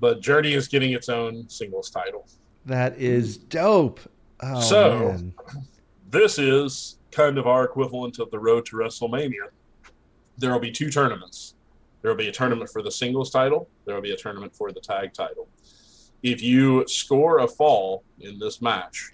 But 0.01 0.21
Journey 0.21 0.55
is 0.55 0.67
getting 0.69 0.93
its 0.93 1.09
own 1.09 1.49
singles 1.49 1.91
title. 1.91 2.27
That 2.65 2.97
is 2.99 3.37
dope. 3.37 4.01
Oh, 4.43 4.61
So- 4.61 4.99
man. 4.99 5.35
this 6.11 6.39
is 6.39 6.99
kind 7.11 7.37
of 7.39 7.47
our 7.47 7.65
equivalent 7.65 8.19
of 8.19 8.31
the 8.31 8.39
road 8.39 8.65
to 8.67 8.77
WrestleMania. 8.77 9.49
There 10.39 10.53
will 10.53 10.61
be 10.61 10.71
two 10.71 10.91
tournaments. 10.91 11.55
There 12.01 12.11
will 12.11 12.17
be 12.19 12.29
a 12.29 12.33
tournament 12.33 12.71
for 12.71 12.81
the 12.81 12.93
singles 12.93 13.31
title. 13.31 13.69
There 13.85 13.95
will 13.97 14.03
be 14.03 14.13
a 14.13 14.17
tournament 14.17 14.55
for 14.55 14.71
the 14.73 14.81
tag 14.81 15.13
title. 15.13 15.49
If 16.23 16.43
you 16.43 16.85
score 16.89 17.39
a 17.41 17.49
fall 17.49 18.03
in 18.21 18.39
this 18.39 18.61
match, 18.61 19.13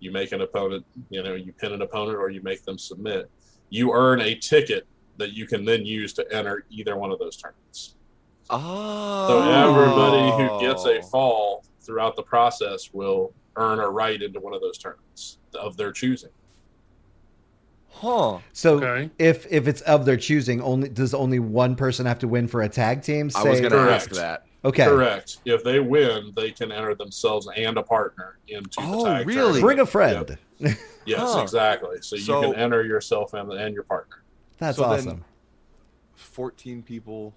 you 0.00 0.10
make 0.12 0.32
an 0.32 0.42
opponent, 0.42 0.84
you 1.10 1.22
know, 1.22 1.34
you 1.34 1.52
pin 1.52 1.72
an 1.72 1.82
opponent 1.82 2.18
or 2.18 2.28
you 2.30 2.42
make 2.42 2.64
them 2.64 2.76
submit, 2.78 3.30
you 3.70 3.92
earn 3.92 4.20
a 4.20 4.34
ticket 4.34 4.86
that 5.16 5.32
you 5.32 5.46
can 5.46 5.64
then 5.64 5.86
use 5.86 6.12
to 6.14 6.26
enter 6.34 6.66
either 6.70 6.96
one 6.96 7.10
of 7.10 7.18
those 7.18 7.36
tournaments. 7.36 7.94
Oh. 8.50 9.28
So 9.28 9.50
everybody 9.50 10.30
who 10.42 10.60
gets 10.60 10.84
a 10.84 11.00
fall 11.10 11.64
throughout 11.80 12.16
the 12.16 12.22
process 12.22 12.90
will 12.92 13.32
earn 13.56 13.78
a 13.78 13.88
right 13.88 14.20
into 14.20 14.40
one 14.40 14.52
of 14.52 14.60
those 14.60 14.76
tournaments 14.76 15.38
of 15.54 15.76
their 15.76 15.92
choosing. 15.92 16.30
Huh. 17.90 18.38
So 18.52 18.76
Okay. 18.82 19.10
if 19.18 19.50
if 19.50 19.68
it's 19.68 19.80
of 19.82 20.04
their 20.04 20.16
choosing, 20.16 20.60
only 20.60 20.88
does 20.88 21.14
only 21.14 21.38
one 21.38 21.76
person 21.76 22.04
have 22.06 22.18
to 22.18 22.28
win 22.28 22.48
for 22.48 22.62
a 22.62 22.68
tag 22.68 23.02
team? 23.02 23.30
I 23.34 23.44
was 23.44 23.58
Say- 23.58 23.68
going 23.68 23.72
to 23.86 23.90
ask 23.92 24.10
that. 24.10 24.44
Okay. 24.64 24.84
Correct. 24.84 25.38
If 25.44 25.62
they 25.62 25.78
win, 25.80 26.32
they 26.34 26.50
can 26.50 26.72
enter 26.72 26.94
themselves 26.94 27.48
and 27.54 27.76
a 27.76 27.82
partner 27.82 28.38
into 28.48 28.78
Oh, 28.80 29.04
the 29.04 29.10
tag 29.10 29.26
really? 29.26 29.36
tournament. 29.36 29.62
Bring 29.62 29.80
a 29.80 29.86
friend. 29.86 30.38
Yes, 31.06 31.20
Huh. 31.20 31.40
exactly. 31.42 31.98
So, 32.00 32.16
So- 32.16 32.40
you 32.40 32.52
can 32.52 32.58
enter 32.58 32.82
yourself 32.82 33.34
and, 33.34 33.52
and 33.52 33.74
your 33.74 33.82
partner. 33.84 34.22
That's 34.58 34.78
So 34.78 34.84
awesome. 34.84 35.22
14 36.14 36.82
people. 36.82 37.34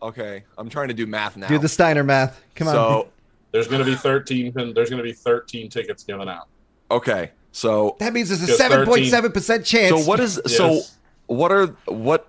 Okay. 0.00 0.44
I'm 0.56 0.68
trying 0.68 0.86
to 0.88 0.94
do 0.94 1.06
math 1.06 1.36
now. 1.36 1.48
Do 1.48 1.58
the 1.58 1.68
Steiner 1.68 2.04
math. 2.04 2.40
Come 2.54 2.68
on. 2.68 2.74
So, 2.74 3.08
There's 3.52 3.66
going 3.66 3.80
to 3.84 3.90
be 3.90 3.96
13. 3.96 4.52
There's 4.52 4.90
going 4.90 4.98
to 4.98 5.02
be 5.02 5.12
13 5.12 5.68
tickets 5.70 6.04
given 6.04 6.28
out. 6.28 6.46
okay. 6.90 7.32
So, 7.50 7.96
that 7.98 8.12
means 8.12 8.28
there's 8.28 8.42
a 8.42 8.56
seven 8.56 8.84
point 8.86 9.06
seven 9.06 9.32
percent 9.32 9.64
chance. 9.64 9.88
so 9.88 10.06
what 10.08 10.20
is 10.20 10.38
so 10.46 10.82
what 11.26 11.50
are 11.50 11.68
what 11.86 12.28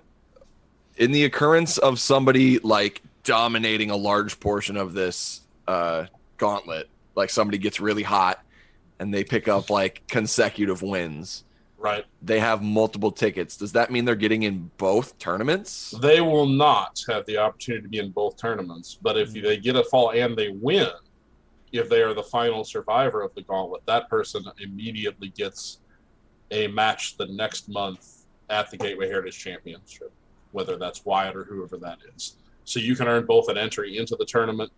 in 0.96 1.12
the 1.12 1.26
occurrence 1.26 1.78
of 1.78 2.00
somebody 2.00 2.58
like 2.60 3.02
dominating 3.30 3.92
a 3.92 3.96
large 3.96 4.40
portion 4.40 4.76
of 4.76 4.94
this 4.94 5.42
uh 5.68 6.06
gauntlet, 6.38 6.90
like 7.16 7.30
somebody 7.30 7.60
gets 7.60 7.80
really 7.80 8.02
hot 8.02 8.44
and 9.00 9.14
they 9.14 9.24
pick 9.24 9.48
up 9.48 9.70
like 9.70 10.02
consecutive 10.08 10.82
wins. 10.82 11.44
Right. 11.78 12.06
They 12.22 12.40
have 12.40 12.62
multiple 12.62 13.12
tickets. 13.12 13.56
Does 13.56 13.72
that 13.74 13.92
mean 13.92 14.04
they're 14.04 14.16
getting 14.16 14.44
in 14.44 14.72
both 14.78 15.18
tournaments? 15.20 15.94
They 16.02 16.20
will 16.22 16.48
not 16.48 17.02
have 17.08 17.26
the 17.28 17.38
opportunity 17.38 17.84
to 17.84 17.90
be 17.90 18.00
in 18.00 18.10
both 18.10 18.36
tournaments, 18.36 18.98
but 19.02 19.18
if 19.18 19.32
they 19.32 19.58
get 19.58 19.76
a 19.76 19.84
fall 19.84 20.12
and 20.12 20.36
they 20.36 20.50
win, 20.50 20.90
if 21.72 21.88
they 21.88 22.02
are 22.02 22.14
the 22.16 22.24
final 22.24 22.64
survivor 22.64 23.22
of 23.22 23.34
the 23.36 23.44
gauntlet, 23.44 23.84
that 23.86 24.10
person 24.10 24.44
immediately 24.60 25.30
gets 25.30 25.80
a 26.52 26.68
match 26.68 27.16
the 27.16 27.28
next 27.28 27.70
month 27.70 28.26
at 28.50 28.72
the 28.72 28.78
Gateway 28.78 29.08
Heritage 29.08 29.38
Championship, 29.38 30.12
whether 30.52 30.76
that's 30.78 31.06
Wyatt 31.06 31.36
or 31.36 31.44
whoever 31.44 31.78
that 31.78 32.00
is. 32.16 32.38
So 32.70 32.80
you 32.80 32.96
can 32.96 33.08
earn 33.08 33.26
both 33.26 33.50
an 33.50 33.58
entry 33.58 33.98
into 33.98 34.16
the 34.16 34.26
tournament 34.26 34.72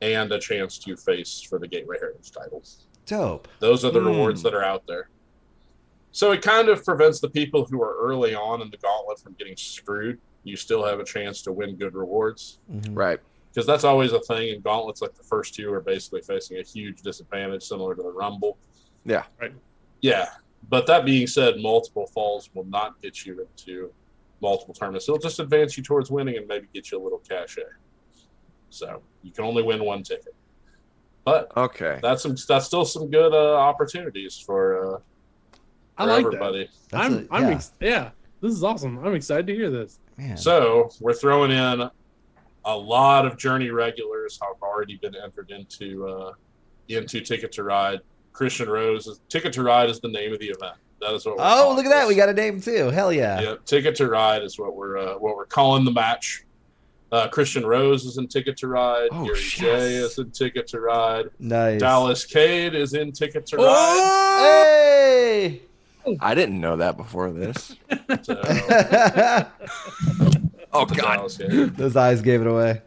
and 0.00 0.32
a 0.32 0.38
chance 0.40 0.78
to 0.78 0.96
face 0.96 1.42
for 1.42 1.58
the 1.58 1.68
Gateway 1.68 1.98
Heritage 2.00 2.30
titles. 2.30 2.86
Dope. 3.04 3.48
Those 3.58 3.84
are 3.84 3.90
the 3.90 4.00
Hmm. 4.00 4.06
rewards 4.06 4.42
that 4.44 4.54
are 4.54 4.64
out 4.64 4.86
there. 4.86 5.10
So 6.10 6.32
it 6.32 6.40
kind 6.40 6.70
of 6.70 6.82
prevents 6.82 7.20
the 7.20 7.28
people 7.28 7.66
who 7.66 7.82
are 7.82 7.96
early 7.98 8.34
on 8.34 8.62
in 8.62 8.70
the 8.70 8.78
gauntlet 8.78 9.20
from 9.20 9.34
getting 9.34 9.58
screwed. 9.58 10.18
You 10.44 10.56
still 10.56 10.82
have 10.86 11.00
a 11.00 11.04
chance 11.04 11.42
to 11.42 11.52
win 11.52 11.76
good 11.76 11.94
rewards 11.94 12.60
Mhm. 12.72 12.96
Right. 12.96 13.20
because 13.50 13.66
that's 13.66 13.84
always 13.84 14.12
a 14.14 14.20
thing 14.20 14.48
in 14.48 14.62
gauntlets. 14.62 15.02
Like 15.02 15.14
the 15.14 15.22
first 15.22 15.54
two 15.54 15.70
are 15.70 15.80
basically 15.82 16.22
facing 16.22 16.56
a 16.58 16.62
huge 16.62 17.02
disadvantage, 17.02 17.62
similar 17.62 17.94
to 17.94 18.02
the 18.02 18.10
Rumble. 18.10 18.56
Yeah. 19.04 19.24
Right. 19.38 19.52
Yeah, 20.00 20.30
but 20.70 20.86
that 20.86 21.04
being 21.04 21.26
said, 21.26 21.60
multiple 21.60 22.06
falls 22.06 22.48
will 22.54 22.64
not 22.64 23.02
get 23.02 23.26
you 23.26 23.40
into 23.42 23.92
multiple 24.40 24.74
tournaments. 24.74 25.08
It'll 25.08 25.18
just 25.20 25.40
advance 25.40 25.76
you 25.76 25.82
towards 25.82 26.10
winning 26.10 26.36
and 26.36 26.46
maybe 26.46 26.68
get 26.72 26.90
you 26.90 27.00
a 27.00 27.02
little 27.02 27.18
cachet. 27.28 27.62
So 28.70 29.02
you 29.22 29.32
can 29.32 29.44
only 29.44 29.62
win 29.62 29.82
one 29.84 30.02
ticket, 30.02 30.34
but 31.24 31.50
Okay. 31.56 31.98
that's 32.02 32.22
some 32.22 32.36
that's 32.46 32.66
still 32.66 32.84
some 32.84 33.10
good 33.10 33.32
uh, 33.32 33.54
opportunities 33.56 34.38
for, 34.38 34.96
uh, 34.96 34.98
I 35.96 36.04
for 36.04 36.10
like 36.10 36.26
everybody. 36.26 36.70
That's 36.90 37.06
I'm, 37.06 37.28
I'm 37.30 37.42
yeah. 37.44 37.50
ex- 37.54 37.72
yeah. 37.80 38.10
This 38.40 38.52
is 38.52 38.62
awesome. 38.62 38.98
I'm 39.04 39.14
excited 39.14 39.46
to 39.48 39.54
hear 39.54 39.70
this. 39.70 39.98
Man. 40.16 40.36
So 40.36 40.90
we're 41.00 41.14
throwing 41.14 41.50
in 41.50 41.88
a 42.64 42.76
lot 42.76 43.24
of 43.26 43.38
Journey 43.38 43.70
regulars 43.70 44.38
have 44.42 44.62
already 44.62 44.96
been 44.96 45.14
entered 45.16 45.50
into 45.50 46.06
uh, 46.06 46.32
into 46.88 47.20
Ticket 47.20 47.50
to 47.52 47.62
Ride. 47.64 48.00
Christian 48.32 48.68
Rose, 48.68 49.20
Ticket 49.28 49.52
to 49.54 49.62
Ride 49.62 49.88
is 49.90 49.98
the 50.00 50.08
name 50.08 50.32
of 50.32 50.38
the 50.38 50.48
event. 50.50 50.76
That 51.00 51.14
is 51.14 51.26
what. 51.26 51.36
We're 51.36 51.44
oh, 51.44 51.74
look 51.74 51.84
at 51.84 51.90
that. 51.90 52.08
We 52.08 52.14
got 52.14 52.28
a 52.28 52.34
name 52.34 52.60
too. 52.60 52.90
Hell 52.90 53.12
yeah. 53.12 53.40
Yep, 53.40 53.64
Ticket 53.64 53.96
to 53.96 54.08
Ride 54.08 54.42
is 54.42 54.58
what 54.58 54.74
we're 54.76 54.98
uh, 54.98 55.14
what 55.18 55.36
we're 55.36 55.46
calling 55.46 55.84
the 55.84 55.92
match. 55.92 56.44
Uh, 57.10 57.26
Christian 57.28 57.64
Rose 57.64 58.04
is 58.04 58.18
in 58.18 58.28
Ticket 58.28 58.56
to 58.58 58.68
Ride. 58.68 59.08
Oh, 59.12 59.24
Gary 59.24 59.38
yes. 59.38 59.50
J 59.52 59.94
is 59.94 60.18
in 60.18 60.30
Ticket 60.30 60.66
to 60.68 60.80
Ride. 60.80 61.30
Nice. 61.38 61.80
Dallas 61.80 62.26
Cade 62.26 62.74
is 62.74 62.92
in 62.92 63.12
Ticket 63.12 63.46
to 63.46 63.56
Ride. 63.56 63.64
Oh! 63.66 64.42
Hey. 64.42 65.62
I 66.20 66.34
didn't 66.34 66.60
know 66.60 66.76
that 66.76 66.96
before 66.96 67.30
this. 67.30 67.76
So, 68.22 68.40
Oh 70.72 70.86
God. 70.86 71.30
Those 71.76 71.96
eyes 71.96 72.22
gave 72.22 72.40
it 72.40 72.46
away. 72.46 72.82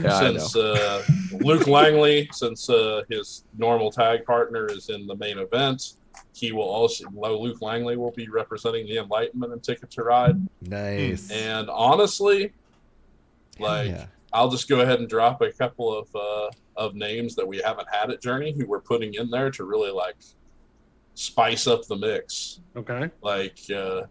Yeah, 0.00 0.18
since 0.18 0.56
uh, 0.56 1.04
Luke 1.40 1.66
Langley, 1.66 2.28
since 2.32 2.70
uh, 2.70 3.02
his 3.10 3.44
normal 3.58 3.90
tag 3.90 4.24
partner 4.24 4.66
is 4.66 4.88
in 4.88 5.06
the 5.06 5.16
main 5.16 5.38
event, 5.38 5.94
he 6.34 6.52
will 6.52 6.62
also 6.62 7.04
Luke 7.14 7.60
Langley 7.60 7.96
will 7.96 8.10
be 8.12 8.28
representing 8.28 8.86
the 8.86 8.98
Enlightenment 8.98 9.52
and 9.52 9.62
Ticket 9.62 9.90
to 9.92 10.02
Ride. 10.02 10.36
Nice. 10.62 11.30
And 11.30 11.68
honestly, 11.68 12.52
like 13.58 13.88
yeah. 13.90 14.06
I'll 14.32 14.48
just 14.50 14.68
go 14.68 14.80
ahead 14.80 14.98
and 15.00 15.08
drop 15.08 15.42
a 15.42 15.52
couple 15.52 15.96
of 15.96 16.08
uh, 16.16 16.50
of 16.76 16.94
names 16.94 17.34
that 17.36 17.46
we 17.46 17.58
haven't 17.58 17.88
had 17.92 18.10
at 18.10 18.22
Journey 18.22 18.52
who 18.56 18.66
we're 18.66 18.80
putting 18.80 19.14
in 19.14 19.30
there 19.30 19.50
to 19.50 19.64
really 19.64 19.90
like 19.90 20.16
spice 21.14 21.66
up 21.66 21.86
the 21.86 21.96
mix. 21.96 22.60
Okay. 22.76 23.10
Like 23.20 23.58
uh, 23.74 24.02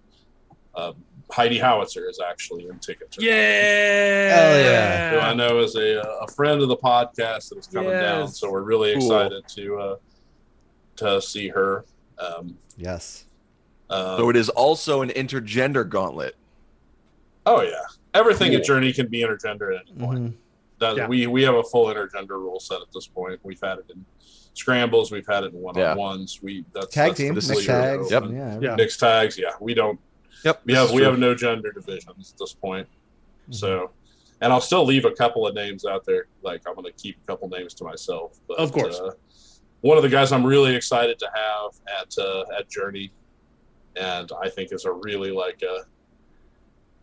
uh, 0.75 0.93
Heidi 1.31 1.57
Howitzer 1.57 2.07
is 2.07 2.19
actually 2.19 2.67
in 2.67 2.77
Ticket 2.77 3.11
to 3.13 3.21
Ride. 3.21 3.27
Yeah. 3.27 4.35
Hell 4.35 4.59
yeah. 4.59 5.11
who 5.11 5.19
I 5.19 5.33
know 5.33 5.59
is 5.59 5.75
a, 5.75 6.01
a 6.21 6.27
friend 6.27 6.61
of 6.61 6.67
the 6.67 6.77
podcast 6.77 7.49
that 7.49 7.57
is 7.57 7.67
coming 7.67 7.89
down. 7.91 8.27
So 8.27 8.51
we're 8.51 8.61
really 8.61 8.93
Cool. 8.93 9.01
excited 9.01 9.47
to 9.55 9.77
uh, 9.77 9.95
to 10.97 11.21
see 11.21 11.47
her. 11.49 11.85
Um, 12.19 12.57
Yes. 12.77 13.25
uh, 13.89 14.17
So 14.17 14.29
it 14.29 14.35
is 14.35 14.49
also 14.49 15.01
an 15.01 15.09
intergender 15.09 15.87
gauntlet. 15.87 16.35
oh 17.45 17.61
yeah, 17.61 17.73
everything 18.13 18.51
Cool. 18.51 18.59
at 18.59 18.65
Journey 18.65 18.93
can 18.93 19.07
be 19.07 19.21
intergender 19.21 19.75
at 19.75 19.81
any 19.87 19.99
point. 19.99 20.19
Mhm. 20.19 20.33
That, 20.79 20.97
Yeah. 20.97 21.07
We 21.07 21.27
we 21.27 21.43
have 21.43 21.55
a 21.55 21.63
full 21.63 21.87
intergender 21.87 22.31
rule 22.31 22.59
set 22.59 22.81
at 22.81 22.91
this 22.93 23.07
point. 23.07 23.39
We've 23.43 23.59
had 23.61 23.79
it 23.79 23.85
in 23.93 24.03
scrambles, 24.53 25.11
we've 25.11 25.27
had 25.27 25.43
it 25.43 25.53
in 25.53 25.61
one 25.61 25.79
on 25.79 25.97
ones. 25.97 26.39
We 26.41 26.65
that's 26.73 26.93
Tag 26.93 27.09
that's 27.09 27.19
team, 27.19 27.33
mixed 27.35 27.65
tags. 27.65 28.11
open. 28.11 28.35
Yeah. 28.35 28.59
Yeah. 28.61 28.75
Mixed 28.75 28.99
tags, 28.99 29.37
yeah. 29.37 29.51
We 29.59 29.73
don't 29.73 29.99
Yep. 30.43 30.61
we 30.65 30.73
have 30.73 30.91
we 30.91 30.97
true. 30.97 31.05
have 31.05 31.19
no 31.19 31.35
gender 31.35 31.71
divisions 31.71 32.31
at 32.33 32.37
this 32.39 32.53
point. 32.53 32.87
Mm-hmm. 33.43 33.53
So, 33.53 33.91
and 34.41 34.51
I'll 34.51 34.61
still 34.61 34.83
leave 34.85 35.05
a 35.05 35.11
couple 35.11 35.45
of 35.45 35.53
names 35.53 35.85
out 35.85 36.03
there. 36.05 36.25
Like 36.41 36.61
I'm 36.67 36.73
going 36.75 36.85
to 36.85 36.91
keep 36.93 37.17
a 37.23 37.27
couple 37.31 37.47
names 37.49 37.73
to 37.75 37.83
myself. 37.83 38.39
But, 38.47 38.57
Of 38.57 38.71
course. 38.71 38.99
Uh, 38.99 39.11
one 39.81 39.97
of 39.97 40.03
the 40.03 40.09
guys 40.09 40.31
I'm 40.31 40.45
really 40.45 40.75
excited 40.75 41.19
to 41.19 41.29
have 41.33 41.71
at 42.01 42.17
uh, 42.23 42.43
at 42.57 42.69
Journey, 42.69 43.11
and 43.95 44.31
I 44.41 44.49
think 44.49 44.71
is 44.71 44.85
a 44.85 44.91
really 44.91 45.31
like 45.31 45.61
a 45.63 45.85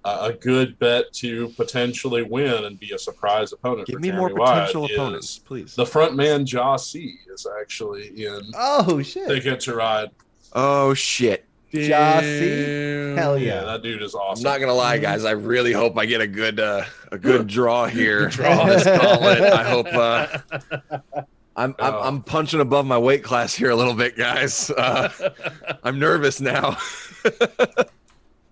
a 0.08 0.26
a 0.26 0.32
good 0.32 0.78
bet 0.78 1.12
to 1.14 1.48
potentially 1.50 2.22
win 2.22 2.64
and 2.64 2.78
be 2.78 2.92
a 2.92 2.98
surprise 2.98 3.52
opponent. 3.52 3.86
Give 3.88 3.94
for 3.94 4.00
me 4.00 4.08
Jeremy 4.08 4.34
more 4.34 4.46
potential 4.46 4.82
Wyatt 4.82 4.94
opponents, 4.94 5.38
please. 5.38 5.74
The 5.74 5.86
front 5.86 6.14
man 6.16 6.46
Jaw 6.46 6.76
C 6.76 7.16
is 7.32 7.46
actually 7.60 8.24
in 8.24 8.40
Oh 8.56 9.02
shit. 9.02 9.28
Ticket 9.28 9.60
to 9.60 9.74
Ride. 9.74 10.10
Oh 10.52 10.94
shit. 10.94 11.44
Jossie? 11.72 13.14
Hell 13.16 13.38
Yeah, 13.38 13.46
yeah. 13.60 13.64
that 13.64 13.82
dude 13.82 14.02
is 14.02 14.14
awesome. 14.14 14.46
I'm 14.46 14.52
not 14.52 14.60
gonna 14.60 14.72
lie, 14.72 14.96
guys. 14.98 15.24
I 15.26 15.32
really 15.32 15.72
hope 15.72 15.98
I 15.98 16.06
get 16.06 16.20
a 16.22 16.26
good 16.26 16.60
uh, 16.60 16.84
a 17.12 17.18
good 17.18 17.46
draw 17.56 17.86
here. 17.86 18.28
Draw. 18.28 18.64
Let's 18.64 18.84
call 18.84 19.28
it. 19.28 19.40
I 19.42 19.64
hope 19.64 19.86
uh, 19.92 21.22
I'm, 21.58 21.74
I'm 21.78 21.94
Oh. 21.94 22.00
I'm 22.00 22.22
punching 22.22 22.60
above 22.60 22.86
my 22.86 22.96
weight 22.98 23.22
class 23.24 23.52
here 23.54 23.70
a 23.70 23.76
little 23.76 23.94
bit, 23.94 24.16
guys. 24.16 24.70
Uh, 24.70 25.08
I'm 25.84 25.98
nervous 25.98 26.40
now. 26.40 26.76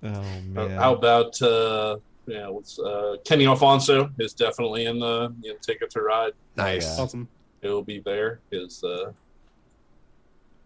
Oh 0.02 0.08
Uh, 0.10 0.40
man. 0.50 0.70
How 0.72 0.94
about 0.94 1.40
uh, 1.42 1.96
yeah? 2.26 2.48
What's 2.48 2.78
uh, 2.78 3.16
Kenny 3.24 3.46
Alfonso 3.46 4.10
is 4.18 4.34
definitely 4.34 4.84
in 4.84 4.98
the 5.00 5.34
in 5.42 5.56
Ticket 5.60 5.90
to 5.90 6.02
Ride. 6.02 6.32
nice. 6.56 6.84
Yeah. 6.96 7.02
Awesome. 7.02 7.28
He'll 7.62 7.82
be 7.82 8.00
there. 8.00 8.40
His 8.52 8.84
uh, 8.84 9.10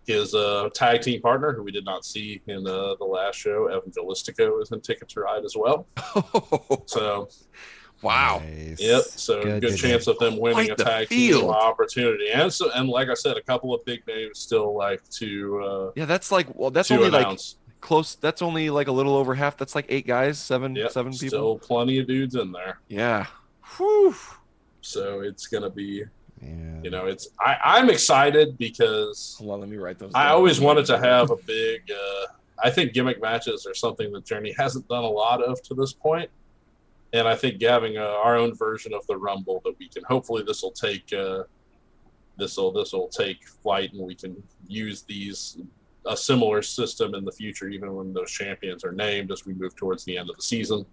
his 0.06 0.34
uh, 0.34 0.68
tag 0.74 1.02
team 1.02 1.22
partner, 1.22 1.52
who 1.52 1.62
we 1.62 1.70
did 1.70 1.84
not 1.84 2.04
see 2.04 2.42
in 2.48 2.66
uh, 2.66 2.96
the 2.96 3.04
last 3.04 3.36
show, 3.36 3.68
Evangelistico, 3.68 4.60
is 4.60 4.72
in 4.72 4.80
Ticket 4.80 5.08
to 5.10 5.20
Ride 5.20 5.44
as 5.44 5.54
well. 5.56 5.86
So 6.86 7.28
wow. 8.02 8.42
Nice. 8.44 8.80
yep. 8.80 9.02
So 9.02 9.42
good, 9.42 9.62
good. 9.62 9.76
chance 9.76 10.06
of 10.06 10.18
them 10.18 10.38
winning 10.38 10.54
Quite 10.66 10.70
a 10.72 10.74
the 10.76 10.84
tag 10.84 11.08
team 11.08 11.44
opportunity. 11.48 12.30
And 12.30 12.52
so 12.52 12.70
and 12.72 12.88
like 12.88 13.08
I 13.08 13.14
said, 13.14 13.36
a 13.36 13.42
couple 13.42 13.74
of 13.74 13.84
big 13.84 14.06
names 14.06 14.38
still 14.38 14.76
like 14.76 15.06
to 15.10 15.62
uh, 15.62 15.90
Yeah, 15.96 16.04
that's 16.06 16.30
like 16.32 16.46
well, 16.54 16.70
that's 16.70 16.88
to 16.88 16.94
only 16.96 17.10
like 17.10 17.38
close. 17.80 18.14
That's 18.16 18.42
only 18.42 18.70
like 18.70 18.88
a 18.88 18.92
little 18.92 19.16
over 19.16 19.34
half. 19.34 19.56
That's 19.56 19.74
like 19.74 19.86
eight 19.88 20.06
guys, 20.06 20.38
seven, 20.38 20.74
Yep, 20.76 20.90
seven 20.92 21.12
people. 21.12 21.28
still 21.28 21.58
plenty 21.58 21.98
of 21.98 22.06
dudes 22.06 22.34
in 22.34 22.52
there. 22.52 22.80
Yeah. 22.88 23.26
Whew. 23.76 24.14
So 24.80 25.20
it's 25.20 25.46
gonna 25.46 25.70
be 25.70 26.04
Man. 26.42 26.80
you 26.82 26.88
know 26.90 27.04
it's 27.04 27.28
I, 27.38 27.58
i'm 27.62 27.90
excited 27.90 28.56
because 28.56 29.36
Hold 29.38 29.50
on, 29.50 29.60
let 29.60 29.68
me 29.68 29.76
write 29.76 29.98
those. 29.98 30.10
i 30.14 30.28
always 30.28 30.58
wanted 30.58 30.86
to 30.86 30.98
have 30.98 31.30
a 31.30 31.36
big 31.36 31.82
uh, 31.92 32.26
i 32.64 32.70
think 32.70 32.94
gimmick 32.94 33.20
matches 33.20 33.66
are 33.66 33.74
something 33.74 34.10
that 34.12 34.24
journey 34.24 34.54
hasn't 34.56 34.88
done 34.88 35.04
a 35.04 35.08
lot 35.08 35.42
of 35.42 35.60
to 35.64 35.74
this 35.74 35.92
point 35.92 36.30
and 37.12 37.26
i 37.28 37.34
think 37.34 37.60
having 37.62 37.96
uh, 37.98 38.02
our 38.24 38.36
own 38.36 38.54
version 38.54 38.92
of 38.94 39.06
the 39.06 39.16
rumble 39.16 39.60
that 39.64 39.74
we 39.78 39.88
can 39.88 40.02
hopefully 40.04 40.42
this 40.46 40.62
will 40.62 40.70
take 40.72 41.12
uh, 41.12 41.42
this 42.38 42.56
will 42.56 42.72
this 42.72 42.92
will 42.92 43.08
take 43.08 43.46
flight 43.62 43.92
and 43.92 44.02
we 44.02 44.14
can 44.14 44.40
use 44.66 45.02
these 45.02 45.58
a 46.06 46.16
similar 46.16 46.62
system 46.62 47.14
in 47.14 47.24
the 47.24 47.32
future 47.32 47.68
even 47.68 47.94
when 47.94 48.12
those 48.14 48.30
champions 48.30 48.84
are 48.84 48.92
named 48.92 49.30
as 49.30 49.44
we 49.44 49.52
move 49.54 49.74
towards 49.76 50.04
the 50.04 50.16
end 50.16 50.30
of 50.30 50.36
the 50.36 50.42
season 50.42 50.84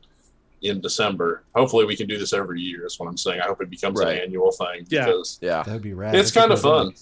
in 0.63 0.81
december 0.81 1.43
hopefully 1.55 1.85
we 1.85 1.95
can 1.95 2.07
do 2.07 2.17
this 2.17 2.33
every 2.33 2.59
year 2.59 2.85
is 2.85 2.99
what 2.99 3.07
i'm 3.07 3.15
saying 3.15 3.39
i 3.39 3.45
hope 3.45 3.61
it 3.61 3.69
becomes 3.69 3.99
Right. 3.99 4.17
an 4.17 4.23
annual 4.23 4.51
thing 4.51 4.85
Yeah. 4.89 5.05
because 5.05 5.39
Yeah. 5.41 5.63
That 5.63 5.73
would 5.73 5.81
be 5.83 5.93
rad. 5.93 6.15
it's 6.15 6.31
That's 6.31 6.41
kind 6.41 6.51
of 6.51 6.61
fun. 6.61 6.93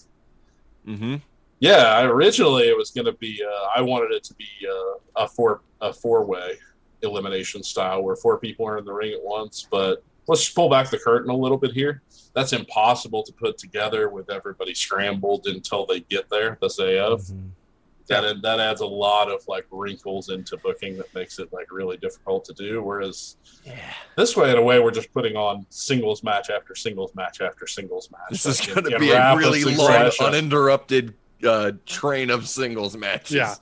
Mm-hmm. 0.87 1.15
yeah, 1.59 2.03
originally 2.03 2.63
it 2.67 2.77
was 2.77 2.91
going 2.91 3.05
to 3.05 3.13
be. 3.13 3.41
Uh, 3.43 3.67
I 3.75 3.81
wanted 3.81 4.11
it 4.11 4.23
to 4.25 4.35
be 4.35 4.45
uh, 4.69 5.23
a 5.23 5.27
four 5.27 5.61
a 5.81 5.91
four 5.91 6.23
way 6.25 6.57
elimination 7.05 7.63
style 7.63 8.03
where 8.03 8.15
four 8.15 8.37
people 8.39 8.67
are 8.67 8.77
in 8.77 8.85
the 8.85 8.93
ring 8.93 9.13
at 9.13 9.21
once. 9.23 9.67
But 9.71 10.03
let's 10.27 10.41
just 10.43 10.55
pull 10.55 10.69
back 10.69 10.89
the 10.89 10.99
curtain 10.99 11.29
a 11.31 11.35
little 11.35 11.57
bit 11.57 11.71
here. 11.71 12.01
That's 12.33 12.51
impossible 12.53 13.23
to 13.23 13.31
put 13.31 13.57
together 13.57 14.09
with 14.09 14.29
everybody 14.29 14.73
scrambled 14.73 15.47
until 15.47 15.85
they 15.85 16.01
get 16.01 16.29
there. 16.29 16.57
The 16.61 16.67
day 16.67 16.99
of 16.99 17.21
Mhm. 17.21 17.49
that 18.07 18.41
that 18.43 18.59
adds 18.59 18.81
a 18.81 18.85
lot 18.85 19.31
of 19.31 19.47
like 19.47 19.65
wrinkles 19.71 20.29
into 20.29 20.57
booking 20.57 20.97
that 20.97 21.11
makes 21.15 21.39
it 21.39 21.51
like 21.53 21.71
really 21.71 21.97
difficult 21.97 22.43
to 22.45 22.53
do. 22.53 22.83
Whereas 22.83 23.37
Yeah. 23.65 23.79
this 24.17 24.35
way, 24.35 24.51
in 24.51 24.57
a 24.57 24.61
way, 24.61 24.79
we're 24.79 24.91
just 24.91 25.11
putting 25.13 25.35
on 25.35 25.65
singles 25.69 26.21
match 26.23 26.49
after 26.49 26.75
singles 26.75 27.15
match 27.15 27.41
after 27.41 27.65
singles 27.67 28.11
match. 28.11 28.29
This 28.31 28.45
like, 28.45 28.67
is 28.67 28.73
going 28.75 28.91
to 28.91 28.99
be 28.99 29.11
a 29.11 29.35
really 29.35 29.63
long, 29.63 30.11
uninterrupted 30.19 31.13
uh, 31.47 31.71
train 31.85 32.29
of 32.29 32.47
singles 32.47 32.95
matches. 32.97 33.31
Yeah. 33.35 33.55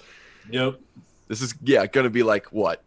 Yep. 0.49 0.79
This 1.27 1.41
is 1.41 1.55
yeah 1.63 1.85
going 1.87 2.03
to 2.05 2.09
be 2.09 2.23
like 2.23 2.47
what 2.51 2.83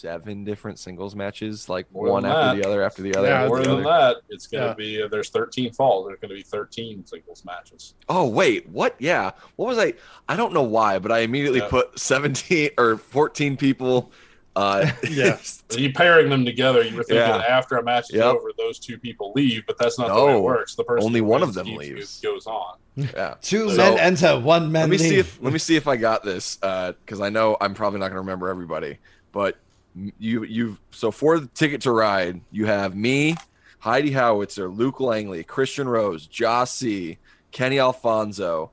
seven 0.00 0.44
different 0.44 0.78
singles 0.78 1.14
matches, 1.14 1.68
like 1.68 1.90
More 1.92 2.10
one 2.12 2.24
after 2.24 2.56
that. 2.56 2.62
the 2.62 2.68
other 2.68 2.82
after 2.82 3.02
the 3.02 3.14
other. 3.14 3.28
Yeah, 3.28 3.46
More 3.46 3.58
the 3.58 3.64
than 3.64 3.72
other. 3.72 3.82
that, 3.84 4.16
it's 4.28 4.46
going 4.46 4.62
to 4.62 4.68
Yeah. 4.68 4.74
be 4.74 5.02
uh, 5.02 5.08
there's 5.08 5.30
13 5.30 5.72
falls. 5.72 6.06
There's 6.06 6.18
going 6.20 6.30
to 6.30 6.34
be 6.36 6.42
13 6.42 7.04
singles 7.06 7.44
matches. 7.44 7.94
Oh 8.08 8.28
wait, 8.28 8.68
what? 8.68 8.94
Yeah, 8.98 9.32
what 9.56 9.66
was 9.68 9.78
I? 9.78 9.94
I 10.28 10.36
don't 10.36 10.52
know 10.52 10.62
why, 10.62 10.98
but 10.98 11.12
I 11.12 11.20
immediately 11.20 11.60
Yeah. 11.60 11.68
put 11.68 11.98
seventeen 11.98 12.70
or 12.78 12.96
fourteen 12.96 13.56
people. 13.56 14.10
Uh, 14.56 14.90
Yeah. 15.08 15.36
So 15.42 15.78
you 15.78 15.92
pairing 15.92 16.28
them 16.28 16.44
together, 16.44 16.82
you 16.82 16.96
were 16.96 17.04
thinking 17.04 17.18
Yeah. 17.24 17.36
after 17.48 17.76
a 17.76 17.82
match 17.84 18.10
is 18.10 18.16
Yep. 18.16 18.24
over, 18.34 18.50
those 18.58 18.78
two 18.80 18.98
people 18.98 19.32
leave, 19.36 19.62
but 19.66 19.78
that's 19.78 19.98
not 19.98 20.08
the 20.14 20.24
way 20.24 20.36
it 20.36 20.40
works. 20.42 20.74
The 20.74 20.82
person 20.84 21.06
Only 21.06 21.20
one 21.20 21.42
of 21.44 21.54
them 21.54 21.66
keeps- 21.66 21.78
leaves. 21.78 22.20
goes 22.20 22.46
on. 22.46 22.76
yeah. 22.96 23.34
Two 23.42 23.70
So- 23.70 23.76
men 23.76 23.98
enter, 23.98 24.40
one 24.40 24.72
man 24.72 24.82
let 24.82 24.90
me 24.90 24.98
leave. 24.98 25.08
see 25.08 25.18
if 25.18 25.40
let 25.40 25.52
me 25.52 25.58
see 25.60 25.76
if 25.76 25.86
I 25.86 25.96
got 25.96 26.24
this 26.24 26.56
because 26.56 27.20
I 27.20 27.28
know 27.28 27.56
I'm 27.60 27.74
probably 27.74 28.00
not 28.00 28.06
going 28.06 28.16
to 28.16 28.20
remember 28.20 28.48
everybody. 28.48 28.98
But 29.32 29.54
m- 29.54 29.60
you 29.94 30.44
you've 30.44 30.80
so 30.90 31.10
for 31.10 31.38
the 31.38 31.46
ticket 31.48 31.82
to 31.82 31.92
ride, 31.92 32.40
you 32.50 32.66
have 32.66 32.96
me, 32.96 33.36
Heidi 33.78 34.10
Howitzer, 34.12 34.68
Luke 34.68 35.00
Langley, 35.00 35.42
Christian 35.44 35.88
Rose, 35.88 36.26
Josh 36.26 36.70
C, 36.70 37.18
Kenny 37.50 37.78
Alfonso, 37.78 38.70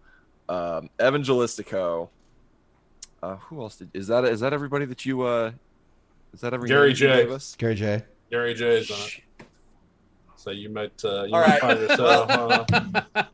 um, 0.49 0.89
Evangelistico. 0.99 2.09
Uh, 3.23 3.35
who 3.37 3.61
else 3.61 3.77
did 3.77 3.89
is 3.93 4.07
that? 4.07 4.25
Is 4.25 4.41
that 4.41 4.53
everybody 4.53 4.85
that 4.85 5.05
you? 5.05 5.21
Uh, 5.23 5.51
is 6.33 6.41
that 6.41 6.53
every 6.53 6.67
Gary 6.67 6.89
name 6.89 6.91
you 6.91 6.95
J. 6.95 7.07
gave 7.23 7.31
us? 7.31 7.55
Gary 7.57 7.75
J. 7.75 8.03
Gary 8.29 8.53
J's 8.53 8.91
on 8.91 8.97
it. 8.99 9.21
So 10.35 10.51
you 10.51 10.69
might 10.69 11.03
uh, 11.03 11.23
you 11.23 11.33
All 11.35 11.41
might 11.41 11.47
right. 11.47 11.61
find 11.61 11.79
yourself. 11.79 12.29
Uh, 12.29 12.65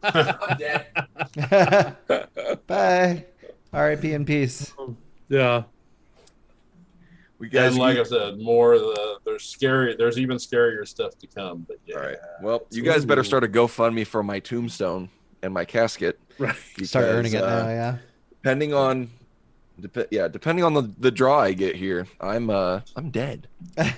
I'm 0.41 0.57
dead. 0.57 1.97
Bye. 2.67 3.25
R.I.P. 3.73 4.13
in 4.13 4.23
peace. 4.23 4.71
yeah. 5.29 5.63
We 7.43 7.49
guys. 7.49 7.71
and 7.73 7.77
like 7.77 7.95
you- 7.95 8.01
I 8.01 8.05
said, 8.05 8.39
more 8.39 8.77
the 8.79 9.17
there's 9.25 9.43
scary. 9.43 9.95
There's 9.97 10.17
even 10.17 10.37
scarier 10.37 10.87
stuff 10.87 11.17
to 11.19 11.27
come. 11.27 11.65
But 11.67 11.77
yeah, 11.85 11.95
all 11.97 12.01
right. 12.01 12.17
Well, 12.41 12.61
you 12.71 12.83
guys 12.83 13.03
better 13.05 13.23
start 13.23 13.43
a 13.43 13.47
GoFundMe 13.49 14.07
for 14.07 14.23
my 14.23 14.39
tombstone 14.39 15.09
and 15.41 15.53
my 15.53 15.65
casket. 15.65 16.19
Right. 16.39 16.55
Start 16.83 17.05
earning 17.05 17.33
it 17.33 17.43
uh, 17.43 17.63
now, 17.63 17.69
yeah. 17.69 17.97
depending 18.31 18.73
on 18.73 19.09
dep- 19.79 20.07
yeah 20.09 20.27
depending 20.27 20.65
on 20.65 20.73
the, 20.73 20.91
the 20.97 21.11
draw 21.11 21.39
i 21.41 21.53
get 21.53 21.75
here 21.75 22.07
i'm 22.19 22.49
uh 22.49 22.79
i'm 22.95 23.11
dead 23.11 23.47
I 23.77 23.93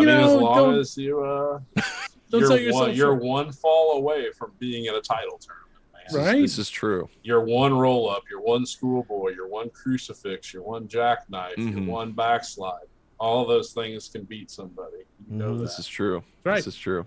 You 0.00 0.06
mean, 0.06 0.08
as 0.08 0.26
know, 0.32 0.36
long 0.38 0.56
don't- 0.72 0.78
as 0.80 0.96
you 0.98 1.22
uh, 1.22 1.60
Don't 2.30 2.40
you're 2.40 2.48
sell 2.48 2.58
yourself 2.58 2.86
one, 2.88 2.94
you're 2.96 3.14
one 3.14 3.52
fall 3.52 3.92
away 3.98 4.32
from 4.32 4.50
being 4.58 4.86
in 4.86 4.94
a 4.96 5.00
title 5.00 5.38
tournament, 5.38 5.73
man. 6.12 6.24
Right. 6.24 6.40
this 6.42 6.58
is 6.58 6.68
true 6.70 7.08
You're 7.22 7.44
one 7.44 7.72
roll 7.74 8.08
up, 8.10 8.24
you're 8.30 8.40
one 8.40 8.66
schoolboy, 8.66 9.30
you're 9.34 9.48
one 9.48 9.70
crucifix, 9.70 10.52
you're 10.52 10.62
one 10.62 10.88
jackknife, 10.88 11.56
Mhm. 11.56 11.72
you're 11.86 11.92
one 11.94 12.12
backslide. 12.12 12.86
All 13.18 13.42
of 13.42 13.48
those 13.48 13.72
things 13.72 14.08
can 14.08 14.24
beat 14.24 14.50
somebody. 14.50 14.98
You 15.30 15.36
know 15.36 15.56
that. 15.56 15.62
this 15.64 15.78
is 15.78 15.86
true 15.86 16.22
Right. 16.44 16.56
this 16.56 16.66
is 16.66 16.76
true 16.76 17.06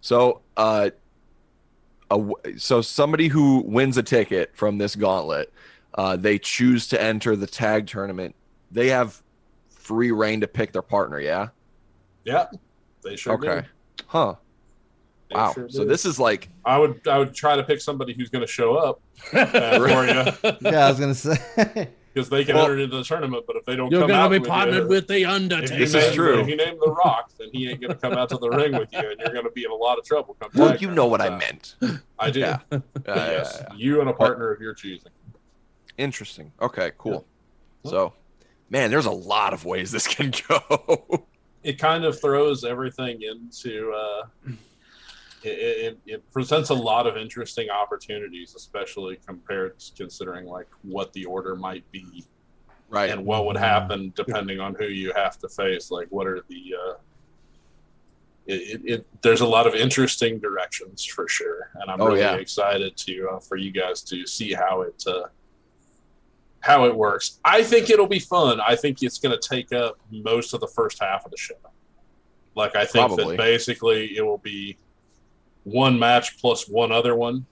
so 0.00 0.40
uh 0.56 0.90
a 2.10 2.16
w 2.16 2.34
so 2.56 2.80
somebody 2.80 3.28
who 3.28 3.62
wins 3.66 3.96
a 3.96 4.02
ticket 4.02 4.50
from 4.54 4.78
this 4.78 4.94
gauntlet 4.96 5.52
uh 5.94 6.14
they 6.16 6.38
choose 6.38 6.86
to 6.88 7.00
enter 7.02 7.34
the 7.36 7.46
tag 7.46 7.86
tournament 7.86 8.34
they 8.70 8.88
have 8.88 9.22
free 9.68 10.10
reign 10.12 10.40
to 10.40 10.46
pick 10.48 10.72
their 10.72 10.82
partner 10.82 11.18
yeah 11.20 11.48
yeah, 12.24 12.46
they 13.02 13.16
sure 13.16 13.34
okay 13.34 13.66
do. 13.96 14.04
huh 14.06 14.34
They 14.34 14.45
wow 15.32 15.52
sure 15.52 15.68
so 15.68 15.82
do. 15.82 15.88
this 15.88 16.04
is 16.04 16.18
like 16.20 16.48
I 16.64 16.78
would 16.78 17.06
I 17.08 17.18
would 17.18 17.34
try 17.34 17.56
to 17.56 17.64
pick 17.64 17.80
somebody 17.80 18.12
who's 18.14 18.28
going 18.30 18.46
to 18.46 18.50
show 18.52 18.76
up 18.76 19.00
uh, 19.32 19.44
for 19.78 20.04
you 20.06 20.56
Yeah, 20.70 20.86
I 20.86 20.90
was 20.90 21.00
gonna 21.00 21.14
say. 21.14 21.88
because 22.14 22.30
they 22.30 22.44
can 22.46 22.54
Well- 22.56 22.64
enter 22.64 22.78
into 22.78 22.96
the 22.96 23.04
tournament. 23.04 23.44
But 23.46 23.56
if 23.56 23.64
they 23.66 23.76
don't 23.76 23.90
You're 23.92 24.00
come 24.00 24.08
gonna 24.08 24.22
out 24.22 24.30
be 24.30 24.38
with 24.38 24.48
partnered 24.48 24.84
you, 24.84 24.88
with 24.88 25.06
the 25.06 25.22
if 25.22 25.28
Undertaker. 25.28 25.76
This 25.78 25.94
is 25.94 26.14
true. 26.14 26.40
If 26.40 26.48
you 26.48 26.56
name 26.56 26.78
The 26.82 26.90
Rock, 26.90 27.30
then 27.38 27.48
he 27.52 27.68
ain't 27.68 27.78
going 27.80 27.92
to 27.92 27.98
come 27.98 28.14
out 28.14 28.30
to 28.30 28.38
the 28.38 28.48
ring 28.48 28.72
with 28.72 28.90
you, 28.92 29.00
and 29.00 29.20
you're 29.20 29.32
going 29.34 29.44
to 29.44 29.50
be 29.50 29.64
in 29.64 29.70
a 29.70 29.74
lot 29.74 29.98
of 29.98 30.04
trouble. 30.06 30.34
Come 30.40 30.50
well 30.54 30.74
you 30.76 30.90
know 30.90 31.04
what 31.06 31.20
i 31.20 31.28
tournament. 31.28 31.74
meant 31.82 32.00
I 32.18 32.30
do. 32.30 32.40
Yeah. 32.40 32.58
Yeah, 32.70 32.78
yeah, 33.06 33.14
yes, 33.16 33.58
yeah. 33.60 33.74
you 33.76 34.00
and 34.00 34.08
a 34.08 34.14
partner 34.14 34.50
of 34.50 34.62
your 34.62 34.72
choosing. 34.72 35.12
Interesting. 35.98 36.52
Okay, 36.62 36.92
cool. 36.96 37.26
So, 37.84 38.14
man, 38.70 38.90
there's 38.90 39.06
a 39.06 39.10
lot 39.10 39.52
of 39.52 39.64
ways 39.66 39.90
this 39.92 40.06
can 40.06 40.32
go. 40.48 41.26
it 41.62 41.78
kind 41.78 42.04
of 42.04 42.18
throws 42.18 42.64
everything 42.64 43.20
into 43.22 43.92
uh, 43.92 44.22
it, 45.46 45.58
it, 45.58 45.98
it 46.06 46.32
presents 46.32 46.70
a 46.70 46.74
lot 46.74 47.06
of 47.06 47.16
interesting 47.16 47.70
opportunities 47.70 48.54
especially 48.54 49.18
compared 49.26 49.78
to 49.78 49.92
considering 49.96 50.46
like 50.46 50.68
what 50.82 51.12
the 51.12 51.24
order 51.24 51.54
might 51.56 51.90
be 51.92 52.24
right. 52.88 53.10
and 53.10 53.24
what 53.24 53.46
would 53.46 53.56
happen 53.56 54.12
depending 54.16 54.60
on 54.60 54.74
who 54.74 54.86
you 54.86 55.12
have 55.14 55.38
to 55.38 55.48
face 55.48 55.90
like 55.90 56.08
what 56.10 56.26
are 56.26 56.42
the 56.48 56.74
uh, 56.74 56.94
it, 58.46 58.54
it, 58.54 58.80
it 58.84 59.06
there's 59.22 59.40
a 59.40 59.46
lot 59.46 59.66
of 59.66 59.74
interesting 59.74 60.38
directions 60.38 61.04
for 61.04 61.28
sure 61.28 61.70
and 61.76 61.90
i'm 61.90 62.00
Oh, 62.00 62.06
really 62.08 62.20
yeah. 62.20 62.34
excited 62.34 62.96
to 62.98 63.28
uh, 63.32 63.38
for 63.40 63.56
you 63.56 63.70
guys 63.70 64.02
to 64.02 64.26
see 64.26 64.52
how 64.52 64.82
it 64.82 65.02
uh, 65.06 65.24
how 66.60 66.84
it 66.84 66.94
works 66.94 67.38
i 67.44 67.62
think 67.62 67.90
it'll 67.90 68.06
be 68.08 68.18
fun 68.18 68.60
i 68.60 68.74
think 68.74 69.02
it's 69.02 69.18
going 69.18 69.38
to 69.38 69.48
take 69.48 69.72
up 69.72 69.98
most 70.10 70.52
of 70.54 70.60
the 70.60 70.66
first 70.68 71.00
half 71.00 71.24
of 71.24 71.30
the 71.30 71.36
show 71.36 71.54
like 72.56 72.74
i 72.74 72.84
think 72.84 73.06
Probably. 73.08 73.36
that 73.36 73.42
basically 73.42 74.16
it 74.16 74.22
will 74.24 74.38
be 74.38 74.76
one 75.66 75.98
match 75.98 76.38
plus 76.40 76.68
one 76.68 76.92
other 76.92 77.16
one 77.16 77.44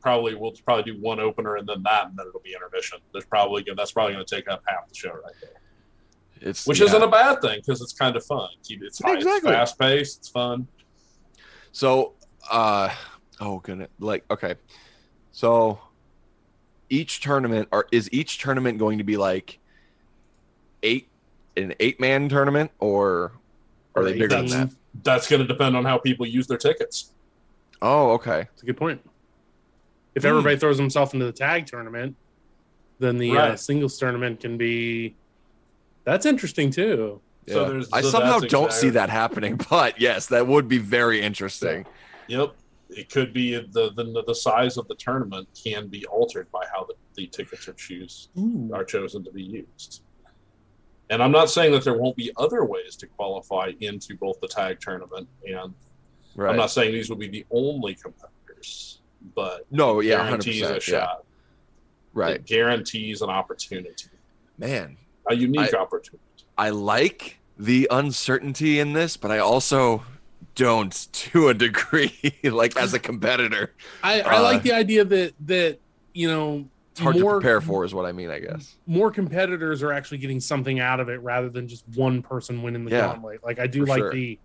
probably 0.00 0.34
we'll 0.34 0.52
probably 0.64 0.90
do 0.90 0.98
one 1.00 1.20
opener 1.20 1.56
and 1.56 1.68
then 1.68 1.82
that 1.82 2.06
and 2.06 2.16
then 2.16 2.26
it'll 2.26 2.40
be 2.40 2.54
intermission 2.54 2.98
there's 3.12 3.26
probably 3.26 3.62
gonna 3.62 3.76
that's 3.76 3.92
probably 3.92 4.14
going 4.14 4.24
to 4.24 4.34
take 4.34 4.48
up 4.48 4.62
half 4.66 4.88
the 4.88 4.94
show 4.94 5.10
right 5.10 5.34
there 5.42 5.60
It's 6.40 6.66
which 6.66 6.80
yeah. 6.80 6.86
isn't 6.86 7.02
a 7.02 7.08
bad 7.08 7.42
thing 7.42 7.58
because 7.60 7.82
it's 7.82 7.92
kind 7.92 8.16
of 8.16 8.24
fun. 8.24 8.48
It's, 8.70 9.02
high, 9.02 9.16
Exactly. 9.16 9.50
it's 9.50 9.58
fast 9.58 9.78
paced, 9.78 10.18
it's 10.20 10.28
fun. 10.28 10.66
So, 11.72 12.14
uh, 12.50 12.88
oh 13.40 13.58
goodness, 13.58 13.90
like 13.98 14.24
okay, 14.30 14.54
so 15.32 15.78
each 16.88 17.20
tournament 17.20 17.68
or 17.70 17.86
is 17.92 18.08
each 18.12 18.38
tournament 18.38 18.78
going 18.78 18.98
to 18.98 19.04
be 19.04 19.16
like 19.18 19.58
eight 20.82 21.08
an 21.56 21.74
eight 21.80 22.00
man 22.00 22.28
tournament 22.30 22.70
or 22.78 23.32
are 23.94 24.04
they 24.04 24.12
bigger 24.12 24.28
than 24.28 24.46
that? 24.46 24.70
that's 25.02 25.28
going 25.28 25.42
to 25.42 25.46
depend 25.46 25.76
on 25.76 25.84
how 25.84 25.98
people 25.98 26.24
use 26.26 26.46
their 26.46 26.56
tickets. 26.56 27.12
Oh, 27.82 28.12
okay. 28.12 28.46
It's 28.52 28.62
a 28.62 28.66
good 28.66 28.76
point. 28.76 29.00
If 30.14 30.22
Hmm. 30.22 30.28
everybody 30.30 30.56
throws 30.56 30.78
himself 30.78 31.14
into 31.14 31.26
the 31.26 31.32
tag 31.32 31.66
tournament, 31.66 32.16
then 32.98 33.18
the 33.18 33.36
uh, 33.36 33.56
singles 33.56 33.98
tournament 33.98 34.40
can 34.40 34.56
be. 34.56 35.14
That's 36.04 36.26
interesting 36.26 36.70
too. 36.70 37.20
So 37.46 37.68
there's- 37.68 37.88
I 37.92 38.00
so 38.02 38.10
somehow 38.10 38.40
don't 38.40 38.72
see 38.72 38.90
that 38.90 39.08
happening, 39.10 39.58
but 39.70 40.00
yes, 40.00 40.26
that 40.26 40.46
would 40.46 40.68
be 40.68 40.78
very 40.78 41.20
interesting. 41.22 41.86
Yep, 42.26 42.54
it 42.90 43.08
could 43.10 43.32
be 43.32 43.54
the 43.54 43.92
the, 43.94 44.22
the 44.26 44.34
size 44.34 44.76
of 44.76 44.88
the 44.88 44.94
tournament 44.96 45.48
can 45.62 45.86
be 45.88 46.04
altered 46.06 46.50
by 46.50 46.64
how 46.72 46.84
the, 46.84 46.94
the 47.14 47.26
tickets 47.28 47.68
are 47.68 47.72
choose 47.74 48.28
are 48.72 48.84
chosen 48.84 49.22
to 49.24 49.30
be 49.30 49.42
used. 49.42 50.02
And 51.10 51.22
I'm 51.22 51.32
not 51.32 51.48
saying 51.48 51.72
that 51.72 51.84
there 51.84 51.96
won't 51.96 52.16
be 52.16 52.32
other 52.36 52.64
ways 52.66 52.94
to 52.96 53.06
qualify 53.06 53.72
into 53.80 54.14
both 54.16 54.40
the 54.40 54.48
tag 54.48 54.78
tournament, 54.80 55.26
and 55.46 55.72
Right. 56.38 56.50
I'm 56.50 56.56
not 56.56 56.70
saying 56.70 56.92
these 56.92 57.10
will 57.10 57.16
be 57.16 57.26
the 57.26 57.44
only 57.50 57.96
competitors, 57.96 59.00
but 59.34 59.66
no, 59.72 59.98
yeah, 60.00 60.18
hundred 60.18 60.44
guarantees 60.44 60.62
a 60.62 60.74
percent. 60.74 60.88
Yeah. 60.88 61.00
shot. 61.06 61.24
Right. 62.14 62.34
It 62.36 62.46
guarantees 62.46 63.22
an 63.22 63.28
opportunity, 63.30 64.04
Man, 64.56 64.96
a 65.28 65.34
unique 65.34 65.74
I- 65.74 65.78
opportunity. 65.78 66.22
I 66.56 66.70
like 66.70 67.38
the 67.58 67.88
uncertainty 67.90 68.78
in 68.78 68.92
this, 68.92 69.16
but 69.16 69.32
I 69.32 69.38
also 69.38 70.04
don't 70.54 70.92
to 71.12 71.48
a 71.48 71.54
degree, 71.54 72.12
like 72.44 72.76
as 72.76 72.94
a 72.94 72.98
competitor. 73.00 73.74
I, 74.04 74.20
I 74.20 74.36
Uh, 74.38 74.42
like 74.42 74.62
the 74.62 74.72
idea 74.72 75.04
that 75.04 75.34
that 75.46 75.78
you 76.14 76.28
know 76.28 76.64
It's 76.92 77.00
hard 77.00 77.18
more 77.18 77.34
to 77.34 77.40
prepare 77.40 77.60
for, 77.60 77.84
is 77.84 77.94
what 77.94 78.06
I 78.06 78.12
mean, 78.12 78.30
I 78.30 78.38
guess. 78.38 78.76
more 78.86 79.10
competitors 79.10 79.82
are 79.82 79.92
actually 79.92 80.18
getting 80.18 80.38
something 80.40 80.78
out 80.78 81.00
of 81.00 81.08
it 81.08 81.20
rather 81.20 81.48
than 81.48 81.66
just 81.66 81.82
one 81.96 82.22
person 82.22 82.62
winning 82.62 82.84
the 82.84 82.92
Yeah, 82.92 83.06
gauntlet. 83.08 83.42
Like 83.44 83.58
I 83.58 83.66
do 83.66 83.84
like 83.84 83.98
sure. 83.98 84.12
the 84.12 84.38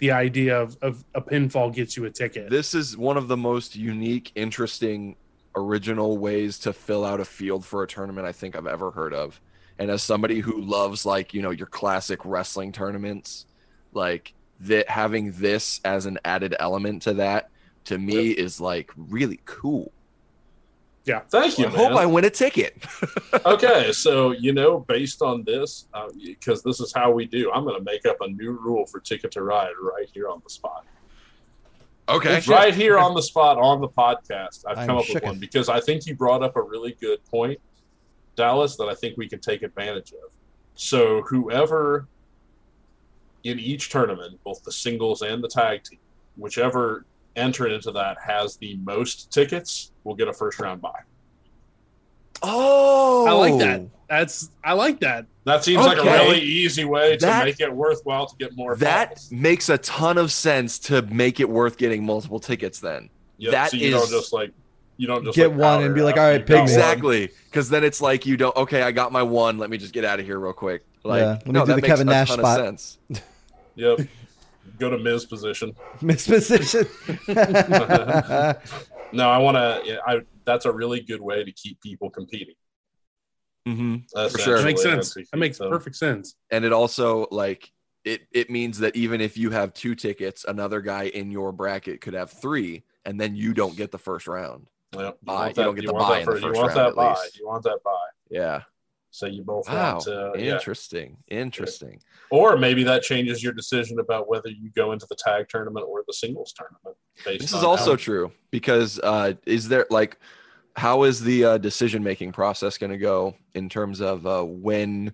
the 0.00 0.10
idea 0.10 0.58
of, 0.58 0.76
of 0.82 1.04
a 1.14 1.20
pinfall 1.20 1.72
gets 1.72 1.96
you 1.96 2.06
a 2.06 2.10
ticket. 2.10 2.50
This 2.50 2.74
is 2.74 2.96
one 2.96 3.16
of 3.16 3.28
the 3.28 3.36
most 3.36 3.76
unique, 3.76 4.32
interesting, 4.34 5.16
original 5.54 6.18
ways 6.18 6.58
to 6.60 6.72
fill 6.72 7.04
out 7.04 7.20
a 7.20 7.24
field 7.24 7.64
for 7.64 7.82
a 7.82 7.86
tournament 7.86 8.26
I 8.26 8.32
think 8.32 8.56
I've 8.56 8.66
ever 8.66 8.90
heard 8.90 9.14
of. 9.14 9.40
And 9.78 9.90
as 9.90 10.02
somebody 10.02 10.40
who 10.40 10.60
loves 10.60 11.06
like, 11.06 11.32
you 11.34 11.42
know, 11.42 11.50
your 11.50 11.66
classic 11.66 12.20
wrestling 12.24 12.72
tournaments, 12.72 13.46
like 13.92 14.34
that 14.60 14.88
having 14.88 15.32
this 15.32 15.80
as 15.84 16.06
an 16.06 16.18
added 16.24 16.54
element 16.58 17.02
to 17.02 17.14
that 17.14 17.50
to 17.84 17.98
me 17.98 18.28
is 18.30 18.60
like 18.60 18.90
really 18.96 19.40
cool. 19.44 19.92
Yeah, 21.06 21.20
thank 21.30 21.58
you, 21.58 21.66
I 21.66 21.70
hope 21.70 21.92
I 21.92 22.04
win 22.04 22.24
a 22.24 22.30
ticket. 22.30 22.84
okay, 23.46 23.90
so 23.92 24.32
you 24.32 24.52
know, 24.52 24.80
based 24.80 25.22
on 25.22 25.44
this, 25.44 25.86
uh, 25.94 26.08
because 26.22 26.62
this 26.62 26.78
is 26.78 26.92
how 26.92 27.10
we 27.10 27.24
do, 27.24 27.50
I'm 27.52 27.64
going 27.64 27.78
to 27.78 27.84
make 27.84 28.04
up 28.06 28.18
a 28.20 28.28
new 28.28 28.52
rule 28.52 28.86
for 28.86 29.00
Ticket 29.00 29.30
to 29.32 29.42
Ride 29.42 29.72
right 29.80 30.08
here 30.12 30.28
on 30.28 30.42
the 30.44 30.50
spot. 30.50 30.84
okay. 32.08 32.40
Right 32.46 32.74
here 32.74 32.98
on 32.98 33.14
the 33.14 33.22
spot 33.22 33.56
on 33.56 33.80
the 33.80 33.88
podcast, 33.88 34.64
I've 34.68 34.78
I'm 34.78 34.86
come 34.86 34.98
up 34.98 35.04
with 35.12 35.22
one 35.22 35.38
because 35.38 35.68
I 35.68 35.80
think 35.80 36.06
you 36.06 36.14
brought 36.14 36.42
up 36.42 36.56
a 36.56 36.62
really 36.62 36.96
good 37.00 37.24
point, 37.24 37.58
Dallas, 38.36 38.76
that 38.76 38.88
I 38.88 38.94
think 38.94 39.16
we 39.16 39.28
can 39.28 39.40
take 39.40 39.62
advantage 39.62 40.12
of. 40.12 40.30
So 40.74 41.22
whoever 41.22 42.08
in 43.44 43.58
each 43.58 43.88
tournament, 43.88 44.38
both 44.44 44.62
the 44.64 44.72
singles 44.72 45.22
and 45.22 45.42
the 45.42 45.48
tag 45.48 45.82
team, 45.84 45.98
whichever 46.36 47.04
entered 47.36 47.72
into 47.72 47.90
that 47.92 48.16
has 48.24 48.56
the 48.56 48.76
most 48.84 49.32
tickets 49.32 49.92
will 50.04 50.14
get 50.14 50.28
a 50.28 50.32
first 50.32 50.58
round 50.60 50.80
buy. 50.80 51.00
Oh, 52.42 53.26
I 53.26 53.32
like 53.32 53.58
that. 53.58 53.82
That's 54.08 54.50
I 54.64 54.72
like 54.72 55.00
that. 55.00 55.26
That 55.44 55.62
seems 55.62 55.84
like 55.84 55.98
a 55.98 56.02
really 56.02 56.40
easy 56.40 56.84
way 56.84 57.16
to 57.16 57.26
That- 57.26 57.44
make 57.44 57.60
it 57.60 57.72
worthwhile 57.72 58.26
to 58.26 58.36
get 58.36 58.56
more. 58.56 58.74
That 58.76 59.10
balls. 59.10 59.28
makes 59.30 59.68
a 59.68 59.78
ton 59.78 60.18
of 60.18 60.32
sense 60.32 60.78
to 60.80 61.02
make 61.02 61.38
it 61.40 61.48
worth 61.48 61.76
getting 61.76 62.04
multiple 62.04 62.40
tickets. 62.40 62.80
Then 62.80 63.10
Yep, 63.38 63.52
that 63.52 63.70
so 63.70 63.76
you 63.76 63.90
don't 63.90 64.10
just 64.10 64.32
like 64.32 64.52
you 64.96 65.06
don't 65.06 65.24
just 65.24 65.36
Get 65.36 65.50
like, 65.50 65.58
one 65.58 65.82
and 65.84 65.94
be 65.94 66.02
like, 66.02 66.16
"All 66.16 66.22
right, 66.24 66.40
You 66.40 66.44
pig 66.44 66.48
got 66.48 66.54
me." 66.54 66.58
one. 66.60 66.62
exactly 66.64 67.30
because 67.46 67.68
then 67.68 67.84
it's 67.84 68.00
like 68.02 68.26
you 68.26 68.36
don't. 68.36 68.54
Okay, 68.56 68.82
I 68.82 68.90
got 68.92 69.12
my 69.12 69.22
one. 69.22 69.56
Let 69.58 69.70
me 69.70 69.78
just 69.78 69.92
get 69.92 70.04
out 70.04 70.18
of 70.20 70.26
here 70.26 70.38
real 70.38 70.52
quick. 70.52 70.82
Like, 71.04 71.20
Yeah, 71.20 71.26
let 71.28 71.46
me 71.46 71.52
no, 71.52 71.60
do 71.60 71.66
that 71.66 71.74
the 71.76 71.82
makes 71.82 71.86
Kevin 71.88 72.08
a 72.08 72.10
Nash 72.10 72.28
ton 72.28 72.38
spot. 72.38 72.60
of 72.60 72.66
sense. 72.66 72.98
Yep. 73.76 74.00
Go 74.80 74.90
to 74.90 74.98
Miz 74.98 75.26
position. 75.26 75.74
Misposition. 76.00 76.86
No, 79.12 79.28
I 79.28 79.38
want 79.38 79.56
to. 79.56 80.00
I 80.06 80.20
that's 80.44 80.66
a 80.66 80.72
really 80.72 81.00
good 81.00 81.20
way 81.20 81.42
to 81.42 81.50
keep 81.50 81.80
people 81.82 82.10
competing. 82.10 82.54
hmm 83.66 83.96
sure. 84.38 84.58
That 84.58 84.64
makes 84.64 84.82
sense. 84.82 85.14
to 85.14 85.24
That 85.32 85.36
makes 85.38 85.58
keep 85.58 85.64
them- 85.64 85.72
perfect 85.72 85.96
sense. 85.96 86.36
and 86.52 86.64
it 86.64 86.72
also 86.72 87.26
like 87.32 87.72
it 88.04 88.22
it 88.30 88.50
means 88.50 88.78
that 88.78 88.94
even 88.94 89.20
if 89.20 89.36
you 89.36 89.50
have 89.50 89.74
two 89.74 89.96
tickets, 89.96 90.44
another 90.46 90.80
guy 90.80 91.04
in 91.06 91.30
your 91.32 91.50
bracket 91.50 92.00
could 92.00 92.14
have 92.14 92.30
three, 92.30 92.84
and 93.04 93.20
then 93.20 93.34
you 93.34 93.52
don't 93.52 93.76
get 93.76 93.90
the 93.90 93.98
first 93.98 94.28
round. 94.28 94.68
Yep. 94.94 95.18
You 95.22 95.26
Bye. 95.26 95.34
want 95.34 95.48
You 95.48 95.54
that- 95.54 95.62
don't 95.64 95.74
get 95.74 95.86
the 95.86 95.92
want 95.92 96.08
bye 96.08 96.14
that 96.24 96.28
in 96.28 96.34
the 96.34 96.40
for- 96.40 96.46
You 96.46 96.52
want 96.60 96.74
round 96.76 96.78
that 96.88 96.94
buy. 96.94 97.16
You 97.34 97.46
want 97.48 97.64
that 97.64 97.78
buy. 97.84 98.06
Yeah. 98.30 98.62
So 99.12 99.26
you 99.26 99.42
both 99.42 99.68
Wow. 99.68 99.94
want 99.94 100.04
to. 100.04 100.32
Yeah. 100.36 100.54
Interesting. 100.54 101.16
Interesting. 101.28 102.00
Or 102.30 102.56
maybe 102.56 102.84
that 102.84 103.02
changes 103.02 103.42
your 103.42 103.52
decision 103.52 103.98
about 103.98 104.28
whether 104.28 104.48
you 104.48 104.70
go 104.76 104.92
into 104.92 105.06
the 105.08 105.16
tag 105.16 105.48
tournament 105.48 105.84
or 105.88 106.04
the 106.06 106.12
singles 106.12 106.52
tournament. 106.52 106.96
This 107.40 107.52
is 107.52 107.64
also 107.64 107.90
how- 107.92 107.96
true 107.96 108.32
because 108.50 109.00
uh, 109.00 109.34
is 109.46 109.68
there 109.68 109.86
like 109.90 110.16
how 110.76 111.02
is 111.02 111.20
the 111.22 111.44
uh, 111.44 111.58
decision 111.58 112.02
making 112.04 112.30
process 112.32 112.78
going 112.78 112.92
to 112.92 112.98
go 112.98 113.34
in 113.54 113.68
terms 113.68 114.00
of 114.00 114.26
uh, 114.26 114.42
when? 114.44 115.12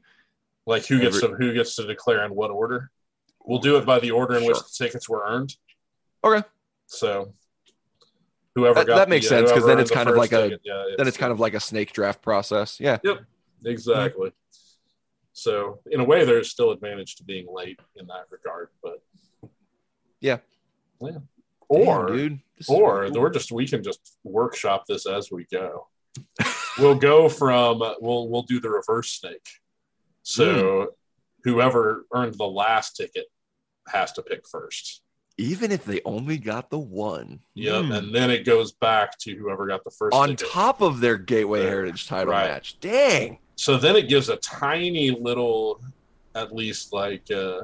like 0.67 0.85
who 0.85 1.01
gets 1.01 1.23
Every- 1.23 1.39
to 1.39 1.45
who 1.45 1.55
gets 1.55 1.77
to 1.77 1.87
declare 1.87 2.25
in 2.25 2.35
what 2.35 2.51
order. 2.51 2.91
We'll 3.45 3.61
do 3.61 3.77
it 3.77 3.87
by 3.87 3.99
the 4.01 4.11
order 4.11 4.37
in 4.37 4.45
which 4.45 4.59
the 4.59 4.71
tickets 4.77 5.09
were 5.09 5.25
earned. 5.27 5.57
Okay. 6.25 6.47
So 6.87 7.33
whoever 8.55 8.75
That- 8.81 8.87
got 8.89 8.97
that 8.97 9.09
makes 9.09 9.29
the, 9.29 9.37
uh, 9.37 9.39
sense, 9.39 9.51
'cause 9.53 9.63
whoever 9.63 9.69
then 9.77 9.81
it's 9.81 9.91
the 9.91 9.95
kind 9.97 10.09
of 10.11 10.17
like 10.17 10.33
a- 10.33 10.43
ticket, 10.43 10.61
yeah, 10.65 10.85
Then 10.99 11.07
it's 11.09 11.17
kind 11.17 11.33
of 11.33 11.41
like 11.41 11.55
a 11.55 11.61
snake 11.61 11.93
draft 11.93 12.21
process. 12.21 12.79
Yeah. 12.81 12.99
Exactly. 13.65 14.33
So 15.33 15.81
in 15.91 16.01
a 16.01 16.05
way, 16.05 16.25
there's 16.25 16.51
still 16.51 16.71
advantage 16.71 17.17
to 17.17 17.25
being 17.25 17.47
late 17.53 17.79
in 17.97 18.07
that 18.07 18.25
regard, 18.31 18.69
but 18.83 19.03
Yeah. 20.21 20.39
yeah. 21.01 21.09
Damn, 21.11 21.29
Or 21.69 22.07
dude, 22.07 22.41
this 22.57 22.69
or 22.71 23.01
really 23.01 23.13
cool. 23.13 23.23
we're 23.23 23.31
just 23.31 23.53
we 23.53 23.67
can 23.69 23.83
just 23.83 24.19
workshop 24.25 24.85
this 24.89 25.07
as 25.07 25.31
we 25.31 25.45
go. 25.53 25.89
we'll 26.79 26.95
go 26.95 27.29
from 27.29 27.79
we'll 28.01 28.29
we'll 28.29 28.43
do 28.45 28.61
the 28.61 28.71
reverse 28.71 29.11
snake. 29.13 29.47
So 30.23 30.81
Hmm. 30.83 30.85
whoever 31.45 32.07
earned 32.15 32.35
the 32.35 32.47
last 32.49 32.97
ticket 32.97 33.27
has 33.89 34.13
to 34.13 34.23
pick 34.23 34.47
first. 34.49 35.03
even 35.39 35.71
if 35.71 35.85
they 35.85 36.01
only 36.07 36.39
got 36.39 36.71
the 36.71 36.79
one. 36.79 37.41
Yep, 37.57 37.85
Hmm. 37.85 37.93
and 37.93 38.15
then 38.15 38.31
it 38.31 38.47
goes 38.47 38.73
back 38.73 39.19
to 39.19 39.35
whoever 39.37 39.67
got 39.67 39.85
the 39.85 39.91
first 39.91 40.15
on 40.17 40.31
ticket. 40.31 40.51
top 40.51 40.81
of 40.81 41.01
their 41.01 41.19
Gateway 41.19 41.61
Right. 41.61 41.69
Heritage 41.69 42.07
title 42.09 42.33
Right. 42.33 42.49
match. 42.49 42.81
Dang. 42.81 43.39
So 43.57 43.77
then 43.79 43.97
it 43.97 44.09
gives 44.09 44.29
a 44.29 44.37
tiny 44.37 45.11
little, 45.11 45.81
at 46.35 46.55
least 46.55 46.93
like 46.93 47.31
uh, 47.31 47.63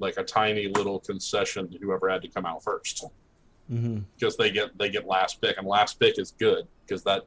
like 0.00 0.16
a 0.16 0.24
tiny 0.24 0.68
little 0.68 0.98
concession 1.00 1.70
to 1.70 1.78
whoever 1.78 2.08
had 2.08 2.22
to 2.22 2.28
come 2.28 2.44
out 2.46 2.62
first. 2.62 3.04
Mhm. 3.70 4.04
because 4.18 4.34
they 4.38 4.50
get 4.50 4.76
they 4.78 4.88
get 4.88 5.06
last 5.06 5.40
pick, 5.42 5.58
and 5.58 5.66
last 5.66 6.00
pick 6.00 6.18
is 6.18 6.30
good 6.38 6.66
because 6.86 7.02
that 7.04 7.24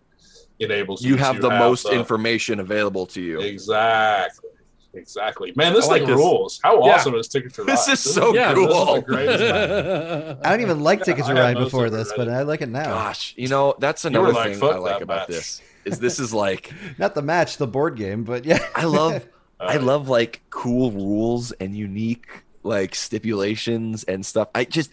enables 0.59 1.03
You 1.03 1.15
to 1.15 1.23
have 1.23 1.39
the 1.39 1.49
most 1.51 1.83
the- 1.83 1.91
information 1.91 2.59
available 2.59 3.05
to 3.07 3.21
you. 3.21 3.39
Exactly, 3.41 4.49
exactly. 4.95 5.53
Man, 5.55 5.73
this 5.73 5.85
I 5.85 5.89
like 5.89 6.01
thing 6.01 6.09
this. 6.09 6.17
rules. 6.17 6.59
How 6.63 6.83
Yeah. 6.85 6.95
awesome 6.95 7.13
is 7.15 7.27
Ticket 7.27 7.53
to 7.55 7.63
Ride? 7.63 7.73
This 7.77 7.87
is 7.89 7.99
so 8.15 8.33
yeah, 8.33 8.53
cool. 8.55 8.67
This 8.67 8.75
is 8.89 8.95
the 8.95 9.01
greatest 9.01 9.39
thing. 9.39 10.37
I 10.43 10.49
don't 10.49 10.61
even 10.61 10.79
like 10.79 11.03
Tickets 11.03 11.27
I 11.27 11.33
to 11.35 11.39
Ride 11.39 11.57
before 11.57 11.89
this, 11.91 12.11
but. 12.17 12.27
I 12.27 12.41
like 12.41 12.61
it 12.61 12.69
now. 12.69 12.85
Gosh, 12.85 13.35
you 13.37 13.47
know 13.47 13.75
that's 13.79 14.03
another 14.05 14.33
like, 14.33 14.51
thing 14.53 14.59
"Fuck 14.59 14.75
I 14.75 14.79
like 14.79 15.01
about 15.01 15.29
match." 15.29 15.37
this. 15.37 15.61
Is 15.85 15.99
this 15.99 16.19
is 16.19 16.33
like 16.33 16.73
Not 16.97 17.15
the 17.15 17.21
match, 17.21 17.57
the 17.57 17.67
board 17.67 17.95
game, 17.97 18.23
but 18.23 18.45
yeah. 18.45 18.65
I 18.75 18.85
love 18.85 19.27
I 19.59 19.77
Uh, 19.77 19.81
love 19.81 20.09
like 20.09 20.41
cool 20.49 20.91
rules 20.91 21.51
and 21.53 21.75
unique 21.75 22.27
like 22.63 22.95
stipulations 22.95 24.03
and 24.05 24.25
stuff. 24.25 24.49
I 24.55 24.65
just 24.65 24.91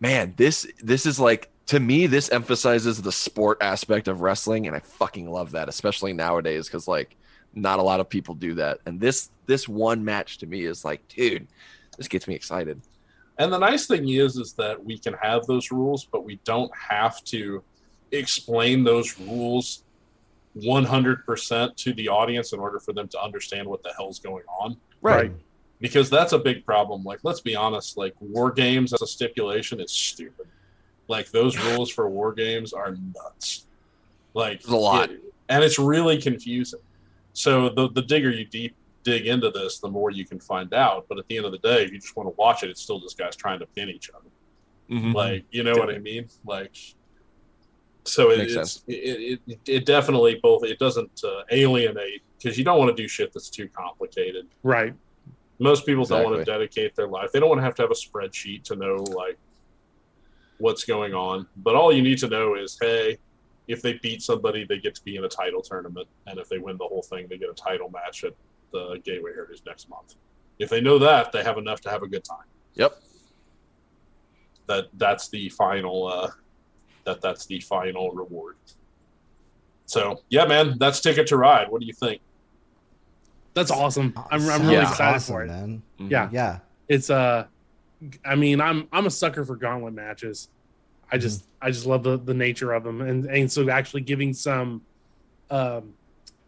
man, 0.00 0.34
this 0.36 0.66
this 0.82 1.06
is 1.06 1.18
like 1.20 1.50
to 1.66 1.80
me 1.80 2.06
this 2.06 2.30
emphasizes 2.30 3.02
the 3.02 3.12
sport 3.12 3.58
aspect 3.60 4.08
of 4.08 4.20
wrestling 4.22 4.66
and 4.66 4.74
I 4.76 4.80
fucking 4.80 5.30
love 5.30 5.52
that, 5.52 5.68
especially 5.68 6.12
nowadays 6.12 6.68
cuz 6.68 6.88
like 6.88 7.16
not 7.54 7.78
a 7.78 7.82
lot 7.82 8.00
of 8.00 8.08
people 8.08 8.34
do 8.34 8.54
that. 8.54 8.78
And 8.86 9.00
this 9.00 9.30
this 9.46 9.68
one 9.68 10.04
match 10.04 10.38
to 10.38 10.46
me 10.46 10.64
is 10.64 10.84
like, 10.84 11.06
dude, 11.08 11.48
this 11.96 12.08
gets 12.08 12.28
me 12.28 12.34
excited. 12.34 12.80
And 13.38 13.52
the 13.52 13.58
nice 13.58 13.86
thing 13.86 14.08
is, 14.08 14.36
is 14.36 14.52
that 14.54 14.84
we 14.84 14.98
can 14.98 15.14
have 15.14 15.46
those 15.46 15.70
rules, 15.70 16.04
but 16.04 16.24
we 16.24 16.40
don't 16.44 16.70
have 16.76 17.22
to 17.24 17.62
explain 18.10 18.84
those 18.84 19.18
rules 19.20 19.84
100% 20.56 21.76
to 21.76 21.92
the 21.92 22.08
audience 22.08 22.52
in 22.52 22.58
order 22.60 22.78
for 22.80 22.92
them 22.92 23.08
to 23.08 23.20
understand 23.22 23.66
what 23.68 23.82
the 23.82 23.92
hell's 23.96 24.18
going 24.18 24.44
on. 24.60 24.76
Right. 25.02 25.32
Because 25.80 26.10
that's 26.10 26.32
a 26.32 26.38
big 26.38 26.64
problem. 26.66 27.04
Like, 27.04 27.20
let's 27.22 27.40
be 27.40 27.54
honest, 27.54 27.96
like, 27.96 28.14
war 28.20 28.50
games 28.50 28.92
as 28.92 29.02
a 29.02 29.06
stipulation 29.06 29.80
is 29.80 29.92
stupid. 29.92 30.46
Like, 31.06 31.30
those 31.30 31.56
rules 31.66 31.90
for 31.90 32.08
war 32.08 32.32
games 32.32 32.72
are 32.72 32.96
nuts. 33.14 33.66
Like, 34.34 34.62
There's 34.62 34.72
a 34.72 34.76
lot. 34.76 35.10
it- 35.10 35.22
and 35.50 35.64
it's 35.64 35.78
really 35.78 36.20
confusing. 36.20 36.80
So, 37.32 37.70
the, 37.70 37.88
the 37.90 38.02
digger 38.02 38.30
you 38.30 38.44
deep 38.44 38.74
dig 39.02 39.26
into 39.26 39.50
this, 39.50 39.78
the 39.78 39.88
more 39.88 40.10
you 40.10 40.26
can 40.26 40.38
find 40.40 40.74
out. 40.74 41.06
But 41.08 41.18
at 41.18 41.26
the 41.28 41.36
end 41.38 41.46
of 41.46 41.52
the 41.52 41.58
day, 41.58 41.84
if 41.84 41.92
you 41.92 41.98
just 41.98 42.14
want 42.16 42.28
to 42.28 42.34
watch 42.36 42.62
it, 42.64 42.68
it's 42.68 42.82
still 42.82 43.00
just 43.00 43.16
guys 43.16 43.34
trying 43.36 43.58
to 43.60 43.66
pin 43.66 43.88
each 43.88 44.10
other. 44.10 44.28
Mhm. 44.90 45.14
Like, 45.14 45.44
you 45.50 45.62
know 45.62 45.72
what 45.72 45.88
I 45.88 45.98
mean? 45.98 46.28
Like, 46.44 46.76
so 48.08 48.30
it, 48.30 48.38
Makes 48.38 48.54
it's 48.54 48.82
it, 48.86 49.40
it, 49.46 49.58
it 49.66 49.86
definitely 49.86 50.40
both. 50.42 50.64
It 50.64 50.78
doesn't 50.78 51.22
uh, 51.24 51.42
alienate 51.50 52.22
because 52.38 52.58
you 52.58 52.64
don't 52.64 52.78
want 52.78 52.94
to 52.96 53.02
do 53.02 53.08
shit 53.08 53.32
that's 53.32 53.50
too 53.50 53.68
complicated. 53.68 54.46
Right. 54.62 54.94
Most 55.58 55.86
people 55.86 56.04
don't 56.04 56.24
want 56.24 56.36
to 56.36 56.44
dedicate 56.44 56.94
their 56.94 57.08
life. 57.08 57.32
They 57.32 57.40
don't 57.40 57.48
want 57.48 57.60
to 57.60 57.64
have 57.64 57.74
to 57.76 57.82
have 57.82 57.90
a 57.90 57.94
spreadsheet 57.94 58.62
to 58.64 58.76
know 58.76 58.96
like 58.96 59.38
what's 60.58 60.84
going 60.84 61.14
on. 61.14 61.46
But 61.56 61.74
all 61.74 61.92
you 61.92 62.02
need 62.02 62.18
to 62.18 62.28
know 62.28 62.54
is, 62.54 62.78
hey, 62.80 63.18
if 63.66 63.82
they 63.82 63.94
beat 63.94 64.22
somebody, 64.22 64.64
they 64.64 64.78
get 64.78 64.94
to 64.94 65.04
be 65.04 65.16
in 65.16 65.24
a 65.24 65.28
title 65.28 65.60
tournament, 65.60 66.08
and 66.26 66.38
if 66.38 66.48
they 66.48 66.58
win 66.58 66.76
the 66.78 66.86
whole 66.86 67.02
thing, 67.02 67.26
they 67.28 67.38
get 67.38 67.50
a 67.50 67.54
title 67.54 67.90
match 67.90 68.24
at 68.24 68.34
the 68.72 69.00
Gateway 69.04 69.32
Heritage 69.34 69.62
next 69.66 69.88
month. 69.88 70.14
If 70.58 70.70
they 70.70 70.80
know 70.80 70.98
that, 70.98 71.32
they 71.32 71.42
have 71.42 71.58
enough 71.58 71.80
to 71.82 71.90
have 71.90 72.02
a 72.02 72.08
good 72.08 72.24
time. 72.24 72.46
Yep. 72.74 73.00
That 74.66 74.86
that's 74.94 75.28
the 75.28 75.48
final. 75.50 76.06
Uh, 76.06 76.30
that 77.08 77.20
that's 77.22 77.46
the 77.46 77.58
final 77.60 78.10
reward. 78.12 78.56
So 79.86 80.22
yeah, 80.28 80.44
man, 80.44 80.76
that's 80.78 81.00
Ticket 81.00 81.26
to 81.28 81.36
Ride. 81.38 81.70
What 81.70 81.80
do 81.80 81.86
you 81.86 81.94
think? 81.94 82.20
That's 83.54 83.70
awesome. 83.70 84.12
I'm, 84.30 84.48
I'm 84.48 84.62
really 84.62 84.74
Yeah. 84.74 84.90
excited 84.90 85.16
awesome, 85.16 85.34
for 85.34 85.42
it. 85.44 85.48
man. 85.48 85.82
Yeah. 85.98 86.28
Yeah. 86.30 86.58
It's 86.88 87.08
uh 87.10 87.46
I 88.24 88.34
mean, 88.36 88.60
I'm 88.60 88.86
I'm 88.92 89.06
a 89.06 89.10
sucker 89.10 89.44
for 89.44 89.56
gauntlet 89.56 89.94
matches. 89.94 90.48
I 91.10 91.16
just 91.18 91.46
I 91.62 91.70
just 91.70 91.86
love 91.86 92.02
the 92.02 92.18
the 92.18 92.34
nature 92.34 92.72
of 92.74 92.84
them 92.84 93.00
and 93.00 93.24
and 93.24 93.50
so 93.50 93.68
actually 93.70 94.02
giving 94.02 94.34
some 94.34 94.82
um 95.50 95.94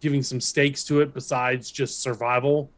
giving 0.01 0.23
some 0.23 0.41
stakes 0.41 0.85
to 0.85 1.01
it 1.01 1.15
besides 1.15 1.71
just 1.71 2.03
survival, 2.03 2.71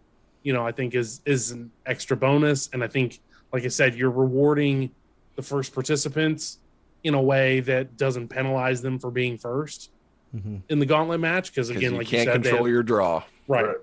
you 0.45 0.53
know, 0.53 0.65
I 0.65 0.71
think 0.73 0.95
is 0.95 1.21
is 1.27 1.51
an 1.51 1.71
extra 1.87 2.17
bonus 2.17 2.71
and 2.73 2.83
I 2.85 2.87
think 2.87 3.19
like 3.53 3.65
I 3.65 3.69
said 3.69 3.97
you're 3.97 4.11
rewarding 4.13 4.91
the 5.35 5.43
first 5.43 5.75
participants 5.75 6.59
in 7.05 7.15
a 7.15 7.21
way 7.23 7.61
that 7.61 7.97
doesn't 7.97 8.29
penalize 8.29 8.81
them 8.83 8.99
for 8.99 9.11
being 9.11 9.37
first 9.39 9.91
hmm 10.33 10.57
in 10.71 10.79
the 10.79 10.87
gauntlet 10.87 11.21
match 11.21 11.51
because 11.53 11.69
again 11.69 11.93
you 11.93 11.99
like 11.99 12.07
can't 12.07 12.21
you 12.21 12.25
said 12.25 12.27
they 12.27 12.33
can't 12.33 12.43
control 12.45 12.65
have- 12.65 12.73
your 12.73 12.83
draw. 12.83 13.23
right. 13.49 13.67
Right. 13.67 13.77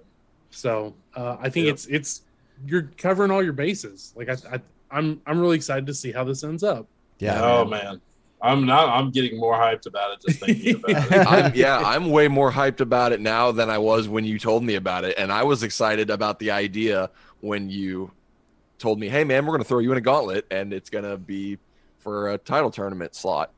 So 0.51 0.93
uh, 1.15 1.37
I 1.39 1.49
think 1.49 1.65
Yep. 1.67 1.73
it's 1.73 1.85
it's 1.87 2.21
you're 2.65 2.89
covering 2.97 3.29
all 3.31 3.43
your 3.43 3.53
bases. 3.53 4.13
Like 4.15 4.29
I, 4.29 4.33
I 4.55 4.59
I'm 4.89 5.21
I'm 5.27 5.39
really 5.39 5.55
excited 5.57 5.85
to 5.87 5.93
see 5.93 6.11
how 6.11 6.23
this 6.23 6.43
ends 6.43 6.63
up. 6.63 6.87
Yeah. 7.19 7.39
oh 7.43 7.65
man, 7.65 8.01
I'm 8.41 8.65
not. 8.65 8.89
I'm 8.89 9.11
getting 9.11 9.39
more 9.39 9.53
hyped 9.53 9.85
about 9.85 10.13
it 10.13 10.21
just 10.27 10.39
thinking 10.43 10.75
about 10.83 11.11
it. 11.11 11.27
I'm, 11.27 11.51
yeah, 11.53 11.77
I'm 11.77 12.09
way 12.09 12.27
more 12.27 12.51
hyped 12.51 12.79
about 12.79 13.11
it 13.11 13.19
now 13.21 13.51
than 13.51 13.69
I 13.69 13.77
was 13.77 14.07
when 14.07 14.25
you 14.25 14.39
told 14.39 14.63
me 14.63 14.73
about 14.75 15.03
it. 15.03 15.15
And 15.19 15.31
I 15.31 15.43
was 15.43 15.61
excited 15.61 16.09
about 16.09 16.39
the 16.39 16.49
idea 16.51 17.11
when 17.41 17.69
you 17.69 18.09
told 18.79 18.99
me, 18.99 19.07
hey, 19.09 19.23
man, 19.23 19.45
we're 19.45 19.51
going 19.51 19.61
to 19.61 19.67
throw 19.67 19.79
you 19.79 19.91
in 19.91 19.97
a 19.97 20.01
gauntlet 20.01 20.47
and 20.49 20.73
it's 20.73 20.89
going 20.89 21.03
to 21.03 21.17
be 21.17 21.57
for 21.99 22.29
a 22.29 22.37
title 22.37 22.71
tournament 22.71 23.15
slot. 23.15 23.51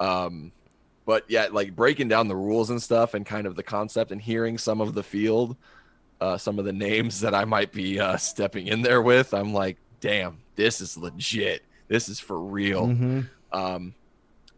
Um, 0.00 0.52
but 1.04 1.24
yeah, 1.28 1.48
like 1.50 1.74
breaking 1.74 2.08
down 2.08 2.28
the 2.28 2.36
rules 2.36 2.70
and 2.70 2.82
stuff 2.82 3.14
and 3.14 3.24
kind 3.24 3.46
of 3.46 3.56
the 3.56 3.62
concept 3.62 4.12
and 4.12 4.20
hearing 4.20 4.58
some 4.58 4.80
of 4.80 4.94
the 4.94 5.02
field, 5.02 5.56
uh, 6.20 6.36
some 6.36 6.58
of 6.58 6.64
the 6.64 6.72
names 6.72 7.20
that 7.20 7.34
I 7.34 7.44
might 7.44 7.72
be 7.72 7.98
uh, 7.98 8.16
stepping 8.16 8.66
in 8.66 8.82
there 8.82 9.00
with, 9.00 9.32
I'm 9.32 9.52
like, 9.52 9.78
damn, 10.00 10.38
this 10.56 10.80
is 10.80 10.96
legit. 10.96 11.62
This 11.88 12.08
is 12.08 12.20
for 12.20 12.38
real. 12.38 12.88
Mhm. 12.88 13.28
Um, 13.52 13.94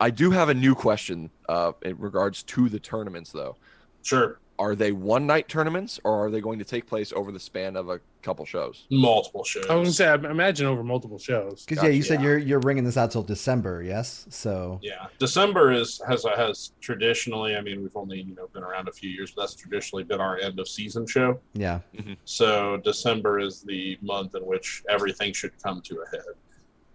I 0.00 0.10
do 0.10 0.30
have 0.30 0.48
a 0.48 0.54
new 0.54 0.74
question 0.74 1.30
uh, 1.48 1.72
in 1.82 1.98
regards 1.98 2.42
to 2.44 2.68
the 2.68 2.80
tournaments, 2.80 3.30
though. 3.32 3.56
Sure. 4.02 4.38
Are 4.60 4.74
they 4.74 4.92
one 4.92 5.26
night 5.26 5.48
tournaments 5.48 5.98
or 6.04 6.26
are 6.26 6.30
they 6.30 6.42
going 6.42 6.58
to 6.58 6.66
take 6.66 6.86
place 6.86 7.14
over 7.14 7.32
the 7.32 7.40
span 7.40 7.76
of 7.76 7.88
a 7.88 7.98
couple 8.20 8.44
shows? 8.44 8.84
Multiple 8.90 9.42
shows. 9.42 9.64
I 9.70 9.74
was 9.74 9.86
gonna 9.86 9.92
say, 10.20 10.28
I 10.28 10.30
imagine 10.30 10.66
over 10.66 10.84
multiple 10.84 11.18
shows. 11.18 11.64
Because 11.64 11.82
yeah, 11.82 11.88
you 11.88 12.00
Gotcha, 12.00 12.08
said 12.08 12.20
yeah. 12.20 12.26
you're 12.26 12.38
you're 12.38 12.60
bringing 12.60 12.84
this 12.84 12.98
out 12.98 13.10
till 13.10 13.22
December, 13.22 13.82
yes? 13.82 14.26
So 14.28 14.78
Yeah, 14.82 15.06
December 15.18 15.72
is 15.72 16.02
has 16.06 16.26
has 16.36 16.72
traditionally. 16.82 17.56
I 17.56 17.62
mean, 17.62 17.80
we've 17.80 17.96
only 17.96 18.20
you 18.20 18.34
know 18.34 18.48
been 18.48 18.62
around 18.62 18.86
a 18.86 18.92
few 18.92 19.08
years, 19.08 19.32
but 19.34 19.44
that's 19.44 19.54
traditionally 19.54 20.04
been 20.04 20.20
our 20.20 20.38
end 20.38 20.60
of 20.60 20.68
season 20.68 21.06
show. 21.06 21.40
yeah, 21.54 21.80
mm-hmm. 21.96 22.12
So 22.26 22.76
December 22.84 23.40
is 23.40 23.62
the 23.62 23.96
month 24.02 24.34
in 24.34 24.44
which 24.44 24.82
everything 24.90 25.32
should 25.32 25.52
come 25.62 25.80
to 25.80 26.04
a 26.06 26.10
head. 26.14 26.34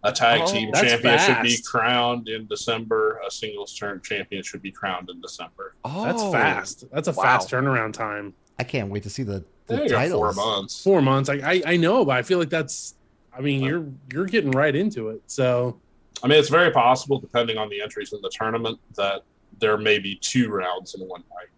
A 0.06 0.12
tag 0.12 0.42
Oh, 0.44 0.52
team 0.52 0.70
that's 0.72 0.88
champion 0.88 1.20
should 1.20 1.42
be 1.44 1.58
crowned 1.66 2.30
in 2.30 2.46
December. 2.48 3.20
A 3.28 3.32
singles 3.32 3.74
turn 3.76 4.02
champion 4.02 4.44
should 4.44 4.62
be 4.62 4.72
crowned 4.72 5.10
in 5.10 5.20
December. 5.20 5.76
Oh, 5.84 6.04
That's 6.06 6.22
fast. 6.32 6.86
That's 6.92 7.08
a 7.08 7.12
wow. 7.12 7.24
fast 7.24 7.50
turnaround 7.50 7.94
time. 7.94 8.34
I 8.60 8.64
can't 8.64 8.90
wait 8.90 9.04
to 9.04 9.10
see 9.10 9.24
the, 9.24 9.44
the 9.68 9.78
There 9.78 9.88
titles. 9.90 10.36
four 10.36 10.46
months. 10.46 10.84
Four 10.84 11.02
months. 11.02 11.30
I, 11.30 11.36
I 11.44 11.62
I 11.74 11.78
know, 11.78 12.06
but 12.06 12.16
I 12.18 12.22
feel 12.22 12.40
like 12.40 12.50
that's. 12.50 12.96
I 13.38 13.42
mean, 13.42 13.62
you're 13.64 13.86
you're 14.14 14.26
getting 14.26 14.52
right 14.52 14.76
into 14.76 15.10
it. 15.10 15.22
So 15.28 15.78
I 16.24 16.28
mean, 16.28 16.40
it's 16.40 16.50
very 16.50 16.72
possible, 16.72 17.20
depending 17.20 17.58
on 17.58 17.68
the 17.70 17.82
entries 17.82 18.14
in 18.14 18.22
the 18.22 18.30
tournament, 18.30 18.80
that 18.96 19.24
there 19.60 19.78
may 19.78 20.00
be 20.00 20.16
two 20.16 20.50
rounds 20.50 20.94
in 20.96 21.02
one 21.08 21.24
night 21.36 21.50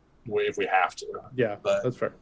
if 0.48 0.58
we 0.58 0.66
have 0.66 0.95
to. 0.95 1.06
yeah, 1.36 1.56
But- 1.62 1.84
that's 1.84 1.98
fair. 1.98 2.14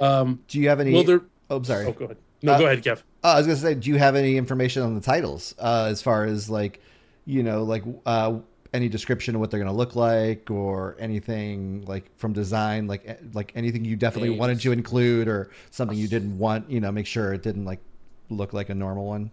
Um, 0.00 0.40
Do 0.48 0.58
you 0.60 0.68
have 0.68 0.80
any? 0.80 0.92
well, 0.92 1.04
there. 1.04 1.22
oh, 1.50 1.62
sorry. 1.62 1.86
Oh, 1.86 1.92
go 1.92 2.06
ahead. 2.06 2.16
No, 2.42 2.52
Uh, 2.52 2.58
go 2.58 2.66
ahead, 2.66 2.82
Kev. 2.82 3.02
Oh, 3.24 3.30
I 3.30 3.36
was 3.38 3.46
gonna 3.46 3.58
say, 3.58 3.74
do 3.74 3.88
you 3.88 3.98
have 3.98 4.16
any 4.16 4.36
information 4.36 4.82
on 4.82 4.94
the 4.94 5.00
titles 5.00 5.54
uh, 5.58 5.86
as 5.88 6.02
far 6.02 6.24
as 6.24 6.50
like, 6.50 6.80
you 7.24 7.42
know, 7.42 7.62
like 7.62 7.84
uh, 8.04 8.38
any 8.72 8.88
description 8.88 9.34
of 9.34 9.40
what 9.40 9.50
they're 9.50 9.60
gonna 9.60 9.72
look 9.72 9.94
like, 9.94 10.50
or 10.50 10.96
anything 10.98 11.84
like 11.86 12.10
from 12.18 12.32
design, 12.32 12.86
like 12.88 13.02
eh, 13.06 13.16
like 13.32 13.52
anything 13.54 13.84
you 13.84 13.94
definitely 13.94 14.30
Names. 14.30 14.40
wanted 14.40 14.60
to 14.60 14.72
include, 14.72 15.28
or 15.28 15.50
something 15.70 15.96
you 15.96 16.08
didn't 16.08 16.36
want, 16.36 16.68
you 16.68 16.80
know, 16.80 16.90
make 16.90 17.06
sure 17.06 17.32
it 17.32 17.42
didn't 17.42 17.64
like 17.64 17.80
look 18.28 18.52
like 18.52 18.70
a 18.70 18.74
normal 18.74 19.06
one. 19.06 19.30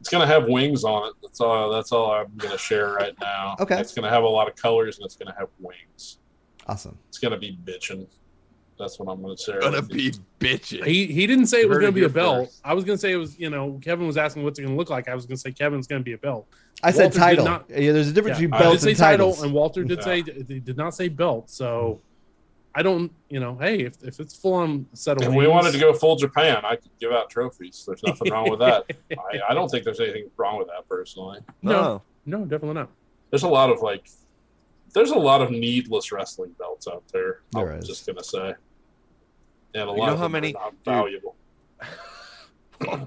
It's 0.00 0.10
gonna 0.10 0.26
have 0.26 0.46
wings 0.46 0.84
on 0.84 1.08
it. 1.08 1.14
That's 1.22 1.40
all. 1.40 1.72
That's 1.72 1.90
all 1.90 2.12
I'm 2.12 2.30
gonna 2.36 2.58
share 2.58 2.92
right 2.92 3.14
now. 3.20 3.56
Okay. 3.58 3.80
It's 3.80 3.94
gonna 3.94 4.10
have 4.10 4.22
a 4.22 4.28
lot 4.28 4.48
of 4.48 4.54
colors 4.54 4.98
and 4.98 5.06
it's 5.06 5.16
gonna 5.16 5.34
have 5.38 5.48
wings. 5.58 6.18
Awesome. 6.68 6.98
It's 7.08 7.18
gonna 7.18 7.38
be 7.38 7.58
bitching. 7.64 8.06
That's 8.78 8.98
what 8.98 9.10
I'm 9.12 9.22
gonna 9.22 9.36
share. 9.36 9.60
Gonna 9.60 9.82
be 9.82 10.12
bitching. 10.40 10.84
He 10.84 11.06
he 11.06 11.26
didn't 11.26 11.46
say 11.46 11.60
it 11.60 11.68
was 11.68 11.76
Heard 11.76 11.82
going 11.82 11.88
it 11.92 11.92
to 11.92 11.94
be 11.94 12.00
a 12.00 12.08
here 12.08 12.08
belt. 12.08 12.48
first. 12.48 12.60
I 12.64 12.74
was 12.74 12.84
going 12.84 12.96
to 12.96 13.00
say 13.00 13.12
it 13.12 13.16
was. 13.16 13.38
You 13.38 13.50
know, 13.50 13.78
Kevin 13.82 14.06
was 14.06 14.16
asking 14.16 14.42
what's 14.42 14.58
it 14.58 14.62
going 14.62 14.74
to 14.74 14.78
look 14.78 14.90
like. 14.90 15.08
I 15.08 15.14
was 15.14 15.26
going 15.26 15.36
to 15.36 15.40
say 15.40 15.52
Kevin's 15.52 15.86
going 15.86 16.00
to 16.00 16.04
be 16.04 16.14
a 16.14 16.18
belt. 16.18 16.46
I 16.82 16.90
said 16.90 17.04
Walter 17.04 17.12
did 17.14 17.20
title. 17.20 17.44
not- 17.44 17.70
yeah, 17.70 17.92
there's 17.92 18.08
a 18.08 18.12
difference 18.12 18.40
Yeah, 18.40 18.46
between 18.48 18.54
I 18.54 18.56
I 18.56 18.58
did 18.60 18.64
belts 18.70 18.82
say 18.82 18.90
and 18.90 18.98
title, 18.98 19.26
titles. 19.30 19.42
and 19.44 19.52
Walter 19.52 19.84
did 19.84 19.98
Yeah. 19.98 20.04
say 20.04 20.20
they 20.22 20.58
did 20.58 20.76
not 20.76 20.94
say 20.94 21.08
belt. 21.08 21.48
So 21.50 22.00
I 22.74 22.82
don't. 22.82 23.12
You 23.28 23.38
know, 23.40 23.56
hey, 23.60 23.80
if 23.84 23.94
if 24.02 24.18
it's 24.18 24.34
full 24.36 24.54
on 24.54 24.86
set 24.92 25.16
of 25.18 25.22
If 25.22 25.28
wings, 25.28 25.38
we 25.38 25.46
wanted 25.46 25.72
to 25.72 25.78
go 25.78 25.92
full 25.92 26.16
Japan, 26.16 26.64
I 26.64 26.74
could 26.76 26.90
give 27.00 27.12
out 27.12 27.30
trophies. 27.30 27.84
There's 27.86 28.02
nothing 28.02 28.32
wrong 28.32 28.50
with 28.50 28.58
that. 28.58 28.84
I, 29.12 29.50
I 29.50 29.54
don't 29.54 29.68
think 29.70 29.84
there's 29.84 30.00
anything 30.00 30.28
wrong 30.36 30.58
with 30.58 30.66
that 30.66 30.88
personally. 30.88 31.38
no, 31.62 31.78
oh. 31.78 32.02
no, 32.26 32.40
definitely 32.44 32.74
not. 32.74 32.90
There's 33.30 33.44
a 33.44 33.48
lot 33.48 33.70
of 33.70 33.80
like, 33.80 34.08
there's 34.94 35.10
a 35.10 35.18
lot 35.18 35.42
of 35.42 35.50
needless 35.50 36.10
wrestling 36.12 36.54
belts 36.58 36.88
out 36.88 37.02
there. 37.12 37.40
There 37.52 37.72
I'm 37.72 37.78
is. 37.80 37.86
just 37.86 38.06
gonna 38.06 38.24
say, 38.24 38.54
and 39.74 39.88
a 39.90 39.92
You 39.92 39.98
lot 39.98 40.06
know 40.06 40.12
of 40.12 40.18
how 40.18 40.24
them 40.24 40.32
many- 40.32 40.54
are 40.54 40.62
not 40.64 40.74
valuable. 40.84 41.36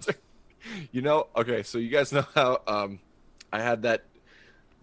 you 0.92 1.02
know, 1.02 1.28
okay, 1.36 1.64
so 1.64 1.78
you 1.78 1.90
guys 1.90 2.12
know 2.14 2.26
how 2.36 2.62
um 2.68 3.00
I 3.52 3.62
had 3.62 3.84
that 3.84 4.04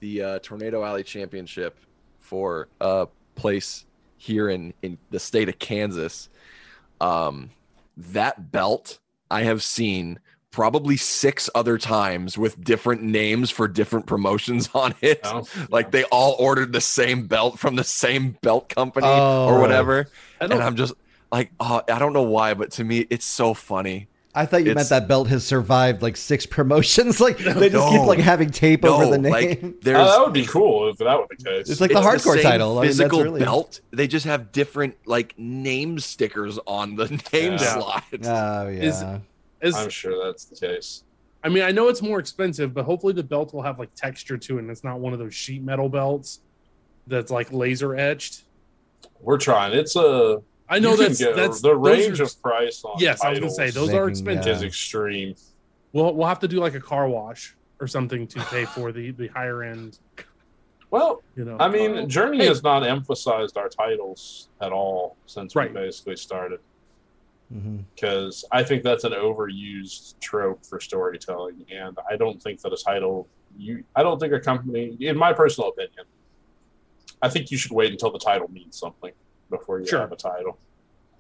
the 0.01 0.23
uh, 0.23 0.39
Tornado 0.41 0.83
Alley 0.83 1.03
Championship 1.05 1.79
for 2.21 2.69
a 2.81 3.07
place 3.35 3.85
here 4.17 4.49
in 4.49 4.73
in 4.83 4.99
the 5.11 5.19
state 5.21 5.49
of 5.49 5.59
Kansas. 5.59 6.29
Um 7.01 7.51
that 7.97 8.51
belt 8.51 8.99
I 9.31 9.43
have 9.45 9.63
seen 9.63 10.19
probably 10.55 10.97
six 10.97 11.51
other 11.55 11.77
times 11.79 12.39
with 12.39 12.63
different 12.63 13.03
names 13.03 13.51
for 13.51 13.67
different 13.67 14.07
promotions 14.07 14.71
on 14.73 14.95
it. 15.03 15.21
No? 15.25 15.47
Like 15.69 15.91
they 15.91 16.05
all 16.05 16.37
ordered 16.39 16.73
the 16.73 16.81
same 16.81 17.27
belt 17.27 17.59
from 17.59 17.75
the 17.75 17.83
same 17.85 18.37
belt 18.41 18.69
company 18.69 19.07
Oh. 19.09 19.47
or 19.49 19.61
whatever. 19.61 20.07
And. 20.41 20.53
I'm 20.55 20.77
just 20.77 20.93
like, 21.33 21.51
oh, 21.59 21.83
I 21.91 21.99
don't 21.99 22.13
know 22.13 22.23
why, 22.23 22.55
but 22.55 22.71
to 22.73 22.85
me, 22.85 23.07
it's 23.11 23.25
so 23.25 23.53
funny. 23.55 24.07
I 24.37 24.47
thought 24.47 24.59
you 24.65 24.71
It's- 24.73 24.77
meant 24.77 24.89
that 24.91 25.09
belt 25.09 25.29
has 25.29 25.45
survived 25.45 26.03
like 26.03 26.17
six 26.17 26.47
promotions. 26.47 27.21
Like 27.27 27.39
they 27.39 27.69
just 27.69 27.89
keep 27.89 28.03
like 28.03 28.19
having 28.21 28.51
tape 28.51 28.85
over 28.85 29.07
the 29.07 29.19
name. 29.19 29.33
like 29.33 29.81
there's 29.83 29.99
Uh, 29.99 30.05
that 30.19 30.25
would 30.25 30.33
be 30.35 30.45
cool 30.47 30.89
if 30.91 30.99
that 30.99 31.19
were 31.19 31.27
the 31.31 31.37
case. 31.45 31.69
It's 31.71 31.81
like 31.81 31.91
the 31.93 31.99
it's 31.99 32.07
hardcore 32.07 32.35
same 32.35 32.43
title. 32.45 32.79
I 32.79 32.83
mean, 32.83 32.87
that's 32.91 32.99
Physical 32.99 33.23
really- 33.25 33.41
belt. 33.41 33.81
They 33.93 34.07
just 34.07 34.27
have 34.27 34.53
different 34.53 34.95
like 35.07 35.37
name 35.39 35.99
stickers 35.99 36.59
on 36.67 36.95
the 36.97 37.09
name 37.33 37.53
Yeah. 37.53 37.59
slot. 37.59 38.05
oh 38.25 38.69
yeah. 38.69 38.83
Is- 38.83 39.05
As- 39.65 39.75
I'm 39.75 39.89
sure 39.91 40.25
that's 40.25 40.45
the 40.45 40.55
case. 40.57 41.05
I 41.43 41.49
mean, 41.49 41.63
I 41.63 41.73
know 41.73 41.89
it's 41.89 42.01
more 42.01 42.19
expensive, 42.19 42.73
but 42.73 42.85
hopefully 42.85 43.13
the 43.13 43.23
belt 43.23 43.53
will 43.53 43.63
have 43.63 43.79
like 43.79 43.95
texture 43.95 44.39
to 44.39 44.57
it, 44.57 44.61
and 44.61 44.71
it's 44.71 44.85
not 44.85 44.99
one 45.01 45.13
of 45.13 45.19
those 45.19 45.35
sheet 45.35 45.63
metal 45.63 45.89
belts 45.89 46.41
that's 47.07 47.31
like 47.31 47.53
laser 47.53 47.95
etched. 47.97 48.45
We're 49.21 49.39
trying. 49.39 49.73
It's 49.77 49.95
a. 49.97 50.43
I 50.69 50.79
know 50.79 50.93
you 50.93 50.97
that's 50.97 51.19
get- 51.19 51.37
that's 51.37 51.61
the 51.61 51.77
range 51.77 52.21
are- 52.21 52.25
of 52.25 52.43
price 52.43 52.83
on. 52.85 52.97
Yes, 52.99 53.23
I 53.23 53.31
was 53.31 53.41
gonna 53.41 53.51
say 53.51 53.67
titles 53.67 53.75
those 53.89 53.95
are 53.95 54.07
Making, 54.07 54.11
expensive. 54.11 54.57
is 54.57 54.63
uh, 54.63 54.67
extreme. 54.67 55.35
We'll 55.93 56.15
we'll 56.15 56.27
have 56.29 56.41
to 56.41 56.49
do 56.49 56.59
like 56.61 56.75
a 56.75 56.81
car 56.81 57.09
wash 57.09 57.55
or 57.79 57.87
something 57.87 58.27
to 58.29 58.41
pay 58.47 58.65
for 58.65 58.91
the 58.93 59.11
the 59.11 59.29
higher 59.29 59.63
end. 59.63 59.99
Well, 60.91 61.23
You 61.37 61.45
know, 61.45 61.57
I 61.59 61.69
mean, 61.69 62.09
Journey 62.09 62.39
Hey. 62.39 62.47
has 62.47 62.63
not 62.63 62.87
emphasized 62.87 63.59
our 63.59 63.69
titles 63.69 64.49
at 64.61 64.73
all 64.73 65.17
since 65.27 65.55
Right. 65.57 65.69
we 65.75 65.81
basically 65.81 66.17
started. 66.17 66.61
Mhm. 67.53 67.85
because 67.95 68.45
I 68.51 68.63
think 68.63 68.83
that's 68.83 69.05
an 69.05 69.13
overused 69.13 70.19
trope 70.21 70.65
for 70.65 70.81
storytelling, 70.81 71.65
and 71.71 71.97
I 72.11 72.17
don't 72.17 72.43
think 72.43 72.61
that 72.63 72.73
a 72.73 72.77
title 72.77 73.29
you 73.57 73.85
I 73.95 74.03
don't 74.03 74.19
think 74.19 74.33
a 74.33 74.41
company, 74.41 74.97
in 75.01 75.17
my 75.17 75.33
personal 75.33 75.71
opinion, 75.71 76.07
I 77.23 77.29
think 77.29 77.51
you 77.51 77.59
should 77.59 77.71
wait 77.73 77.93
until 77.93 78.11
the 78.11 78.19
title 78.19 78.51
means 78.51 78.77
something 78.79 79.13
before 79.51 79.79
you 79.81 79.87
Sure. 79.87 80.01
have 80.01 80.11
a 80.13 80.17
title. 80.17 80.59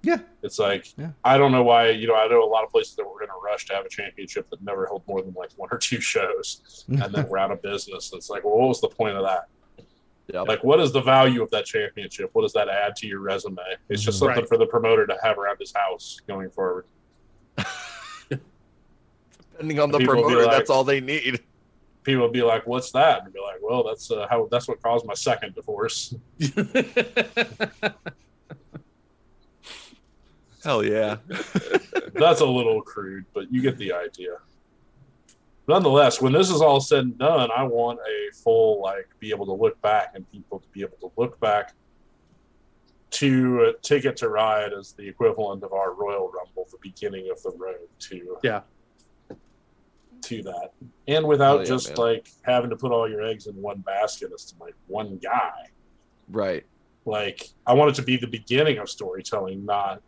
Yeah. 0.02 0.18
It's 0.42 0.58
like 0.58 0.92
Yeah. 0.98 1.12
I 1.22 1.38
don't 1.38 1.52
know 1.52 1.62
why 1.62 1.90
you 1.90 2.06
know 2.08 2.14
I 2.16 2.26
know 2.26 2.42
a 2.42 2.50
lot 2.50 2.64
of 2.64 2.70
places 2.70 2.94
that 2.96 3.04
we're 3.08 3.22
in 3.22 3.30
a 3.30 3.36
rush 3.42 3.66
to 3.66 3.74
have 3.74 3.86
a 3.86 3.88
championship 3.88 4.50
that 4.50 4.60
never 4.62 4.86
held 4.86 5.06
more 5.06 5.22
than 5.22 5.32
like 5.34 5.50
one 5.56 5.68
or 5.70 5.78
two 5.78 6.00
shows, 6.00 6.84
and 6.88 7.14
then 7.14 7.28
we're 7.28 7.38
out 7.38 7.50
of 7.52 7.62
business. 7.62 8.12
It's 8.12 8.28
like, 8.28 8.44
well, 8.44 8.58
what 8.58 8.68
was 8.68 8.80
the 8.80 8.88
point 8.88 9.16
of 9.16 9.22
that? 9.24 9.44
Yep. 10.32 10.48
Like, 10.48 10.64
what 10.64 10.80
is 10.80 10.90
the 10.92 11.02
value 11.02 11.42
of 11.42 11.50
that 11.50 11.66
championship? 11.66 12.30
What 12.32 12.42
does 12.42 12.52
that 12.54 12.68
add 12.68 12.96
to 12.96 13.06
your 13.06 13.20
resume? 13.20 13.58
It's 13.90 14.02
just 14.02 14.16
Mhm. 14.16 14.20
something 14.20 14.38
Right. 14.38 14.48
for 14.48 14.56
the 14.56 14.66
promoter 14.66 15.06
to 15.06 15.16
have 15.22 15.38
around 15.38 15.58
his 15.58 15.72
house 15.74 16.20
going 16.26 16.50
forward. 16.50 16.86
Depending 19.52 19.78
on 19.80 19.90
the 19.92 19.98
People 19.98 20.14
promoter, 20.14 20.42
like- 20.46 20.50
that's 20.50 20.70
all 20.70 20.82
they 20.84 21.00
need. 21.00 21.40
People 22.02 22.22
will 22.22 22.30
be 22.30 22.42
like, 22.42 22.66
"What's 22.66 22.90
that?" 22.92 23.24
And 23.24 23.32
be 23.32 23.40
like, 23.40 23.60
"Well, 23.62 23.82
that's 23.84 24.10
uh, 24.10 24.26
how 24.28 24.46
that's 24.50 24.66
what 24.68 24.82
caused 24.82 25.06
my 25.06 25.14
second 25.14 25.54
divorce." 25.54 26.14
Hell 30.62 30.82
yeah. 30.84 31.16
that's 32.14 32.40
a 32.40 32.46
little 32.46 32.80
crude, 32.82 33.24
but 33.34 33.52
you 33.52 33.60
get 33.60 33.76
the 33.78 33.92
idea. 33.92 34.36
Nonetheless, 35.66 36.20
when 36.20 36.32
this 36.32 36.50
is 36.50 36.60
all 36.60 36.80
said 36.80 37.04
and 37.04 37.18
done, 37.18 37.50
I 37.56 37.62
want 37.62 37.98
a 38.00 38.34
full 38.34 38.82
like 38.82 39.08
be 39.18 39.30
able 39.30 39.46
to 39.46 39.52
look 39.52 39.80
back 39.80 40.12
and 40.14 40.30
people 40.30 40.60
to 40.60 40.68
be 40.68 40.82
able 40.82 40.96
to 41.00 41.10
look 41.16 41.40
back 41.40 41.72
to 43.12 43.66
uh, 43.68 43.72
Ticket 43.80 44.16
to 44.18 44.28
Ride 44.28 44.72
as 44.72 44.92
the 44.92 45.08
equivalent 45.08 45.62
of 45.62 45.72
our 45.72 45.94
Royal 45.94 46.30
Rumble, 46.30 46.66
the 46.70 46.78
beginning 46.82 47.30
of 47.30 47.42
the 47.42 47.52
road 47.56 47.88
to 48.00 48.36
Yeah. 48.42 48.62
to 50.22 50.42
that, 50.42 50.72
and 51.06 51.26
without 51.26 51.56
Oh, 51.56 51.60
yeah, 51.60 51.64
just 51.66 51.88
man. 51.90 51.96
like 51.98 52.28
having 52.42 52.70
to 52.70 52.76
put 52.76 52.92
all 52.92 53.08
your 53.08 53.22
eggs 53.22 53.46
in 53.46 53.54
one 53.60 53.80
basket 53.80 54.32
as 54.34 54.44
to 54.46 54.54
like 54.62 54.74
one 54.86 55.18
guy. 55.18 55.68
right. 56.30 56.64
Like 57.06 57.48
I 57.66 57.74
want 57.74 57.90
it 57.90 57.94
to 57.96 58.02
be 58.02 58.16
the 58.16 58.26
beginning 58.26 58.78
of 58.78 58.88
storytelling, 58.88 59.64
not 59.66 60.00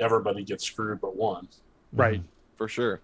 everybody 0.00 0.42
gets 0.44 0.64
screwed 0.64 1.00
but 1.00 1.14
one. 1.16 1.48
right. 1.92 2.22
for 2.56 2.66
sure. 2.68 3.00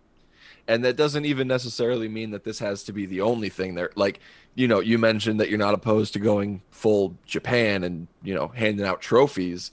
And 0.69 0.85
that 0.85 0.97
doesn't 0.97 1.25
even 1.25 1.49
necessarily 1.49 2.09
mean 2.09 2.31
that 2.33 2.45
this 2.45 2.59
has 2.59 2.85
to 2.85 2.93
be 2.93 3.07
the 3.07 3.23
only 3.23 3.49
thing 3.49 3.75
there. 3.75 3.91
Like, 3.97 4.21
you 4.55 4.69
know, 4.69 4.81
you 4.81 4.99
mentioned 4.99 5.41
that 5.41 5.49
you're 5.49 5.59
not 5.59 5.73
opposed 5.73 6.13
to 6.13 6.19
going 6.19 6.61
full 6.71 7.17
Japan 7.25 7.85
and, 7.85 8.07
you 8.23 8.35
know, 8.35 8.49
handing 8.49 8.85
out 8.85 9.01
trophies. 9.01 9.73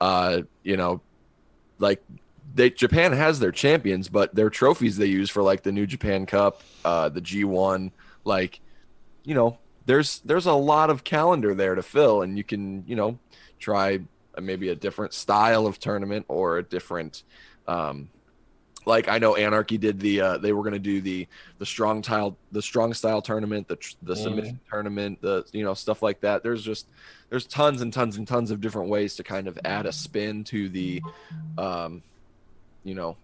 Uh, 0.00 0.42
you 0.62 0.78
know, 0.78 1.02
like 1.78 2.02
they 2.54 2.70
Japan 2.70 3.12
has 3.12 3.38
their 3.38 3.52
champions, 3.52 4.08
but 4.08 4.34
their 4.34 4.48
trophies 4.48 4.96
they 4.96 5.06
use 5.06 5.28
for 5.28 5.42
like 5.42 5.62
the 5.62 5.72
New 5.72 5.86
Japan 5.86 6.24
Cup, 6.24 6.62
uh, 6.86 7.10
the 7.10 7.20
G1, 7.20 7.92
like, 8.24 8.60
you 9.24 9.34
know, 9.34 9.58
there's 9.84 10.20
there's 10.20 10.46
a 10.46 10.54
lot 10.54 10.88
of 10.88 11.04
calendar 11.04 11.54
there 11.54 11.74
to 11.74 11.82
fill 11.82 12.22
and 12.22 12.38
you 12.38 12.44
can, 12.44 12.82
you 12.86 12.96
know, 12.96 13.18
try 13.58 14.00
maybe 14.40 14.70
a 14.70 14.74
different 14.74 15.12
style 15.12 15.66
of 15.66 15.78
tournament 15.78 16.24
or 16.28 16.56
a 16.56 16.62
different 16.62 17.24
um 17.66 18.08
like 18.86 19.08
I 19.08 19.18
know 19.18 19.36
Anarchy 19.36 19.78
did 19.78 20.00
the 20.00 20.20
uh 20.20 20.38
they 20.38 20.52
were 20.52 20.62
going 20.62 20.72
to 20.74 20.78
do 20.78 21.00
the 21.00 21.28
the 21.58 21.66
strong 21.66 22.02
tile 22.02 22.38
the 22.50 22.62
strong 22.62 22.94
style 22.94 23.22
tournament, 23.22 23.68
the 23.68 23.78
the 24.02 24.16
Mhm. 24.16 24.16
submission 24.16 24.60
tournament, 24.72 25.20
the 25.22 25.44
you 25.52 25.64
know 25.64 25.74
stuff 25.74 26.02
like 26.02 26.20
that. 26.22 26.42
There's 26.42 26.62
just 26.64 26.90
there's 27.30 27.46
tons 27.46 27.82
and 27.82 27.92
tons 27.92 28.16
and 28.16 28.26
tons 28.26 28.50
of 28.50 28.60
different 28.60 28.90
ways 28.90 29.16
to 29.16 29.24
kind 29.24 29.48
of 29.48 29.58
add 29.64 29.86
a 29.86 29.92
spin 29.92 30.44
to 30.44 30.68
the 30.68 31.04
um 31.58 32.02
you 32.84 32.94
know 32.94 33.18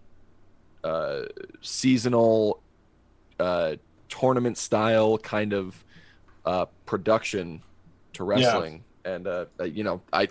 uh 0.83 1.23
seasonal 1.61 2.63
uh 3.39 3.75
tournament 4.09 4.57
style 4.57 5.17
kind 5.17 5.53
of 5.53 5.83
uh 6.45 6.65
production 6.85 7.63
to 8.13 8.23
wrestling 8.23 8.85
and 9.05 9.27
uh 9.27 9.45
uh, 9.59 9.65
you 9.65 9.83
know 9.83 10.03
I 10.13 10.29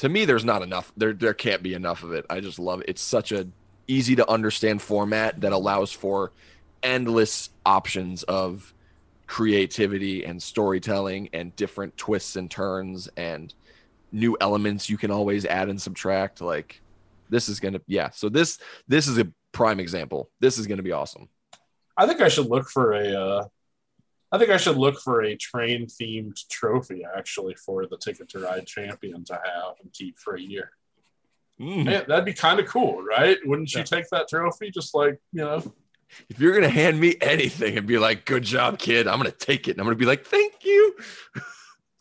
to 0.00 0.08
me 0.08 0.24
there's 0.24 0.44
not 0.44 0.62
enough 0.62 0.92
there 0.96 1.12
there 1.12 1.34
can't 1.34 1.62
be 1.62 1.74
enough 1.74 2.02
of 2.04 2.12
it 2.12 2.26
i 2.30 2.40
just 2.40 2.58
love 2.58 2.80
it 2.80 2.86
it's 2.88 3.02
such 3.02 3.32
a 3.32 3.48
easy 3.88 4.14
to 4.16 4.30
understand 4.30 4.80
format 4.80 5.40
that 5.40 5.52
allows 5.52 5.92
for 5.92 6.32
endless 6.82 7.50
options 7.66 8.22
of 8.24 8.72
creativity 9.26 10.24
and 10.24 10.42
storytelling 10.42 11.28
and 11.32 11.54
different 11.56 11.96
twists 11.96 12.36
and 12.36 12.50
turns 12.50 13.08
and 13.16 13.54
new 14.12 14.36
elements 14.40 14.88
you 14.88 14.96
can 14.96 15.10
always 15.10 15.44
add 15.44 15.68
and 15.68 15.82
subtract 15.82 16.40
like 16.40 16.80
this 17.28 17.48
is 17.48 17.60
gonna 17.60 17.80
yeah 17.86 18.08
so 18.10 18.30
this 18.30 18.58
this 18.86 19.06
is 19.06 19.18
a 19.18 19.30
prime 19.52 19.80
example 19.80 20.30
this 20.40 20.56
is 20.56 20.66
gonna 20.66 20.82
be 20.82 20.92
awesome 20.92 21.28
I 21.98 22.06
think 22.06 22.20
I 22.20 22.28
should 22.28 22.46
look 22.46 22.70
for 22.70 22.92
a. 22.92 23.12
Uh, 23.12 23.48
I 24.30 24.38
think 24.38 24.50
I 24.50 24.56
should 24.56 24.76
look 24.76 25.00
for 25.00 25.22
a 25.22 25.34
train 25.36 25.86
themed 25.86 26.38
trophy 26.48 27.02
actually 27.16 27.54
for 27.54 27.86
the 27.86 27.96
Ticket 27.96 28.28
to 28.30 28.40
Ride 28.40 28.66
champion 28.66 29.24
to 29.24 29.32
have 29.32 29.74
and 29.82 29.92
keep 29.92 30.16
for 30.18 30.36
a 30.36 30.40
year. 30.40 30.70
Mm. 31.60 31.84
Man, 31.84 32.04
that'd 32.06 32.24
be 32.24 32.32
kind 32.32 32.60
of 32.60 32.66
cool, 32.66 33.02
right? 33.02 33.36
Wouldn't 33.44 33.74
you 33.74 33.82
take 33.82 34.08
that 34.10 34.28
trophy? 34.28 34.70
Just 34.70 34.94
like 34.94 35.20
you 35.32 35.44
know, 35.44 35.62
if 36.28 36.38
you're 36.38 36.54
gonna 36.54 36.68
hand 36.68 37.00
me 37.00 37.16
anything 37.20 37.76
and 37.76 37.86
be 37.86 37.98
like 37.98 38.24
good 38.24 38.42
job 38.42 38.78
kid 38.78 39.06
i'm 39.06 39.18
gonna 39.18 39.30
take 39.30 39.68
it 39.68 39.72
and 39.72 39.80
i'm 39.80 39.84
gonna 39.84 39.94
be 39.94 40.06
like 40.06 40.24
thank 40.24 40.64
you 40.64 40.96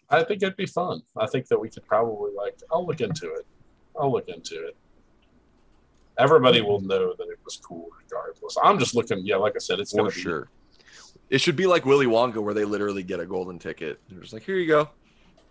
I 0.09 0.23
think 0.23 0.41
it'd 0.41 0.55
be 0.55 0.65
fun. 0.65 1.01
I 1.17 1.27
think 1.27 1.47
that 1.47 1.59
we 1.59 1.69
could 1.69 1.85
probably 1.85 2.31
like. 2.33 2.57
I'll 2.71 2.85
look 2.85 3.01
into 3.01 3.25
it. 3.33 3.45
I'll 3.99 4.11
look 4.11 4.29
into 4.29 4.67
it. 4.67 4.77
Everybody 6.17 6.61
will 6.61 6.79
know 6.79 7.13
that 7.17 7.27
it 7.27 7.39
was 7.43 7.57
cool 7.57 7.89
regardless. 8.01 8.55
I'm 8.63 8.79
just 8.79 8.95
looking. 8.95 9.25
Yeah, 9.25 9.35
like 9.35 9.53
I 9.55 9.59
said, 9.59 9.79
it's 9.79 9.91
for 9.91 9.97
gonna 9.97 10.09
be 10.09 10.21
sure 10.21 10.49
it 11.29 11.39
should 11.39 11.55
be 11.55 11.67
like 11.67 11.85
willy 11.85 12.05
wonka 12.05 12.37
where 12.37 12.53
they 12.53 12.65
literally 12.65 13.03
get 13.03 13.19
a 13.19 13.25
golden 13.25 13.59
ticket 13.59 13.99
they're 14.09 14.21
just 14.21 14.33
like 14.33 14.43
here 14.43 14.55
you 14.55 14.67
go 14.67 14.89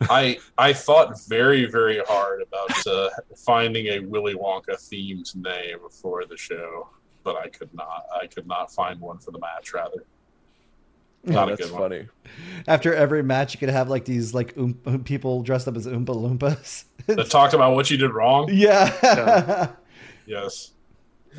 I 0.03 0.39
I 0.59 0.73
thought 0.73 1.21
very 1.27 1.65
very 1.67 2.01
hard 2.07 2.43
about 2.43 2.87
uh, 2.87 3.09
finding 3.37 3.87
a 3.87 4.01
Willy 4.01 4.35
Wonka 4.35 4.75
themed 4.77 5.35
name 5.37 5.79
for 5.91 6.25
the 6.27 6.37
show, 6.37 6.89
but 7.25 7.37
I 7.37 7.49
could 7.49 7.73
not. 7.75 8.05
I 8.23 8.27
could 8.27 8.47
not 8.47 8.73
find 8.73 9.01
one 9.01 9.19
for 9.19 9.31
the 9.31 9.39
match. 9.39 9.73
Rather, 9.73 10.05
not 11.25 11.49
a 11.49 11.57
that's 11.57 11.71
good 11.71 11.79
one. 11.79 12.11
After 12.69 12.95
every 12.95 13.23
match, 13.23 13.55
you 13.55 13.61
could 13.61 13.71
have 13.71 13.89
like 13.89 14.05
these 14.05 14.35
like 14.35 14.57
oom- 14.59 14.81
oom- 14.87 15.05
people 15.05 15.43
dressed 15.43 15.67
up 15.67 15.77
as 15.77 15.87
Oompa 15.87 16.07
Loompas. 16.07 16.85
That 17.07 17.31
talked 17.31 17.55
about 17.55 17.77
what 17.77 17.89
you 17.89 17.97
did 17.97 18.11
wrong. 18.13 18.49
yeah. 18.53 19.71
Yes. 20.27 20.73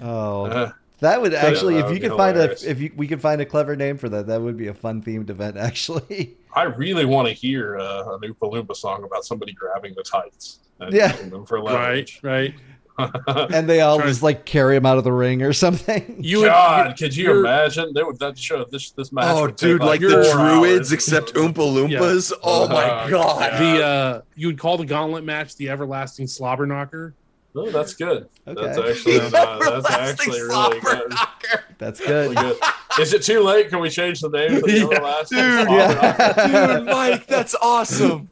oh, 0.01 0.45
Uh, 0.45 0.71
that 0.99 1.21
would 1.21 1.33
actually, 1.33 1.73
that 1.73 1.79
if 1.81 1.85
would 1.87 1.95
you 1.95 2.01
be 2.01 2.07
could 2.07 2.17
find 2.17 2.37
a, 2.37 2.51
if 2.69 2.79
you, 2.79 2.93
we 2.95 3.05
could 3.05 3.21
find 3.21 3.41
a 3.41 3.45
clever 3.45 3.75
name 3.75 3.97
for 3.97 4.07
that, 4.07 4.27
that 4.27 4.41
would 4.41 4.55
be 4.55 4.67
a 4.67 4.73
fun 4.73 5.01
themed 5.03 5.29
event. 5.29 5.57
Actually, 5.69 6.36
I 6.53 6.63
really 6.63 7.05
want 7.05 7.27
to 7.27 7.33
hear 7.33 7.75
a, 7.75 8.13
an 8.15 8.21
Oompa 8.21 8.51
Loompa 8.51 8.75
song 8.75 9.03
about 9.03 9.25
somebody 9.25 9.53
grabbing 9.53 9.93
the 9.95 10.03
tights 10.03 10.59
and 10.79 10.93
Yeah. 10.93 11.11
using 11.13 11.29
them 11.29 11.45
for 11.45 11.57
Right, 11.61 11.73
leverage. 11.73 12.19
right. 12.23 12.53
right. 12.53 12.55
and 13.53 13.69
they 13.69 13.81
all 13.81 13.99
just 13.99 14.23
like 14.23 14.43
carry 14.45 14.75
him 14.75 14.83
out 14.83 14.97
of 14.97 15.03
the 15.03 15.11
ring 15.11 15.43
or 15.43 15.53
something. 15.53 16.15
You 16.23 16.39
would- 16.39 16.47
God, 16.47 16.97
could 16.97 17.15
you 17.15 17.39
imagine? 17.39 17.93
They 17.93 18.01
would 18.01 18.17
that 18.19 18.39
show 18.39 18.63
this 18.65 18.89
this 18.91 19.11
match. 19.11 19.25
oh 19.27 19.45
dude 19.47 19.81
like 19.81 20.01
the 20.01 20.07
druids 20.07 20.29
hours. 20.33 20.91
except 20.91 21.35
oompa 21.35 21.53
loompas 21.57 22.33
oh 22.41 22.67
my 22.67 22.83
Uh, 22.85 23.07
god 23.09 23.39
yeah. 23.53 23.59
the 23.77 23.83
uh 23.85 24.21
you 24.35 24.47
would 24.47 24.57
call 24.57 24.77
the 24.77 24.85
gauntlet 24.85 25.23
match 25.23 25.55
the 25.57 25.69
everlasting 25.69 26.25
slobber 26.25 26.65
knocker. 26.65 27.13
Oh, 27.55 27.69
that's 27.71 27.93
good. 27.93 28.27
Okay. 28.47 28.61
That's 28.61 28.77
actually 28.79 29.19
uh, 29.19 29.29
that's 29.81 29.89
actually 29.91 30.41
really 30.41 30.79
good. 30.79 31.09
knocker. 31.09 31.63
That's 31.77 31.99
Really 32.01 32.33
good. 32.35 32.57
Good. 32.95 33.01
Is 33.03 33.13
it 33.13 33.21
too 33.23 33.41
late? 33.41 33.69
Can 33.69 33.79
we 33.79 33.89
change 33.89 34.21
the 34.21 34.29
name 34.29 34.61
the 34.61 34.71
Yeah, 34.71 35.25
dude, 35.29 35.69
yeah. 35.71 36.75
Dude 36.77 36.85
mike 36.85 37.27
that's 37.27 37.55
awesome 37.61 38.29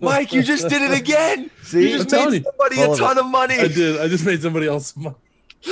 mike 0.00 0.32
you 0.32 0.42
just 0.42 0.68
did 0.68 0.82
it 0.82 0.98
again 0.98 1.50
See, 1.62 1.90
you 1.90 1.96
I'm 2.00 2.04
just 2.08 2.12
made 2.30 2.44
somebody 2.44 2.76
Full 2.76 2.94
a 2.94 2.98
ton 2.98 3.16
it. 3.18 3.20
of 3.20 3.26
money 3.26 3.54
I 3.58 3.68
did. 3.68 4.00
I 4.00 4.08
just 4.08 4.24
made 4.24 4.40
somebody 4.42 4.66
else. 4.66 4.96
money. 4.96 5.14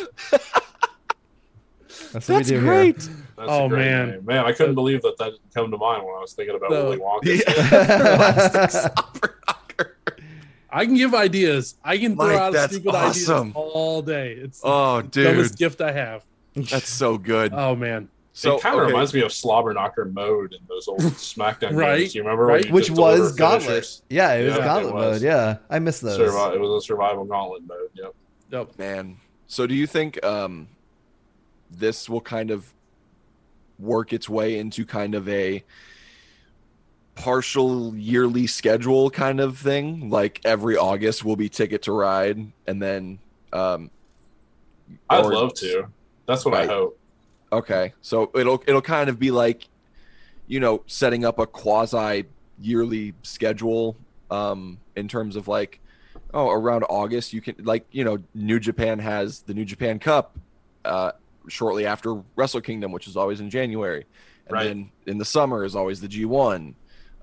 that's 2.12 2.12
what 2.12 2.26
that's 2.26 2.50
we 2.50 2.56
do 2.56 2.60
great 2.60 2.96
That's 2.96 3.10
Oh, 3.50 3.66
a 3.66 3.68
great 3.68 3.78
man. 3.84 4.10
name. 4.10 4.24
man! 4.24 4.44
I 4.44 4.52
couldn't 4.52 4.74
believe 4.74 5.02
that 5.02 5.16
that 5.18 5.30
didn't 5.30 5.54
come 5.54 5.70
to 5.70 5.76
mind 5.78 6.04
when 6.04 6.14
I 6.14 6.20
was 6.20 6.32
thinking 6.32 6.56
about 6.56 6.70
No. 6.70 6.84
Willy 6.84 6.98
Wonka. 6.98 7.24
Yeah. 7.24 7.94
Everlastic 7.94 8.70
slobber 8.96 9.38
knocker. 9.46 9.96
I 10.70 10.84
can 10.84 10.94
give 10.96 11.14
ideas. 11.14 11.76
I 11.84 11.98
can 11.98 12.16
throw 12.16 12.26
Mike, 12.26 12.36
out 12.36 12.52
that's 12.52 12.74
stupid 12.74 12.94
awesome. 12.94 13.48
ideas 13.48 13.52
all 13.56 14.02
day. 14.02 14.32
It's 14.32 14.60
oh 14.64 15.02
the 15.02 15.24
dumbest 15.24 15.52
dude 15.52 15.58
gift 15.58 15.80
I 15.80 15.92
have. 15.92 16.24
that's 16.54 16.88
so 16.90 17.16
good 17.18 17.52
Oh 17.54 17.74
man. 17.76 18.08
So 18.38 18.56
it 18.56 18.62
kind 18.62 18.76
of 18.76 18.82
okay. 18.82 18.92
reminds 18.92 19.12
me 19.14 19.20
of 19.22 19.32
Slobber 19.32 19.72
Knocker 19.74 20.04
mode 20.04 20.52
in 20.52 20.60
those 20.68 20.86
old 20.86 21.00
SmackDown 21.00 21.74
Right, 21.74 21.98
games. 22.00 22.14
You 22.14 22.22
remember? 22.22 22.44
right. 22.46 22.64
You 22.66 22.72
Which 22.72 22.90
was 22.90 23.32
Gauntlet. 23.36 23.62
finishers? 23.62 24.02
Yeah, 24.08 24.34
it 24.34 24.44
was 24.46 24.54
Yeah, 24.54 24.60
it 24.60 24.64
Gauntlet 24.64 24.94
was. 24.94 25.12
mode. 25.16 25.22
Yeah, 25.22 25.56
I 25.68 25.78
missed 25.80 26.02
those. 26.02 26.18
Survi- 26.18 26.54
it 26.54 26.60
was 26.60 26.84
a 26.84 26.86
survival 26.86 27.24
gauntlet 27.24 27.62
mode. 27.66 27.90
Yep. 27.94 28.14
Yep. 28.50 28.78
man 28.78 29.16
so 29.46 29.66
do 29.66 29.74
you 29.74 29.86
think 29.86 30.24
um 30.24 30.68
this 31.70 32.08
will 32.08 32.20
kind 32.20 32.50
of 32.50 32.72
work 33.78 34.12
its 34.12 34.28
way 34.28 34.58
into 34.58 34.86
kind 34.86 35.14
of 35.14 35.28
a 35.28 35.62
partial 37.14 37.94
yearly 37.96 38.46
schedule 38.46 39.10
kind 39.10 39.40
of 39.40 39.58
thing 39.58 40.08
like 40.08 40.40
every 40.44 40.76
august 40.76 41.24
will 41.24 41.36
be 41.36 41.48
ticket 41.48 41.82
to 41.82 41.92
ride 41.92 42.38
and 42.66 42.80
then 42.80 43.18
um 43.52 43.90
I'd 45.10 45.26
love 45.26 45.52
to. 45.54 45.86
That's 46.24 46.46
what 46.46 46.54
Right. 46.54 46.68
I 46.68 46.72
hope. 46.72 46.97
Okay, 47.50 47.94
so 48.02 48.30
it'll 48.34 48.62
it'll 48.66 48.82
kind 48.82 49.08
of 49.08 49.18
be 49.18 49.30
like, 49.30 49.68
you 50.46 50.60
know, 50.60 50.82
setting 50.86 51.24
up 51.24 51.38
a 51.38 51.46
quasi 51.46 52.24
yearly 52.60 53.14
schedule, 53.22 53.96
um, 54.30 54.78
in 54.96 55.08
terms 55.08 55.36
of 55.36 55.48
like, 55.48 55.80
oh, 56.34 56.50
around 56.50 56.84
August 56.84 57.32
you 57.32 57.40
can 57.40 57.54
like 57.60 57.86
you 57.90 58.04
know 58.04 58.18
New 58.34 58.60
Japan 58.60 58.98
has 58.98 59.40
the 59.40 59.54
New 59.54 59.64
Japan 59.64 59.98
Cup, 59.98 60.38
uh, 60.84 61.12
shortly 61.48 61.86
after 61.86 62.22
Wrestle 62.36 62.60
Kingdom, 62.60 62.92
which 62.92 63.08
is 63.08 63.16
always 63.16 63.40
in 63.40 63.48
January, 63.48 64.04
and 64.46 64.52
Right. 64.52 64.64
then 64.64 64.90
in 65.06 65.18
the 65.18 65.24
summer 65.24 65.64
is 65.64 65.74
always 65.74 66.00
the 66.00 66.08
G 66.08 66.24
one. 66.26 66.74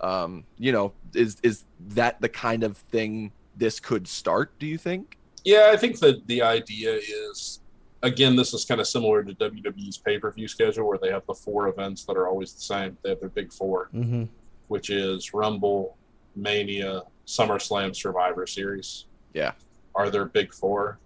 Um, 0.01 0.43
you 0.57 0.71
know, 0.71 0.93
is 1.13 1.37
is 1.43 1.65
that 1.89 2.19
the 2.19 2.29
kind 2.29 2.63
of 2.63 2.77
thing 2.77 3.31
this 3.55 3.79
could 3.79 4.07
start? 4.07 4.57
Do 4.59 4.65
you 4.65 4.77
think? 4.77 5.17
Yeah, 5.43 5.69
I 5.71 5.77
think 5.77 5.99
that 5.99 6.25
the 6.25 6.41
idea 6.41 6.95
is 6.95 7.59
again, 8.05 8.35
this 8.35 8.53
is 8.53 8.63
kind 8.65 8.79
of 8.79 8.87
similar 8.87 9.23
to 9.23 9.33
WWE's 9.33 9.97
pay 9.97 10.17
per 10.17 10.31
view 10.31 10.47
schedule 10.47 10.87
where 10.87 10.99
they 10.99 11.09
have 11.09 11.25
the 11.25 11.33
four 11.33 11.67
events 11.67 12.05
that 12.05 12.15
are 12.15 12.27
always 12.27 12.53
the 12.53 12.61
same. 12.61 12.97
They 13.03 13.09
have 13.09 13.19
their 13.19 13.29
big 13.29 13.51
four, 13.51 13.89
hmm 13.91 14.23
which 14.67 14.89
is 14.89 15.31
Rumble, 15.31 15.95
Mania, 16.35 17.03
SummerSlam, 17.27 17.95
Survivor 17.95 18.47
Series. 18.47 19.05
Yeah. 19.33 19.51
Are 19.93 20.09
their 20.09 20.25
big 20.25 20.51
four. 20.55 20.97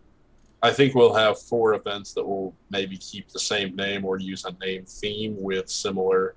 I 0.63 0.71
think 0.71 0.95
we'll 0.95 1.13
have 1.13 1.37
four 1.41 1.73
events 1.73 2.13
that 2.13 2.23
will 2.25 2.55
maybe 2.69 2.95
keep 2.97 3.27
the 3.27 3.39
same 3.39 3.75
name 3.75 4.05
or 4.05 4.17
use 4.17 4.45
a 4.45 4.53
name 4.65 4.85
theme 4.85 5.35
with 5.41 5.69
similar 5.69 6.35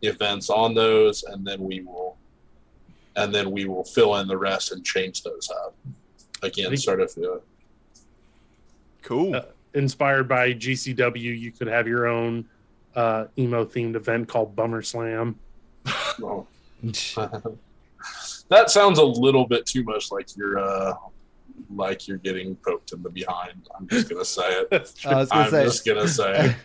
events 0.00 0.48
on 0.48 0.74
those, 0.74 1.24
and 1.24 1.46
then 1.46 1.60
we 1.60 1.82
will 1.82 2.16
and 3.16 3.34
then 3.34 3.50
we 3.50 3.66
will 3.66 3.84
fill 3.84 4.16
in 4.16 4.26
the 4.26 4.38
rest 4.38 4.72
and 4.72 4.82
change 4.82 5.22
those 5.22 5.50
up. 5.50 5.74
Again, 6.42 6.74
sort 6.78 7.02
of 7.02 7.12
uh, 7.18 7.36
Cool. 9.02 9.36
Uh, 9.36 9.42
Inspired 9.74 10.28
by 10.28 10.52
GCW, 10.52 11.38
you 11.38 11.50
could 11.52 11.66
have 11.68 11.86
your 11.88 12.06
own 12.06 12.44
uh, 12.94 13.24
emo 13.38 13.64
themed 13.64 13.96
event 13.96 14.28
called 14.28 14.54
Bummer 14.54 14.82
Slam. 14.82 15.38
well, 16.20 16.46
that 18.48 18.70
sounds 18.70 18.98
a 18.98 19.04
little 19.04 19.46
bit 19.46 19.66
too 19.66 19.82
much 19.84 20.10
like 20.12 20.36
you're 20.36 20.58
uh 20.58 20.94
like 21.74 22.06
you're 22.06 22.18
getting 22.18 22.54
poked 22.56 22.92
in 22.92 23.02
the 23.02 23.10
behind. 23.10 23.68
I'm 23.78 23.88
just 23.88 24.08
gonna 24.08 24.24
say 24.24 24.42
it. 24.70 24.92
I 25.06 25.14
was 25.16 25.28
gonna 25.30 25.44
I'm 25.44 25.50
say. 25.50 25.64
just 25.64 25.86
gonna 25.86 26.08
say. 26.08 26.56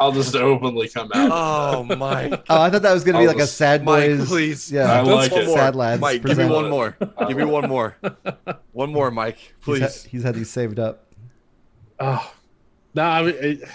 I'll 0.00 0.10
just 0.12 0.34
openly 0.34 0.88
come 0.88 1.10
out. 1.14 1.30
Oh 1.76 1.82
my 1.96 2.30
Oh, 2.48 2.62
I 2.62 2.70
thought 2.70 2.82
that 2.82 2.92
was 2.94 3.04
gonna 3.04 3.18
be 3.18 3.22
I'll 3.22 3.28
like 3.28 3.36
a 3.36 3.40
just- 3.40 3.56
sad 3.56 3.84
Mike, 3.84 4.10
boys. 4.18 4.28
please. 4.28 4.72
Yeah, 4.72 4.90
I 4.92 5.00
like 5.02 5.30
one 5.30 5.42
it. 5.42 5.46
more. 5.46 5.56
Sad 5.58 5.76
lads 5.76 6.00
Mike, 6.00 6.22
give 6.24 6.38
me 6.38 6.46
one 6.46 6.70
more. 6.70 6.96
Give 7.28 7.36
me 7.36 7.44
one 7.44 7.68
more. 7.68 7.96
One 8.72 8.92
more, 8.92 9.10
Mike, 9.10 9.36
He's, 9.38 9.54
please. 9.64 10.04
he's 10.04 10.22
had 10.24 10.34
these 10.34 10.50
saved 10.50 10.78
up. 10.80 11.06
Oh, 12.04 12.32
no, 12.94 13.02
I, 13.02 13.22
mean, 13.22 13.34
it, 13.38 13.68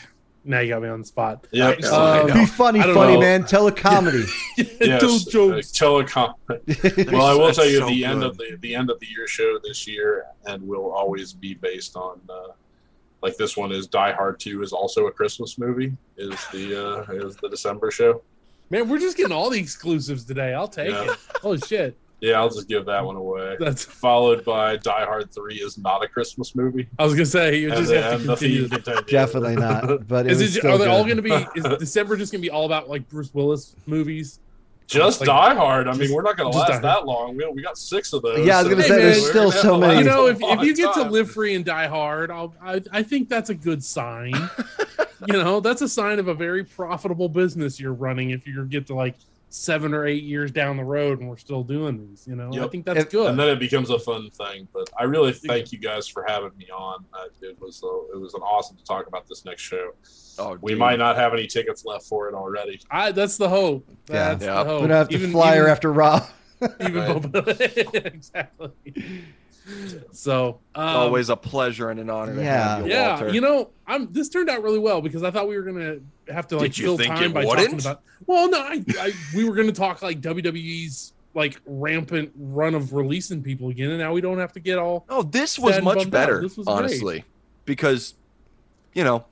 now 0.45 0.59
you 0.59 0.69
got 0.69 0.81
me 0.81 0.87
on 0.89 1.01
the 1.01 1.05
spot. 1.05 1.45
Yep. 1.51 1.77
I 1.77 1.81
know, 1.81 1.93
I 1.93 2.23
know. 2.23 2.33
Be 2.33 2.45
funny, 2.45 2.81
funny 2.81 3.13
know. 3.13 3.19
man. 3.19 3.43
Tell 3.45 3.67
a 3.67 3.71
comedy. 3.71 4.25
Yes, 4.57 5.01
Those 5.01 5.27
uh, 5.27 5.31
jokes. 5.31 5.71
telecom. 5.71 6.33
Well, 7.11 7.25
I 7.25 7.33
will 7.33 7.51
tell 7.51 7.67
you 7.67 7.79
so 7.79 7.87
the 7.89 8.05
end 8.05 8.23
of 8.23 8.37
the 8.37 8.57
the 8.61 8.73
end 8.75 8.89
of 8.89 8.99
the 8.99 9.07
year 9.07 9.27
show 9.27 9.59
this 9.63 9.85
year, 9.87 10.25
and 10.45 10.65
will 10.67 10.91
always 10.91 11.33
be 11.33 11.53
based 11.53 11.95
on 11.95 12.21
uh, 12.29 12.53
like 13.21 13.35
this 13.37 13.57
one 13.57 13.71
is 13.71 13.87
Die 13.87 14.11
Hard 14.13 14.39
Two 14.39 14.61
is 14.63 14.71
also 14.71 15.07
a 15.07 15.11
Christmas 15.11 15.57
movie. 15.57 15.95
Is 16.17 16.35
the 16.53 17.05
uh, 17.09 17.11
is 17.11 17.35
the 17.37 17.49
December 17.49 17.91
show? 17.91 18.21
Man, 18.69 18.87
we're 18.87 18.99
just 18.99 19.17
getting 19.17 19.33
all 19.33 19.49
the 19.49 19.59
exclusives 19.59 20.23
today. 20.23 20.53
I'll 20.53 20.67
take 20.67 20.91
Yeah. 20.91 21.11
it. 21.11 21.17
Oh 21.43 21.57
shit. 21.57 21.97
Yeah, 22.21 22.39
I'll 22.39 22.49
just 22.49 22.67
give 22.67 22.85
that 22.85 23.05
one 23.05 23.15
away. 23.15 23.55
That's 23.59 23.83
Followed 23.85 24.43
by 24.43 24.77
Die 24.77 25.05
Hard 25.05 25.31
Three 25.33 25.55
is 25.55 25.77
not 25.77 26.03
a 26.03 26.07
Christmas 26.07 26.55
movie. 26.55 26.87
I 26.97 27.03
was 27.05 27.13
gonna 27.13 27.25
say 27.25 27.59
you 27.59 27.69
just 27.69 27.89
the, 27.89 28.01
have 28.01 28.27
and 28.27 28.37
to 28.39 28.67
the 28.67 28.69
continue. 28.69 29.03
Definitely 29.03 29.55
not. 29.55 30.07
But 30.07 30.25
it 30.25 30.33
Is 30.33 30.57
it 30.57 30.65
are 30.65 30.77
they 30.77 30.87
all 30.87 31.05
gonna 31.05 31.21
be 31.21 31.31
is 31.55 31.63
December 31.79 32.17
just 32.17 32.31
gonna 32.31 32.41
be 32.41 32.49
all 32.49 32.65
about 32.65 32.89
like 32.89 33.07
Bruce 33.09 33.33
Willis 33.33 33.75
movies? 33.85 34.39
Just 34.89 35.21
Like, 35.21 35.27
Die 35.27 35.53
Hard. 35.53 35.87
I 35.87 35.91
mean, 35.91 36.01
just- 36.01 36.13
we're 36.15 36.23
not 36.23 36.35
going 36.35 36.51
to 36.51 36.57
last 36.57 36.81
that 36.81 37.05
long. 37.05 37.37
We, 37.37 37.45
we 37.53 37.61
got 37.61 37.77
six 37.77 38.11
of 38.11 38.23
those. 38.23 38.43
Yeah, 38.43 38.57
I 38.57 38.63
was 38.63 38.71
gonna 38.71 38.81
say, 38.81 38.89
we're 38.89 38.99
there's 39.01 39.19
gonna 39.19 39.29
still 39.29 39.51
so 39.51 39.73
to 39.73 39.87
many. 39.87 39.99
You 39.99 40.03
know, 40.03 40.25
if, 40.25 40.39
if 40.41 40.61
you 40.63 40.75
get 40.75 40.95
to 40.95 41.03
live 41.03 41.29
free 41.29 41.53
and 41.53 41.63
die 41.63 41.85
hard, 41.85 42.31
I'll, 42.31 42.55
I 42.59 42.81
I 42.91 43.03
think 43.03 43.29
that's 43.29 43.51
a 43.51 43.55
good 43.55 43.83
sign. 43.83 44.33
you 45.27 45.33
know, 45.33 45.59
that's 45.59 45.83
a 45.83 45.89
sign 45.89 46.17
of 46.17 46.27
a 46.27 46.33
very 46.33 46.63
profitable 46.63 47.29
business 47.29 47.79
you're 47.79 47.93
running 47.93 48.31
if 48.31 48.47
you 48.47 48.65
get 48.65 48.87
to 48.87 48.95
like 48.95 49.15
seven 49.51 49.93
or 49.95 50.05
eight 50.05 50.23
years 50.23 50.51
down 50.51 50.77
the 50.77 50.83
road 50.83 51.19
and 51.19 51.27
we're 51.29 51.37
still 51.37 51.63
doing 51.63 51.97
these. 51.97 52.25
You 52.27 52.35
know, 52.35 52.51
I 52.63 52.67
think 52.67 52.85
that's 52.85 52.99
If- 52.99 53.09
good. 53.09 53.29
and 53.31 53.39
then 53.39 53.49
it 53.49 53.59
becomes 53.59 53.89
a 53.89 53.97
fun 53.99 54.29
thing. 54.29 54.67
But 54.73 54.89
I 54.97 55.03
really 55.05 55.33
thank 55.33 55.71
you 55.71 55.79
guys 55.79 56.07
for 56.07 56.23
having 56.27 56.51
me 56.57 56.67
on. 56.75 57.03
Uh, 57.13 57.25
it 57.41 57.59
was 57.59 57.83
uh, 57.83 58.15
it 58.15 58.19
was 58.19 58.33
an 58.35 58.41
awesome 58.41 58.77
to 58.77 58.83
talk 58.83 59.07
about 59.07 59.27
this 59.27 59.45
next 59.45 59.61
show. 59.63 59.91
Oh, 60.37 60.57
We 60.61 60.73
dude. 60.73 60.79
might 60.79 60.99
not 60.99 61.15
have 61.17 61.33
any 61.33 61.47
tickets 61.47 61.83
left 61.85 62.05
for 62.05 62.29
it 62.29 62.33
already. 62.35 62.79
I 62.91 63.11
that's 63.11 63.37
the 63.37 63.49
hope. 63.49 63.85
Yeah. 64.09 64.33
That's 64.35 64.43
Yeah. 64.45 64.63
the 64.63 64.69
hope. 64.69 64.81
We're 64.81 64.87
gonna 64.87 64.95
have 64.99 65.09
to 65.09 65.15
Even- 65.17 65.31
fly 65.31 65.55
her 65.55 65.61
even- 65.63 65.71
after 65.71 65.91
Raw. 65.93 66.27
even 66.81 67.31
exactly. 68.05 68.69
So 70.11 70.59
um, 70.75 70.83
always 70.87 71.29
a 71.29 71.35
pleasure 71.35 71.89
and 71.89 71.99
an 71.99 72.09
honor 72.09 72.35
to 72.35 72.41
Yeah. 72.43 72.75
have 72.77 72.85
you, 72.85 72.91
yeah, 72.91 73.09
Walter. 73.09 73.29
you 73.29 73.41
know, 73.41 73.69
I'm. 73.87 74.11
This 74.11 74.29
turned 74.29 74.49
out 74.49 74.63
really 74.63 74.79
well 74.79 75.01
because 75.01 75.23
I 75.23 75.31
thought 75.31 75.47
we 75.47 75.55
were 75.57 75.63
gonna 75.63 75.97
have 76.27 76.47
to 76.47 76.57
like 76.57 76.73
fill 76.73 76.97
time 76.97 77.23
it 77.23 77.33
by 77.33 77.43
talking 77.43 77.57
wouldn't? 77.61 77.81
about. 77.81 78.01
Well, 78.25 78.49
no, 78.49 78.59
I, 78.59 78.83
I 78.99 79.11
we 79.35 79.43
were 79.47 79.55
gonna 79.55 79.71
talk 79.71 80.01
like 80.01 80.21
WWE's 80.21 81.13
like 81.35 81.59
rampant 81.67 82.31
run 82.37 82.73
of 82.75 82.93
releasing 82.93 83.43
people 83.43 83.69
again, 83.69 83.89
and 83.91 83.99
now 83.99 84.13
we 84.13 84.21
don't 84.21 84.39
have 84.39 84.53
to 84.53 84.59
get 84.59 84.77
all. 84.79 85.05
Oh, 85.09 85.21
this 85.23 85.59
was 85.59 85.81
much 85.81 86.09
better, 86.09 86.41
This 86.41 86.57
was 86.57 86.65
great. 86.65 86.73
honestly, 86.75 87.23
because 87.65 88.15
you 88.93 89.03
know, 89.03 89.23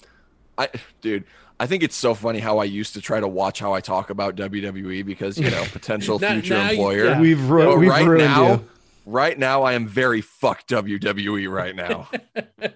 I, 0.57 0.69
dude, 1.01 1.23
I 1.59 1.65
think 1.65 1.81
it's 1.81 1.95
so 1.95 2.13
funny 2.13 2.37
how 2.39 2.59
I 2.59 2.65
used 2.65 2.93
to 2.93 3.01
try 3.01 3.19
to 3.19 3.27
watch 3.27 3.59
how 3.59 3.73
I 3.73 3.81
talk 3.81 4.11
about 4.11 4.35
WWE 4.35 5.03
because 5.05 5.39
you 5.39 5.49
know, 5.49 5.63
potential 5.71 6.19
future 6.19 6.53
now 6.53 6.65
you- 6.65 6.71
employer. 6.73 7.05
yeah. 7.05 7.19
We've 7.19 7.49
ru- 7.49 7.77
we've 7.79 7.89
right 7.89 8.05
ruined 8.05 8.25
now, 8.25 8.51
you. 8.53 8.67
Right 9.07 9.39
now, 9.39 9.63
I 9.63 9.73
am 9.73 9.87
very 9.87 10.21
fuck 10.21 10.67
WWE 10.67 11.49
right 11.51 11.75
now, 11.75 12.09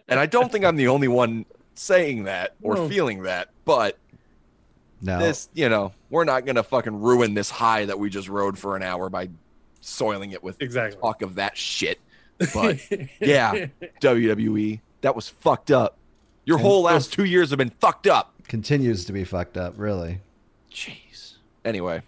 and 0.08 0.20
I 0.20 0.26
don't 0.26 0.52
think 0.52 0.66
I'm 0.66 0.78
the 0.78 0.88
only 0.88 1.08
one 1.08 1.46
saying 1.76 2.24
that 2.24 2.56
or 2.62 2.76
No. 2.76 2.90
feeling 2.90 3.24
that, 3.24 3.50
but 3.66 3.98
No. 5.02 5.20
this, 5.20 5.50
you 5.54 5.68
know, 5.70 5.94
we're 6.10 6.24
not 6.24 6.46
gonna 6.46 6.64
fucking 6.64 7.02
ruin 7.02 7.34
this 7.34 7.50
high 7.50 7.86
that 7.86 8.00
we 8.00 8.10
just 8.10 8.30
rode 8.30 8.58
for 8.58 8.76
an 8.76 8.84
hour 8.84 9.10
by 9.10 9.30
soiling 9.82 10.32
it 10.32 10.42
with 10.44 10.62
Exactly. 10.62 11.00
talk 11.02 11.22
of 11.22 11.36
that 11.36 11.58
shit. 11.58 12.00
But 12.54 12.80
yeah. 13.20 13.66
WWE, 14.00 14.80
that 15.02 15.16
was 15.16 15.28
fucked 15.30 15.72
up. 15.72 15.98
Your 16.46 16.58
And- 16.58 16.66
whole 16.66 16.84
last 16.84 17.12
two 17.14 17.26
years 17.26 17.50
have 17.50 17.58
been 17.60 17.74
fucked 17.82 18.08
up. 18.08 18.34
Continues 18.48 19.06
to 19.06 19.14
be 19.14 19.24
fucked 19.24 19.58
up, 19.58 19.74
really. 19.78 20.20
Jeez. 20.72 21.36
Anyway, 21.66 22.02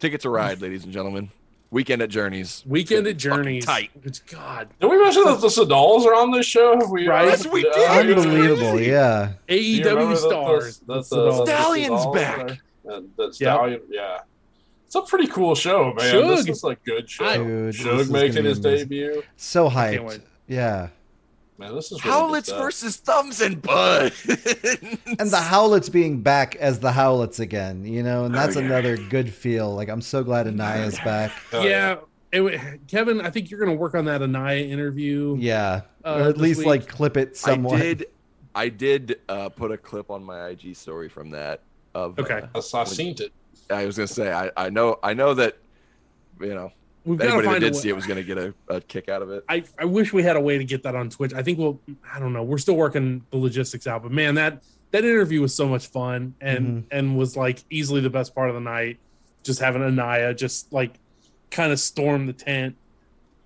tickets 0.00 0.22
to 0.22 0.30
ride, 0.30 0.60
ladies 0.62 0.84
and 0.84 0.92
gentlemen. 0.92 1.30
Weekend 1.74 2.02
at 2.02 2.08
Journeys. 2.08 2.62
Weekend 2.68 3.04
at 3.08 3.16
Journeys. 3.16 3.66
tight. 3.66 3.90
It's 4.04 4.20
God. 4.20 4.68
Did 4.80 4.86
we 4.88 4.96
mention 4.96 5.24
that 5.24 5.40
the 5.40 5.48
Sydals 5.48 6.04
are 6.06 6.14
on 6.14 6.30
this 6.30 6.46
show? 6.46 6.78
Have 6.78 6.88
we, 6.88 7.08
Right. 7.08 7.26
Yes, 7.26 7.44
we 7.48 7.62
did. 7.64 7.76
are 7.76 7.98
Unbelievable, 8.00 8.80
yeah. 8.80 9.32
do 9.48 9.56
you 9.56 9.84
remember 9.84 10.14
AEW 10.14 10.16
stars. 10.16 10.78
that- 10.78 10.86
That's 10.94 11.08
that- 11.08 11.16
it 11.16 11.28
all. 11.28 11.44
that- 11.44 11.58
Stallions 11.58 11.90
Sydals 12.00 12.14
back. 12.14 12.38
are- 12.38 12.58
That, 12.84 13.16
that 13.16 13.34
Stallion, 13.34 13.80
yeah. 13.90 14.18
It's 14.86 14.94
a 14.94 15.02
pretty 15.02 15.26
cool 15.26 15.56
show, 15.56 15.92
man. 15.94 16.10
Shug. 16.12 16.28
This 16.28 16.48
is 16.48 16.62
a 16.62 16.76
good 16.86 17.10
show. 17.10 17.24
I- 17.24 17.36
Dude, 17.38 17.74
Shug 17.74 18.08
making 18.08 18.44
his 18.44 18.58
amazing. 18.60 18.86
debut. 18.88 19.22
So 19.36 19.68
hyped. 19.68 20.20
Yeah. 20.46 20.90
Man, 21.56 21.74
this 21.74 21.92
is 21.92 22.04
really 22.04 22.16
good 22.16 22.44
Howlets 22.44 22.48
versus 22.58 22.96
Thumbs 22.96 23.40
and 23.40 23.62
Bud. 23.62 24.12
And 25.18 25.30
the 25.30 25.40
Howlets 25.40 25.88
being 25.90 26.20
back 26.20 26.56
as 26.56 26.80
the 26.80 26.90
Howlets 26.90 27.38
again, 27.38 27.84
you 27.84 28.02
know, 28.02 28.24
and 28.24 28.34
that's 28.34 28.56
Oh, 28.56 28.60
yeah. 28.60 28.66
another 28.66 28.96
good 28.96 29.32
feel. 29.32 29.72
Like 29.74 29.88
I'm 29.88 30.00
so 30.00 30.24
glad 30.24 30.46
Anaya's 30.46 30.98
back. 31.04 31.30
Oh, 31.52 31.62
yeah. 31.62 31.98
it 32.32 32.80
Kevin, 32.88 33.20
I 33.20 33.30
think 33.30 33.50
you're 33.50 33.60
going 33.60 33.70
to 33.70 33.76
work 33.76 33.94
on 33.94 34.04
that 34.06 34.22
Anaya 34.22 34.64
interview. 34.64 35.36
Yeah. 35.38 35.82
Uh, 36.04 36.14
or 36.14 36.22
at 36.28 36.36
least 36.38 36.58
week. 36.58 36.66
like 36.66 36.88
clip 36.88 37.16
it 37.16 37.36
somewhat. 37.36 37.76
I 37.80 37.82
did. 37.82 38.06
I 38.56 38.68
did 38.68 39.20
uh, 39.28 39.48
put 39.48 39.70
a 39.72 39.76
clip 39.76 40.10
on 40.10 40.22
my 40.24 40.48
IG 40.48 40.76
story 40.76 41.08
from 41.08 41.30
that. 41.30 41.60
Of 41.94 42.18
Okay. 42.18 42.40
uh, 42.54 42.60
I, 42.74 42.80
I 42.80 42.84
seen 42.84 43.14
it. 43.20 43.32
I 43.70 43.86
was 43.86 43.96
gonna 43.96 44.06
say 44.08 44.32
I, 44.32 44.50
I 44.56 44.68
know 44.70 44.98
I 45.02 45.14
know 45.14 45.32
that 45.34 45.56
you 46.40 46.52
know 46.54 46.72
We've 47.04 47.18
got 47.18 47.24
to 47.26 47.30
anybody 47.32 47.46
that 47.46 47.52
find 47.52 47.62
a 47.64 47.66
did 47.66 47.74
way- 47.74 47.80
see 47.80 47.88
it 47.90 47.96
was 47.96 48.06
gonna 48.06 48.22
get 48.22 48.38
a, 48.38 48.54
a 48.68 48.80
kick 48.80 49.08
out 49.08 49.22
of 49.22 49.30
it. 49.30 49.44
I, 49.48 49.64
I 49.78 49.84
wish 49.84 50.12
we 50.12 50.22
had 50.22 50.36
a 50.36 50.40
way 50.40 50.56
to 50.58 50.64
get 50.64 50.82
that 50.84 50.94
on 50.94 51.10
Twitch. 51.10 51.34
I 51.34 51.42
think 51.42 51.58
we'll 51.58 51.78
I 52.12 52.18
don't 52.18 52.32
know. 52.32 52.42
We're 52.42 52.58
still 52.58 52.76
working 52.76 53.24
the 53.30 53.36
logistics 53.36 53.86
out, 53.86 54.02
but 54.02 54.12
man, 54.12 54.34
that 54.36 54.62
that 54.92 55.04
interview 55.04 55.40
was 55.42 55.54
so 55.54 55.68
much 55.68 55.88
fun 55.88 56.34
and 56.40 56.66
Mhm. 56.66 56.84
and 56.90 57.18
was 57.18 57.36
like 57.36 57.62
easily 57.70 58.00
the 58.00 58.10
best 58.10 58.34
part 58.34 58.48
of 58.48 58.54
the 58.54 58.60
night. 58.60 58.98
Just 59.42 59.60
having 59.60 59.82
Anaya 59.82 60.32
just 60.34 60.72
like 60.72 60.94
kind 61.50 61.72
of 61.72 61.78
storm 61.80 62.26
the 62.26 62.32
tent. 62.32 62.76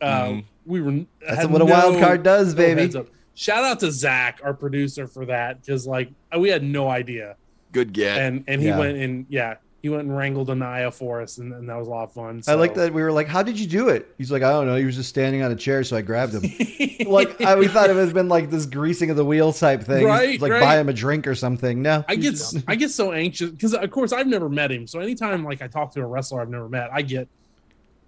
Uh, 0.01 0.25
Mhm. 0.25 0.45
We 0.67 0.81
were 0.83 1.05
That's 1.27 1.41
had 1.43 1.51
what 1.51 1.63
a 1.63 1.65
wild 1.65 1.99
card 1.99 2.23
does, 2.23 2.55
baby. 2.55 2.83
heads 2.83 2.95
up. 2.95 3.09
Shout 3.35 3.65
out 3.65 3.81
to 3.81 3.91
Zach, 3.91 4.41
our 4.45 4.53
producer, 4.55 5.07
for 5.07 5.25
that 5.27 5.61
because 5.63 5.87
like 5.87 6.11
we 6.39 6.49
had 6.51 6.63
no 6.63 6.89
idea, 6.89 7.37
Good 7.73 7.93
get. 7.93 8.19
and 8.19 8.45
and 8.47 8.61
he 8.61 8.69
Yeah. 8.69 8.79
went 8.79 8.99
and 8.99 9.27
yeah 9.29 9.55
he 9.81 9.89
went 9.89 10.03
and 10.03 10.17
wrangled 10.17 10.51
Anaya 10.51 10.91
for 10.91 11.23
us, 11.23 11.39
and, 11.39 11.53
and 11.53 11.69
that 11.69 11.77
was 11.77 11.87
a 11.87 11.91
lot 11.91 12.05
of 12.05 12.13
fun. 12.13 12.43
I 12.49 12.55
like 12.55 12.75
that 12.75 12.93
we 12.93 13.01
were 13.01 13.13
like, 13.13 13.29
"How 13.29 13.43
did 13.45 13.59
you 13.59 13.67
do 13.67 13.89
it?" 13.89 14.13
He's 14.19 14.31
like, 14.33 14.43
"I 14.43 14.51
don't 14.51 14.67
know. 14.67 14.75
He 14.75 14.85
was 14.85 14.97
just 14.97 15.09
standing 15.09 15.43
on 15.43 15.53
a 15.53 15.57
chair, 15.57 15.85
so 15.85 15.97
I 15.97 16.03
grabbed 16.03 16.35
him." 16.35 16.43
like 17.07 17.41
I, 17.41 17.55
we 17.55 17.69
thought 17.69 17.89
it 17.89 17.95
had 17.97 18.13
been 18.13 18.29
like 18.29 18.51
this 18.51 18.67
greasing 18.67 19.11
of 19.11 19.17
the 19.17 19.25
wheels 19.25 19.61
type 19.61 19.83
thing, 19.83 20.05
Right, 20.05 20.41
like 20.41 20.51
right. 20.51 20.61
buy 20.61 20.81
him 20.81 20.89
a 20.89 20.93
drink 20.93 21.29
or 21.29 21.37
something. 21.37 21.81
No, 21.81 22.05
I 22.09 22.17
get 22.17 22.41
I 22.67 22.75
get 22.75 22.91
so 22.91 23.13
anxious 23.13 23.51
because 23.51 23.73
of 23.73 23.91
course 23.91 24.13
I've 24.13 24.27
never 24.27 24.49
met 24.49 24.73
him. 24.73 24.87
So 24.89 24.99
anytime 24.99 25.45
like 25.45 25.63
I 25.63 25.69
talk 25.69 25.93
to 25.95 26.01
a 26.01 26.07
wrestler 26.07 26.41
I've 26.41 26.51
never 26.51 26.69
met, 26.69 26.91
I 26.93 27.03
get, 27.03 27.29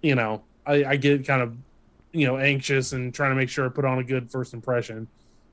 you 0.01 0.15
know, 0.15 0.43
I, 0.65 0.83
I 0.83 0.95
get 0.97 1.25
kind 1.25 1.41
of, 1.41 1.55
you 2.11 2.27
know, 2.27 2.37
anxious 2.37 2.91
and 2.91 3.13
trying 3.13 3.31
to 3.31 3.35
make 3.35 3.49
sure 3.49 3.65
I 3.65 3.69
put 3.69 3.85
on 3.85 3.99
a 3.99 4.03
good 4.03 4.29
first 4.29 4.53
impression. 4.53 5.07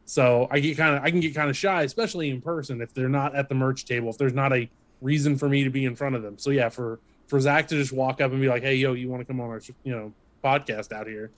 So 0.04 0.48
I 0.50 0.58
get 0.58 0.76
kind 0.76 0.96
of 0.96 1.04
I 1.04 1.10
can 1.12 1.20
get 1.20 1.34
kind 1.34 1.48
of 1.48 1.56
shy, 1.56 1.82
especially 1.82 2.30
in 2.30 2.40
person 2.40 2.80
if 2.80 2.92
they're 2.92 3.08
not 3.08 3.36
at 3.36 3.48
the 3.48 3.54
merch 3.54 3.84
table, 3.84 4.10
if 4.10 4.18
there's 4.18 4.34
not 4.34 4.52
a 4.52 4.68
reason 5.00 5.36
for 5.38 5.48
me 5.48 5.64
to 5.64 5.70
be 5.70 5.84
in 5.84 5.94
front 5.96 6.14
of 6.16 6.22
them. 6.22 6.38
So 6.38 6.50
yeah, 6.50 6.68
for 6.68 6.98
for 7.26 7.38
Zach 7.40 7.68
to 7.68 7.74
just 7.76 7.92
walk 7.92 8.20
up 8.20 8.32
and 8.32 8.40
be 8.40 8.48
like, 8.48 8.62
"Hey, 8.62 8.74
yo, 8.76 8.92
you 8.94 9.08
want 9.08 9.20
to 9.20 9.24
come 9.24 9.40
on 9.40 9.48
our 9.50 9.60
you 9.84 9.92
know 9.94 10.12
podcast 10.44 10.92
out 10.92 11.06
here?" 11.06 11.30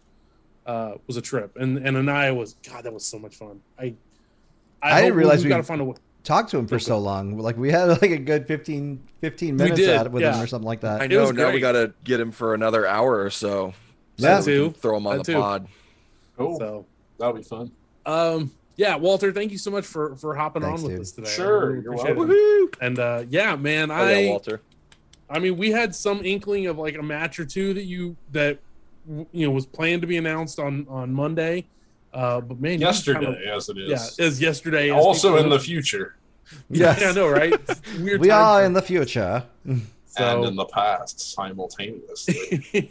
Uh, 0.67 0.95
was 1.07 1.17
a 1.17 1.23
trip, 1.23 1.57
and 1.57 1.79
and 1.79 1.97
Anaya 1.97 2.35
was 2.35 2.55
God, 2.69 2.85
that 2.85 2.93
was 2.93 3.05
so 3.05 3.19
much 3.19 3.37
fun. 3.37 3.61
I 3.79 3.95
I 4.83 5.01
didn't 5.03 5.17
realize 5.17 5.41
we 5.41 5.45
we- 5.45 5.49
got 5.51 5.57
to 5.59 5.63
find 5.63 5.81
a 5.81 5.85
way. 5.85 5.95
talked 6.23 6.51
to 6.51 6.59
him 6.59 6.67
for 6.69 6.79
so 6.79 6.99
long. 6.99 7.37
Like 7.39 7.57
we 7.57 7.71
had 7.71 7.89
like 7.89 8.03
a 8.11 8.19
good 8.19 8.47
15, 8.47 9.01
15 9.21 9.57
minutes 9.57 9.89
out 9.89 10.11
with 10.13 10.23
him 10.23 10.41
or 10.41 10.47
something 10.47 10.67
like 10.67 10.81
that. 10.81 11.01
I 11.03 11.07
know 11.07 11.23
was 11.23 11.33
now 11.33 11.51
we 11.53 11.61
gotta 11.61 11.93
get 12.05 12.21
him 12.21 12.31
for 12.31 12.55
another 12.55 12.87
hour 12.87 13.21
or 13.23 13.31
so. 13.31 13.75
Yeah. 14.17 14.41
so 14.41 14.45
That 14.45 14.45
too. 14.45 14.71
throw 14.73 14.97
him 14.99 15.07
on 15.07 15.17
That 15.19 15.27
the 15.27 15.33
too. 15.33 15.39
pod. 15.41 15.69
Cool. 16.37 16.59
So 16.59 16.87
That'll 17.19 17.35
be 17.35 17.43
fun. 17.43 17.73
Um, 18.07 18.51
yeah, 18.77 18.97
Walter, 18.97 19.33
thank 19.33 19.53
you 19.53 19.59
so 19.59 19.71
much 19.71 19.85
for 19.87 20.17
for 20.17 20.35
hopping 20.35 20.63
Thanks, 20.63 20.81
on 20.83 20.87
with 20.87 20.93
dude. 20.97 21.01
us 21.03 21.13
today. 21.13 21.31
Sure, 21.31 21.71
really 21.73 21.83
you're 21.83 21.95
welcome. 21.95 22.31
it. 22.31 22.77
And 22.81 22.99
uh, 22.99 23.25
yeah, 23.29 23.57
man, 23.57 23.91
Oh, 23.91 23.95
I 23.95 24.13
yeah, 24.21 24.31
Walter. 24.31 24.61
I 25.29 25.39
mean, 25.39 25.57
we 25.57 25.71
had 25.71 25.95
some 25.95 26.25
inkling 26.25 26.67
of 26.67 26.79
like 26.79 26.97
a 26.97 27.03
match 27.03 27.39
or 27.39 27.45
two 27.45 27.75
that 27.75 27.85
you 27.85 28.17
that 28.33 28.59
you 29.33 29.47
know 29.47 29.51
was 29.51 29.67
planned 29.67 30.03
to 30.03 30.09
be 30.09 30.17
announced 30.17 30.59
on 30.59 30.87
on 30.89 31.13
Monday. 31.13 31.67
Uh, 32.13 32.41
but 32.41 32.61
man, 32.61 32.81
Yesterday, 32.81 33.21
kinda- 33.21 33.55
as 33.55 33.69
it 33.69 33.79
is. 33.79 34.17
yeah, 34.19 34.25
as 34.27 34.41
yesterday. 34.41 34.91
as 34.91 34.97
also 35.05 35.29
people- 35.31 35.45
in 35.45 35.51
the 35.51 35.59
future 35.61 36.17
yeah, 36.71 36.97
Yes. 36.99 37.03
I 37.05 37.13
know, 37.13 37.29
right? 37.29 37.53
Weird. 38.01 38.21
We 38.21 38.29
time 38.29 38.39
are 38.43 38.57
frame. 38.59 38.67
in 38.67 38.73
the 38.73 38.83
future. 38.83 39.45
and 40.19 40.45
in 40.45 40.57
the 40.57 40.65
past 40.65 41.21
simultaneously. 41.21 42.91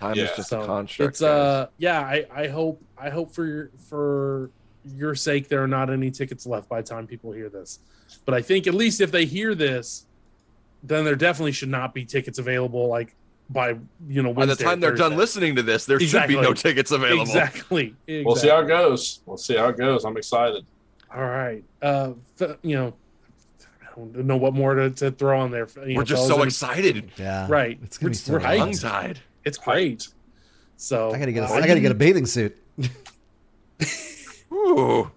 Time 0.00 0.14
Yeah. 0.14 0.24
is 0.24 0.30
just 0.36 0.50
So 0.50 0.60
a 0.62 0.66
construct. 0.66 1.08
it's 1.14 1.22
uh 1.22 1.68
yeah 1.78 2.00
i 2.00 2.24
i 2.32 2.46
hope 2.46 2.80
i 2.98 3.08
hope 3.10 3.32
for 3.32 3.46
your 3.46 3.70
for 3.88 4.50
your 4.96 5.14
sake 5.14 5.48
there 5.48 5.62
are 5.62 5.68
not 5.68 5.90
any 5.90 6.10
tickets 6.10 6.46
left 6.46 6.68
by 6.68 6.80
the 6.80 6.86
time 6.88 7.06
people 7.06 7.32
hear 7.32 7.48
this 7.48 7.80
but 8.24 8.34
i 8.34 8.40
think 8.42 8.66
at 8.66 8.74
least 8.74 9.00
if 9.00 9.10
they 9.10 9.24
hear 9.24 9.54
this 9.54 10.06
then 10.82 11.04
there 11.04 11.16
definitely 11.16 11.52
should 11.52 11.68
not 11.68 11.92
be 11.94 12.04
tickets 12.04 12.38
available 12.38 12.88
like 12.88 13.14
by 13.50 13.76
you 14.08 14.22
know 14.22 14.32
By 14.34 14.44
the 14.46 14.54
time 14.54 14.78
they're 14.78 14.94
done 14.94 15.16
listening 15.16 15.56
to 15.56 15.62
this, 15.62 15.86
there 15.86 15.98
should 15.98 16.28
be 16.28 16.38
no 16.38 16.52
tickets 16.52 16.90
available. 16.90 17.22
exactly, 17.22 17.94
We'll 18.06 18.36
see 18.36 18.48
how 18.50 18.60
it 18.60 18.66
goes. 18.68 19.20
We'll 19.24 19.38
see 19.38 19.56
how 19.56 19.68
it 19.68 19.78
goes. 19.78 20.04
I'm 20.04 20.18
excited. 20.18 20.66
all 21.14 21.24
right 21.24 21.64
uh 21.80 22.12
you 22.62 22.76
know 22.76 22.94
I 23.82 23.86
don't 23.96 24.26
know 24.26 24.36
what 24.36 24.52
more 24.52 24.74
to, 24.74 24.90
to 24.90 25.10
throw 25.10 25.40
on 25.40 25.50
there. 25.50 25.66
you 25.76 25.94
We're 25.94 26.00
know, 26.00 26.04
just 26.04 26.26
so 26.28 26.34
And 26.36 26.44
excited. 26.44 27.10
Yeah. 27.16 27.46
Right. 27.48 27.78
It's 27.82 27.96
gonna 27.96 28.08
We're- 28.10 28.14
so 28.14 28.32
we're 28.34 28.40
hyped. 28.40 28.82
Tied. 28.82 29.20
It's 29.46 29.56
great. 29.58 30.08
So 30.76 31.10
I 31.12 31.18
gotta 31.18 31.32
get. 31.32 31.44
A, 31.44 31.46
uh, 31.52 31.54
I 31.56 31.66
gotta 31.66 31.80
get 31.80 31.90
a 31.90 31.94
bathing 31.94 32.26
suit. 32.26 32.54
Ooh. 34.52 35.10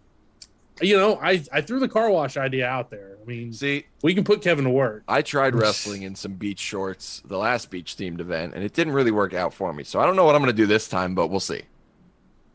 You 0.82 0.98
know, 0.98 1.20
I 1.22 1.44
I 1.52 1.62
threw 1.62 1.80
the 1.80 1.88
car 1.90 2.10
wash 2.10 2.38
idea 2.38 2.68
out 2.68 2.90
there. 2.90 3.18
I 3.22 3.26
mean, 3.26 3.54
See, 3.54 3.86
we 4.02 4.16
can 4.16 4.24
put 4.24 4.42
Kevin 4.42 4.64
to 4.66 4.72
work. 4.72 5.04
I 5.08 5.22
tried 5.22 5.56
wrestling 5.62 6.02
in 6.02 6.16
some 6.16 6.34
beach 6.34 6.60
shorts 6.60 7.22
the 7.26 7.38
last 7.38 7.70
beach 7.70 7.96
themed 7.98 8.20
event, 8.20 8.54
and 8.56 8.64
it 8.64 8.74
didn't 8.74 8.94
really 8.94 9.12
work 9.12 9.34
out 9.34 9.54
for 9.54 9.72
me. 9.74 9.84
So 9.84 10.00
I 10.00 10.06
don't 10.06 10.16
know 10.16 10.26
what 10.26 10.36
I'm 10.36 10.42
going 10.42 10.56
to 10.56 10.60
do 10.60 10.66
this 10.66 10.88
time, 10.88 11.14
but 11.14 11.28
we'll 11.28 11.40
see. 11.40 11.62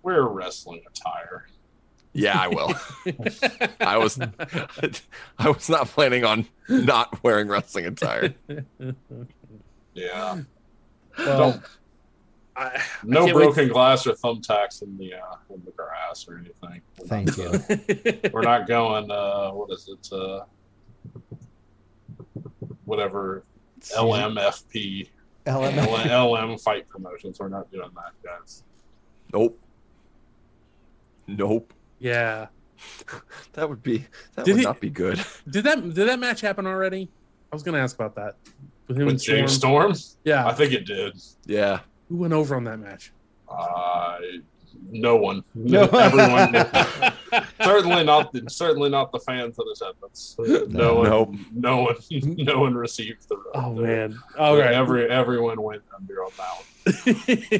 Wear 0.03 0.25
wrestling 0.25 0.83
attire. 0.89 1.47
Yeah, 2.13 2.41
I 2.41 2.49
will. 2.49 2.73
I 3.81 3.99
was, 3.99 4.19
I 5.39 5.51
was 5.51 5.69
not 5.69 5.89
planning 5.89 6.25
on 6.25 6.47
not 6.69 7.23
wearing 7.23 7.47
wrestling 7.49 7.87
attire. 7.87 8.35
Yeah. 9.93 10.41
Well, 11.19 11.63
I, 11.63 11.69
I 12.59 12.83
No 13.05 13.25
can't 13.27 13.37
wait- 13.37 13.43
broken 13.45 13.69
glass 13.69 14.07
or 14.07 14.13
thumbtacks 14.15 14.83
in 14.83 14.97
the 14.97 15.15
uh, 15.15 15.37
in 15.55 15.63
the 15.65 15.73
grass 15.73 16.27
or 16.29 16.39
anything. 16.39 16.81
We're 16.99 17.07
Thank 17.07 17.37
not, 17.37 17.69
you. 17.89 18.31
We're 18.33 18.43
not 18.43 18.67
going. 18.67 19.11
Uh, 19.11 19.51
what 19.51 19.71
is 19.71 19.89
it? 19.89 20.13
Uh, 20.13 20.45
whatever 22.85 23.45
LMFP 23.97 25.09
LM. 25.47 25.77
LM 26.51 26.59
fight 26.59 26.89
promotions. 26.89 27.39
We're 27.39 27.49
not 27.49 27.71
doing 27.71 27.91
that, 27.95 28.13
guys. 28.25 28.65
Nope. 29.33 29.59
Nope. 31.27 31.73
yeah. 31.99 32.47
That 33.55 33.69
would 33.71 33.83
be 33.83 34.05
that 34.35 34.45
Did 34.45 34.53
would 34.53 34.59
he- 34.61 34.65
not 34.67 34.81
be 34.81 34.91
good. 34.91 35.19
Did 35.49 35.65
that 35.65 35.83
did 35.95 36.09
that 36.09 36.19
match 36.19 36.43
happen 36.43 36.67
already? 36.67 37.09
I 37.51 37.57
was 37.57 37.63
gonna 37.63 37.79
ask 37.79 37.97
about 37.97 38.15
that. 38.17 38.35
With 38.87 38.99
him 38.99 39.07
With 39.07 39.15
and 39.15 39.21
Storm. 39.21 39.39
James 39.39 39.53
Storm, 39.55 39.95
Yeah. 40.25 40.47
I 40.47 40.53
think 40.53 40.73
it 40.73 40.85
did. 40.85 41.17
Yeah. 41.47 41.81
Who 42.09 42.17
went 42.17 42.33
over 42.33 42.55
on 42.57 42.65
that 42.65 42.79
match? 42.79 43.13
Uh, 43.49 44.19
no 44.91 45.17
one. 45.17 45.43
No. 45.55 45.83
Everyone. 45.85 46.53
certainly 47.63 48.05
not. 48.05 48.33
The, 48.33 48.45
certainly 48.49 48.91
not 48.91 49.11
the 49.13 49.19
fans 49.21 49.57
in 49.59 49.65
attendance. 49.69 50.37
No, 50.69 50.95
one. 50.97 51.09
Nope. 51.09 51.35
No 51.55 51.83
one. 51.83 51.97
No 52.37 52.61
one 52.61 52.75
received 52.75 53.29
the. 53.29 53.37
Oh 53.55 53.75
the- 53.75 53.83
man. 53.83 54.19
All 54.39 54.57
right. 54.57 54.73
Every 54.73 55.09
everyone 55.09 55.61
went 55.63 55.83
under 55.97 56.25
on 56.25 56.31
that 56.37 57.57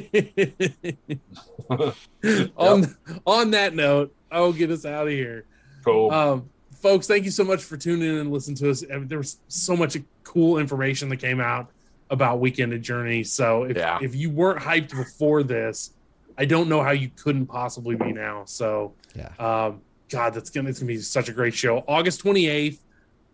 one. 2.23 2.53
on 2.57 2.97
on 3.27 3.51
that 3.53 3.75
note, 3.75 4.15
I'll 4.31 4.53
get 4.53 4.71
us 4.71 4.85
out 4.85 5.07
of 5.07 5.13
here. 5.13 5.47
Cool. 5.85 6.11
Um, 6.11 6.51
folks, 6.81 7.07
thank 7.07 7.25
you 7.25 7.31
so 7.31 7.45
much 7.45 7.63
for 7.65 7.77
tuning 7.77 8.09
in 8.09 8.17
and 8.19 8.33
listening 8.33 8.57
to 8.59 8.71
us. 8.71 8.85
I 8.93 8.99
mean, 8.99 9.09
There 9.09 9.19
was 9.19 9.39
so 9.49 9.77
much 9.77 9.97
cool 10.23 10.59
information 10.59 11.09
that 11.09 11.17
came 11.17 11.41
out 11.41 11.71
about 12.11 12.41
Weekend 12.41 12.73
of 12.73 12.81
Journey. 12.83 13.25
So 13.25 13.65
if, 13.65 13.77
Yeah. 13.77 13.99
if 14.01 14.15
you 14.15 14.31
weren't 14.31 14.61
hyped 14.61 14.91
before 14.91 15.43
this, 15.43 15.91
I 16.39 16.45
don't 16.45 16.69
know 16.69 16.83
how 16.83 16.91
you 16.93 17.11
couldn't 17.17 17.47
possibly 17.47 17.97
be 17.97 18.13
now. 18.13 18.45
So 18.47 18.95
Yeah. 19.15 19.31
um, 19.39 19.81
God, 20.09 20.35
that's 20.35 20.51
gonna 20.51 20.69
it's 20.69 20.79
gonna 20.79 20.87
be 20.89 20.99
such 20.99 21.29
a 21.29 21.33
great 21.33 21.55
show. 21.55 21.83
August 21.89 22.23
28th, 22.23 22.79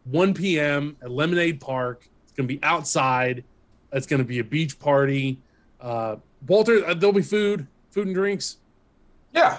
1 0.04 0.32
p.m. 0.34 0.96
at 1.02 1.10
Lemonade 1.10 1.60
Park. 1.60 2.08
It's 2.24 2.32
gonna 2.32 2.46
be 2.46 2.60
outside. 2.62 3.44
It's 3.92 4.06
gonna 4.06 4.24
be 4.24 4.38
a 4.38 4.44
beach 4.44 4.78
party. 4.78 5.38
Uh, 5.80 6.16
Walter, 6.46 6.86
uh, 6.86 6.94
there'll 6.94 7.12
be 7.12 7.20
food, 7.22 7.66
food 7.90 8.06
and 8.06 8.14
drinks. 8.14 8.56
yeah. 9.32 9.58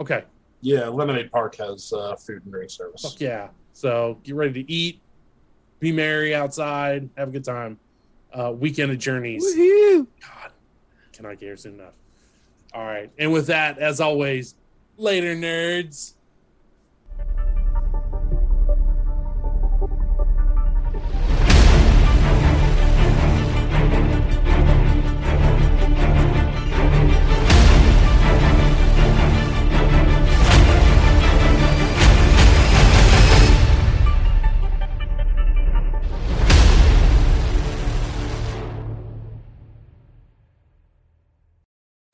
Okay. 0.00 0.24
Yeah. 0.62 0.88
Lemonade 0.88 1.30
Park 1.30 1.56
has 1.56 1.92
uh, 1.92 2.16
food 2.16 2.42
and 2.44 2.52
drink 2.52 2.70
service. 2.70 3.02
Fuck 3.02 3.20
yeah. 3.20 3.48
So 3.74 4.18
get 4.22 4.34
ready 4.34 4.64
to 4.64 4.72
eat, 4.72 5.00
be 5.80 5.92
merry 5.92 6.34
outside, 6.34 7.10
have 7.18 7.28
a 7.28 7.30
good 7.32 7.44
time. 7.44 7.78
Uh, 8.34 8.50
weekend 8.50 8.90
of 8.90 8.98
journeys. 8.98 9.44
God, 9.54 10.50
cannot 11.12 11.38
get 11.38 11.46
here 11.46 11.56
soon 11.56 11.74
enough. 11.74 11.94
All 12.72 12.84
right. 12.84 13.10
And 13.16 13.32
with 13.32 13.46
that, 13.46 13.78
as 13.78 14.00
always, 14.00 14.56
later, 14.96 15.36
nerds. 15.36 16.13